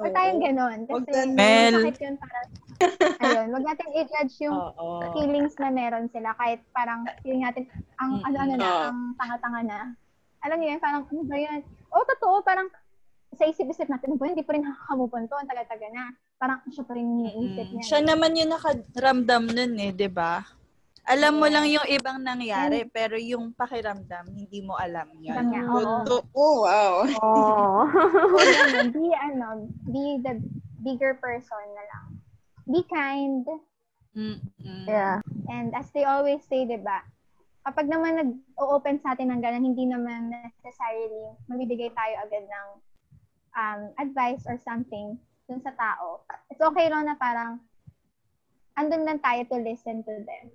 Huwag 0.00 0.16
tayong 0.16 0.40
ganon. 0.40 0.78
Huwag 0.88 1.04
Kasi. 1.04 1.28
Mel. 1.28 1.74
sakit 1.76 1.96
yun 2.00 2.14
para, 2.16 2.38
ayun, 3.20 3.46
wag 3.52 3.64
natin 3.66 3.86
i-judge 3.92 4.34
yung 4.40 4.56
Oo. 4.56 5.12
feelings 5.12 5.54
na 5.60 5.68
meron 5.68 6.08
sila 6.08 6.32
kahit 6.34 6.64
parang 6.72 7.04
feeling 7.20 7.44
natin 7.44 7.68
ang 7.96 8.24
ano-ano 8.24 8.54
na, 8.56 8.64
Oo. 8.66 8.82
ang 8.88 8.98
tanga-tanga 9.14 9.60
na. 9.62 9.80
Alam 10.40 10.56
niyo 10.56 10.68
yun, 10.72 10.80
parang 10.80 11.04
ano 11.04 11.22
ba 11.22 11.36
yan? 11.36 11.60
Oo, 11.92 12.04
totoo, 12.08 12.40
parang 12.40 12.72
sa 13.30 13.44
isip-isip 13.44 13.86
natin, 13.86 14.16
ba, 14.16 14.24
hindi 14.24 14.40
pa 14.40 14.56
rin 14.56 14.64
nakakamove 14.64 15.12
on 15.12 15.28
to, 15.28 15.36
ang 15.36 15.46
tagal-tagal 15.46 15.92
na. 15.92 16.10
Parang 16.34 16.64
siya 16.66 16.82
pa 16.82 16.96
rin 16.96 17.06
iniisip 17.20 17.66
Mm. 17.68 17.72
niya. 17.76 17.84
Siya 17.84 18.00
naman 18.00 18.32
yung 18.34 18.50
nakaramdam 18.50 19.44
nun 19.46 19.72
eh, 19.76 19.92
di 19.92 20.08
ba? 20.08 20.40
Alam 21.08 21.40
mo 21.40 21.46
lang 21.48 21.66
yung 21.66 21.86
ibang 21.88 22.20
nangyari, 22.20 22.84
pero 22.84 23.16
yung 23.16 23.56
pakiramdam, 23.56 24.28
hindi 24.30 24.60
mo 24.60 24.76
alam 24.76 25.08
yan. 25.18 25.48
niya, 25.48 25.62
oo. 25.66 26.04
Totoo. 26.04 26.28
Oh, 26.36 26.56
wow. 26.68 26.94
Oh. 27.24 27.88
Be, 28.94 29.08
ano, 29.16 29.66
be 29.88 30.20
the 30.20 30.38
bigger 30.84 31.16
person 31.18 31.66
na 31.72 31.84
lang. 31.88 32.06
Be 32.68 32.80
kind. 32.86 33.44
Mm-mm. 34.14 34.84
yeah. 34.86 35.22
And 35.48 35.72
as 35.74 35.88
they 35.94 36.04
always 36.04 36.42
say, 36.46 36.66
di 36.66 36.78
ba, 36.78 37.02
kapag 37.64 37.86
naman 37.88 38.18
nag-open 38.18 39.00
sa 39.00 39.14
atin 39.14 39.32
ng 39.32 39.40
ganun, 39.40 39.66
hindi 39.72 39.84
naman 39.88 40.30
necessarily 40.30 41.34
mabibigay 41.48 41.90
tayo 41.92 42.14
agad 42.24 42.44
ng 42.44 42.68
um, 43.56 43.80
advice 43.98 44.44
or 44.46 44.56
something 44.62 45.18
dun 45.50 45.60
sa 45.62 45.74
tao. 45.74 46.22
It's 46.50 46.62
okay 46.62 46.86
lang 46.86 47.10
na 47.10 47.18
parang 47.18 47.58
andun 48.78 49.04
lang 49.04 49.18
tayo 49.20 49.42
to 49.50 49.58
listen 49.60 50.06
to 50.06 50.14
them. 50.24 50.46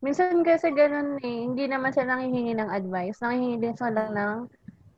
Minsan 0.00 0.42
kasi 0.46 0.70
ganun 0.70 1.18
eh, 1.20 1.38
hindi 1.46 1.66
naman 1.66 1.90
sila 1.90 2.16
nanghihingi 2.16 2.54
ng 2.56 2.70
advice. 2.70 3.18
Nanghihingi 3.22 3.58
din 3.58 3.74
sila 3.74 4.10
ng 4.10 4.46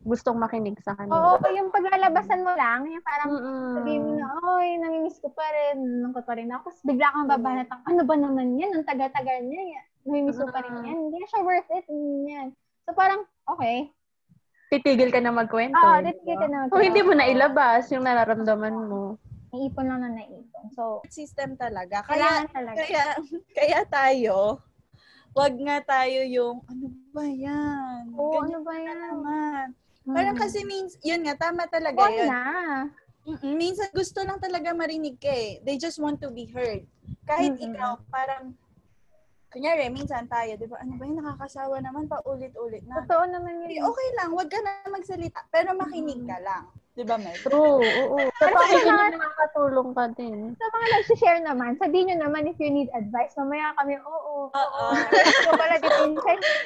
gustong 0.09 0.39
makinig 0.41 0.79
sa 0.81 0.95
Oo, 0.95 1.37
kanila. 1.37 1.49
yung 1.53 1.69
paglalabasan 1.69 2.41
mo 2.41 2.53
lang, 2.57 2.87
yung 2.89 3.05
parang 3.05 3.29
Mm-mm. 3.29 3.75
sabihin 3.77 4.03
mo 4.09 4.12
na, 4.16 4.27
oy, 4.57 4.69
namimiss 4.81 5.21
ko 5.21 5.29
pa 5.35 5.45
rin, 5.45 5.77
nalungkot 5.77 6.25
pa 6.25 6.35
rin 6.39 6.49
ako. 6.49 6.73
Tapos 6.73 6.81
bigla 6.87 7.12
kang 7.12 7.29
babanat 7.29 7.69
ano 7.69 8.03
ba 8.09 8.14
naman 8.16 8.57
yan? 8.57 8.73
Ang 8.73 8.89
tagal-tagal 8.89 9.45
niya, 9.45 9.62
yan. 9.77 9.85
namimiss 10.09 10.41
ko 10.41 10.49
pa 10.49 10.64
rin 10.64 10.75
yan. 10.87 10.97
Hindi 11.11 11.19
siya 11.29 11.41
worth 11.45 11.71
it. 11.75 11.85
Yan. 12.31 12.49
So 12.89 12.97
parang, 12.97 13.29
okay. 13.51 13.93
Titigil 14.69 15.12
ka 15.12 15.21
na 15.21 15.33
magkwento. 15.33 15.77
Oo, 15.77 16.01
eh, 16.01 16.12
titigil 16.12 16.37
ka 16.41 16.47
na 16.49 16.57
magkwento. 16.64 16.73
Kung 16.73 16.85
hindi 16.89 17.03
mo 17.05 17.12
na 17.12 17.27
ilabas 17.29 17.89
yung 17.93 18.05
nararamdaman 18.05 18.77
mo. 18.89 19.21
Naipon 19.49 19.86
lang 19.88 20.01
na 20.05 20.11
naipon. 20.12 20.64
So, 20.76 21.01
System 21.09 21.57
talaga. 21.57 22.05
Kaya, 22.05 22.44
talaga. 22.53 22.76
kaya, 22.76 23.05
kaya 23.57 23.80
tayo, 23.88 24.61
wag 25.32 25.55
nga 25.57 25.78
tayo 25.80 26.20
yung, 26.28 26.61
ano 26.68 26.86
ba 27.12 27.24
yan? 27.24 28.12
Oo, 28.12 28.28
Ganyan 28.28 28.44
ano 28.44 28.59
ba 28.61 28.74
yan? 28.76 28.99
naman. 29.01 29.66
Hmm. 30.05 30.14
Parang 30.16 30.36
kasi 30.36 30.64
means, 30.64 30.96
yun 31.01 31.24
nga, 31.24 31.49
tama 31.49 31.64
talaga 31.64 31.96
Huwag 31.96 32.16
yun. 32.16 32.28
na. 32.28 32.44
Mm-mm, 33.28 33.55
Minsan 33.61 33.92
gusto 33.92 34.24
lang 34.24 34.40
talaga 34.40 34.72
marinig 34.72 35.20
ka 35.20 35.28
eh. 35.28 35.61
They 35.61 35.76
just 35.76 36.01
want 36.01 36.16
to 36.24 36.32
be 36.32 36.49
heard. 36.49 36.84
Kahit 37.28 37.57
Mm-mm. 37.57 37.76
ikaw, 37.76 38.01
parang, 38.09 38.57
kunyari, 39.49 39.88
minsan 39.88 40.24
tayo, 40.28 40.57
di 40.57 40.64
ba, 40.64 40.80
ano 40.80 40.96
ba 40.96 41.05
yun, 41.05 41.20
nakakasawa 41.20 41.76
naman 41.80 42.09
pa 42.09 42.20
ulit-ulit 42.24 42.84
na. 42.84 43.05
Totoo 43.05 43.24
naman 43.28 43.64
yun. 43.68 43.84
okay 43.84 44.09
lang, 44.16 44.32
wag 44.32 44.49
ka 44.49 44.61
na 44.61 44.92
magsalita, 44.92 45.44
pero 45.49 45.72
makinig 45.76 46.24
ka 46.24 46.36
lang. 46.40 46.68
Di 46.99 47.07
ba, 47.07 47.14
Mel? 47.14 47.30
True, 47.46 47.78
oo. 47.78 48.18
Sa 48.42 48.51
kailangan- 48.51 49.14
na 49.14 49.22
nakakatulong 49.22 49.88
ka 49.94 50.05
din. 50.18 50.38
Sa 50.59 50.66
mga 50.66 50.86
nag-share 50.90 51.40
naman, 51.46 51.70
sabihin 51.78 52.11
nyo 52.11 52.26
naman 52.26 52.51
if 52.51 52.59
you 52.59 52.74
need 52.74 52.90
advice. 52.90 53.38
Mamaya 53.38 53.70
kami, 53.78 53.94
oo, 54.03 54.11
oo. 54.11 54.51
Oo. 54.51 54.84
Ito 55.07 55.51
pala, 55.55 55.78
dipin. 55.78 56.11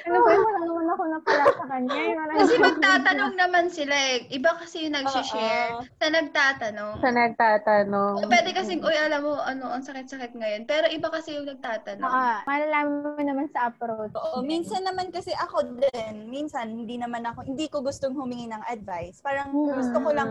Ano 0.09 0.16
ba 0.24 0.30
yun? 0.33 0.41
Wala 0.41 0.61
naman 0.64 0.87
ako 0.89 1.03
napala 1.05 1.45
sa 1.53 1.64
kanya. 1.68 2.01
Kasi 2.33 2.55
magtatanong 2.57 3.35
naman 3.37 3.64
sila 3.68 3.93
eh. 3.93 4.24
Iba 4.33 4.57
kasi 4.57 4.89
yung 4.89 4.97
nag-share 4.97 5.76
Oo. 5.76 5.85
sa 6.01 6.07
nagtatanong. 6.09 6.93
Sa 7.05 7.11
nagtatanong. 7.12 8.14
O, 8.16 8.28
pwede 8.33 8.49
kasing, 8.57 8.80
uy, 8.80 8.97
alam 8.97 9.20
mo, 9.20 9.37
ano, 9.37 9.68
ang 9.68 9.85
sakit-sakit 9.85 10.33
ngayon. 10.33 10.64
Pero 10.64 10.89
iba 10.89 11.12
kasi 11.12 11.37
yung 11.37 11.45
nagtatanong. 11.45 12.09
Ah, 12.09 12.41
malalaman 12.49 13.05
mo 13.05 13.20
naman 13.20 13.53
sa 13.53 13.68
approach. 13.68 14.16
Oo, 14.16 14.41
minsan 14.41 14.80
naman 14.80 15.12
kasi 15.12 15.28
ako 15.37 15.76
din, 15.76 16.33
minsan 16.33 16.72
hindi 16.72 16.97
naman 16.97 17.20
ako, 17.28 17.45
hindi 17.45 17.68
ko 17.68 17.85
gustong 17.85 18.16
humingi 18.16 18.49
ng 18.49 18.64
advice. 18.64 19.20
Parang 19.20 19.53
gusto 19.53 20.01
ko 20.01 20.09
lang 20.09 20.22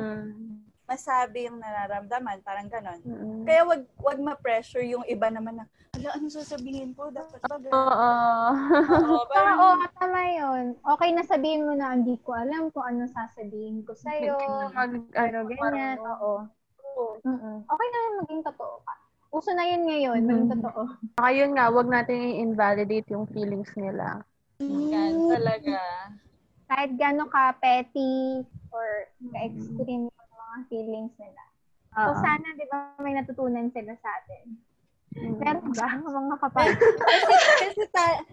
masabi 0.92 1.48
yung 1.48 1.60
nararamdaman, 1.64 2.44
parang 2.44 2.68
ganon. 2.68 3.00
Mm-mm. 3.08 3.48
Kaya 3.48 3.64
wag 3.64 3.84
wag 4.04 4.20
ma-pressure 4.20 4.84
yung 4.84 5.08
iba 5.08 5.32
naman 5.32 5.64
na, 5.64 5.66
ala, 5.96 6.20
ano 6.20 6.28
sasabihin 6.28 6.92
ko? 6.92 7.08
Dapat 7.10 7.40
ba 7.48 7.58
ganun?" 7.58 7.76
Oo. 7.80 8.12
Oo, 8.92 9.24
parang, 9.32 9.58
oo, 9.58 9.86
tama 9.96 10.22
yun. 10.36 10.66
Okay 10.84 11.10
na 11.16 11.24
sabihin 11.24 11.64
mo 11.64 11.74
na 11.80 11.96
hindi 11.96 12.20
ko 12.20 12.36
alam 12.36 12.68
kung 12.76 12.84
ano 12.84 13.08
sasabihin 13.08 13.88
ko 13.88 13.96
sa'yo. 13.96 14.36
Mag, 14.76 14.92
ano, 15.16 15.40
ganyan, 15.48 15.98
oo. 16.00 16.34
Mm-mm. 17.24 17.58
Okay 17.66 17.88
na 17.88 18.00
yun 18.04 18.14
maging 18.26 18.44
totoo 18.46 18.76
ka. 18.84 18.94
Uso 19.32 19.56
na 19.56 19.64
yun 19.64 19.88
ngayon, 19.88 20.20
maging 20.28 20.48
Mhm. 20.52 20.54
totoo. 20.60 20.82
Saka 21.16 21.30
yun 21.32 21.52
nga, 21.56 21.66
wag 21.72 21.88
natin 21.88 22.18
i-invalidate 22.36 23.08
yung 23.16 23.26
feelings 23.32 23.72
nila. 23.80 24.22
yan 24.62 25.24
talaga. 25.32 25.80
Kahit 26.68 26.92
gano'n 26.96 27.28
ka 27.32 27.56
petty 27.60 28.44
or 28.72 29.08
ka-extreme 29.36 30.08
yung 30.08 30.32
mga 30.32 30.58
feelings 30.68 31.14
nila. 31.20 31.44
So, 31.92 32.10
Oo. 32.16 32.20
sana, 32.24 32.48
di 32.56 32.66
ba, 32.72 32.96
may 33.04 33.14
natutunan 33.16 33.68
sila 33.76 33.94
sa 34.00 34.10
atin. 34.24 34.46
Mm. 35.12 35.38
Meron 35.44 35.68
ba, 35.76 35.88
mga 35.92 36.38
kapal? 36.40 36.68
kasi, 36.72 37.34
kasi, 37.68 37.84
ta- 37.92 38.24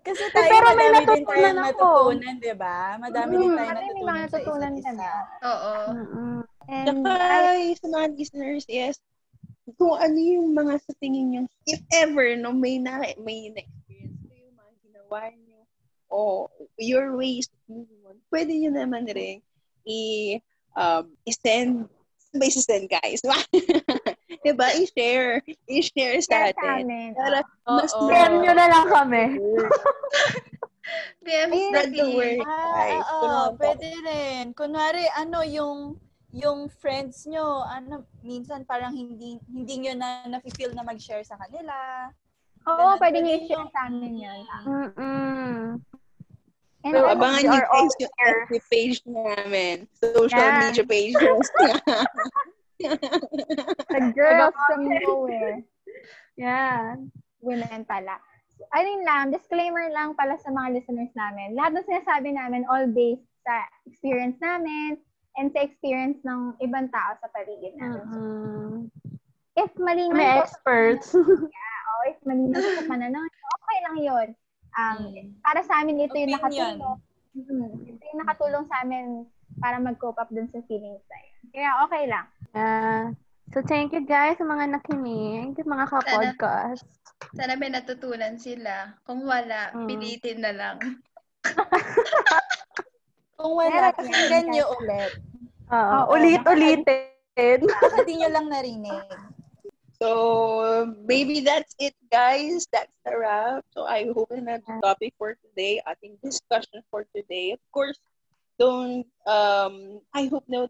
kasi 0.00 0.24
tayo, 0.32 0.48
pero 0.48 0.68
may 0.72 0.88
madami 0.88 1.04
din 1.04 1.24
tayong 1.28 1.28
natutunan 1.28 1.56
ako. 1.60 1.68
natutunan, 1.84 2.34
di 2.40 2.54
ba? 2.56 2.78
Madami 2.96 3.32
din 3.36 3.44
Mm, 3.44 3.56
tayong 3.56 3.68
kami 3.76 3.84
may 3.84 4.04
mga 4.04 4.22
natutunan 4.24 4.24
sa 4.24 4.38
natutunan 4.40 4.72
isa't 4.72 4.96
isa. 4.96 5.12
Oo. 5.44 5.72
Mm-mm. 5.92 6.38
And, 6.64 6.86
Saka, 6.88 7.16
sa 7.76 7.86
mga 7.92 8.06
listeners, 8.16 8.64
yes, 8.72 8.96
kung 9.76 9.96
ano 9.96 10.16
yung 10.16 10.48
mga 10.56 10.74
sa 10.80 10.92
tingin 10.96 11.26
nyo, 11.28 11.42
if 11.68 11.80
ever, 11.92 12.36
no, 12.40 12.52
may 12.56 12.80
na, 12.80 13.04
may 13.20 13.52
na-experience 13.52 14.20
kayo, 14.28 14.48
mga 14.52 14.72
ginawa 14.80 15.20
nyo, 15.28 15.60
o 16.08 16.48
your 16.80 17.16
ways 17.16 17.48
of 17.52 17.60
moving 17.68 18.00
on, 18.08 18.16
pwede 18.32 18.52
nyo 18.56 18.70
naman 18.72 19.04
rin 19.08 19.44
i, 19.86 20.36
um, 20.74 21.04
i-send, 21.24 21.88
ba 22.34 22.44
i-send, 22.44 22.90
guys? 22.90 23.22
diba? 24.44 24.68
I-share. 24.76 25.40
I-share 25.64 26.20
sa 26.20 26.52
share 26.52 26.52
sa 26.52 26.66
atin. 26.76 26.84
amin. 26.84 27.10
Para 27.16 27.40
Oo. 27.64 27.76
mas 27.80 27.90
Share 27.90 28.34
nyo 28.36 28.52
na 28.52 28.66
lang 28.68 28.86
kami. 28.92 29.24
PM 31.24 31.48
spread 31.48 31.90
the 31.96 32.04
word, 32.12 32.44
Ah, 32.44 32.76
guys. 32.76 33.04
Tulungan 33.08 33.48
po. 33.48 33.56
pwede 33.56 33.88
rin. 34.04 34.44
Kunwari, 34.52 35.04
ano, 35.16 35.40
yung 35.40 35.96
yung 36.34 36.66
friends 36.68 37.24
nyo, 37.24 37.62
ano, 37.62 38.04
minsan 38.20 38.66
parang 38.66 38.92
hindi 38.92 39.38
hindi 39.48 39.74
nyo 39.80 39.94
na 39.96 40.26
nafe-feel 40.28 40.74
na 40.76 40.84
mag-share 40.84 41.24
sa 41.24 41.38
kanila. 41.40 41.72
Oo, 42.68 42.76
Ganun. 42.92 43.00
pwede 43.00 43.16
nyo 43.22 43.32
i-share 43.38 43.68
sa 43.70 43.80
amin 43.88 44.14
yan. 44.18 44.40
Mm-mm. 44.66 45.80
And 46.84 46.92
So, 46.92 47.08
ano, 47.08 47.16
Abangan 47.16 47.64
all 47.72 47.88
guys 47.88 47.96
yung. 47.98 48.12
FB 48.44 48.52
page 48.68 48.98
namin. 49.08 49.88
Social 49.96 50.36
Yeah. 50.36 50.60
media 50.68 50.84
pages. 50.84 51.46
the 52.84 54.00
girls 54.12 54.52
from 54.68 54.80
nowhere. 54.84 55.64
Yeah. 56.36 57.00
women 57.44 57.84
pala. 57.84 58.16
Ayun 58.72 59.04
lang, 59.04 59.28
disclaimer 59.28 59.92
lang 59.92 60.16
pala 60.16 60.40
sa 60.40 60.48
mga 60.48 60.80
listeners 60.80 61.12
namin. 61.12 61.52
Lahat 61.52 61.76
ng 61.76 61.84
sinasabi 61.84 62.32
namin, 62.32 62.64
all 62.66 62.88
based 62.88 63.24
sa 63.44 63.60
experience 63.84 64.40
namin 64.40 64.96
and 65.36 65.52
sa 65.52 65.60
experience 65.60 66.16
ng 66.24 66.56
ibang 66.64 66.88
tao 66.88 67.12
sa 67.20 67.28
paligid 67.36 67.76
namin. 67.76 68.04
Mm-mm. 68.08 68.88
if 69.54 69.70
mali 69.78 70.08
man 70.10 70.42
experts. 70.42 71.12
o 71.14 71.92
if 72.08 72.18
mali 72.24 72.48
man 72.48 72.62
sa 72.62 72.82
pananaw, 72.88 73.22
okay 73.22 73.78
lang 73.84 73.96
yun. 74.00 74.28
Um, 74.74 74.98
Mm. 75.06 75.38
Para 75.38 75.60
sa 75.62 75.80
amin, 75.80 76.02
ito 76.02 76.14
yung 76.14 76.34
nakatulong. 76.34 76.98
Mhm. 77.34 77.66
Ito 77.94 78.02
yung 78.04 78.20
nakatulong 78.20 78.64
sa 78.66 78.76
amin 78.82 79.06
para 79.58 79.78
mag-cope 79.78 80.18
up 80.18 80.30
dun 80.30 80.50
sa 80.50 80.58
feelings 80.66 81.02
na 81.06 81.16
yun. 81.16 81.34
Kaya 81.50 81.70
okay 81.86 82.04
lang. 82.06 82.26
Yeah. 82.50 83.02
So, 83.52 83.62
thank 83.62 83.92
you 83.92 84.02
guys 84.02 84.34
sa 84.34 84.42
mga 84.42 84.72
nakinig, 84.72 85.54
mga 85.54 85.86
ka-podcast. 85.86 86.82
Sana 87.36 87.54
may 87.54 87.70
natutunan 87.70 88.34
sila. 88.34 88.98
Kung 89.04 89.22
wala, 89.22 89.70
Mm. 89.70 89.86
pilitin 89.86 90.38
na 90.42 90.50
lang. 90.50 90.76
Kung 93.38 93.54
wala, 93.54 93.92
pakinggan 93.92 94.48
nyo 94.50 94.64
ulit. 94.74 95.12
Oo. 95.68 95.76
Oo. 95.76 96.02
Ulit-ulitin. 96.16 97.60
Hindi 97.68 98.12
nyo 98.16 98.28
lang 98.30 98.46
narinig. 98.48 99.04
So 100.00 100.94
maybe 101.06 101.40
that's 101.40 101.74
it, 101.78 101.94
guys. 102.10 102.66
That's 102.72 102.92
the 103.06 103.18
wrap. 103.18 103.64
So 103.70 103.86
I 103.86 104.10
hope 104.10 104.30
na 104.34 104.58
the 104.58 104.80
topic 104.82 105.14
for 105.18 105.38
today, 105.38 105.80
ating 105.86 106.18
discussion 106.22 106.82
for 106.90 107.06
today. 107.14 107.54
Of 107.54 107.62
course, 107.70 107.98
don't, 108.58 109.06
um, 109.26 110.02
I 110.14 110.26
hope 110.26 110.44
na 110.50 110.66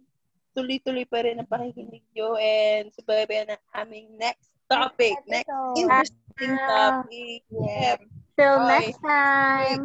tuloy-tuloy 0.54 1.08
pa 1.10 1.26
rin 1.26 1.42
ang 1.42 1.50
pakikinig 1.50 2.04
nyo 2.14 2.38
and 2.38 2.88
subaybay 2.94 3.48
na 3.48 3.58
aming 3.74 4.14
next 4.16 4.54
topic. 4.70 5.18
Next 5.26 5.50
episode. 5.50 5.78
interesting 5.82 6.54
topic. 6.68 7.40
Yep. 7.50 7.98
Till 8.38 8.58
Bye. 8.62 8.70
next 8.70 9.00
time. 9.02 9.82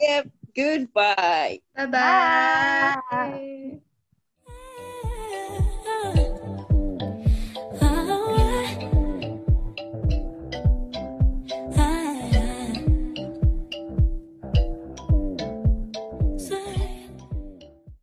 Yep. 0.00 0.24
Goodbye. 0.56 1.60
Bye-bye! 1.76 3.84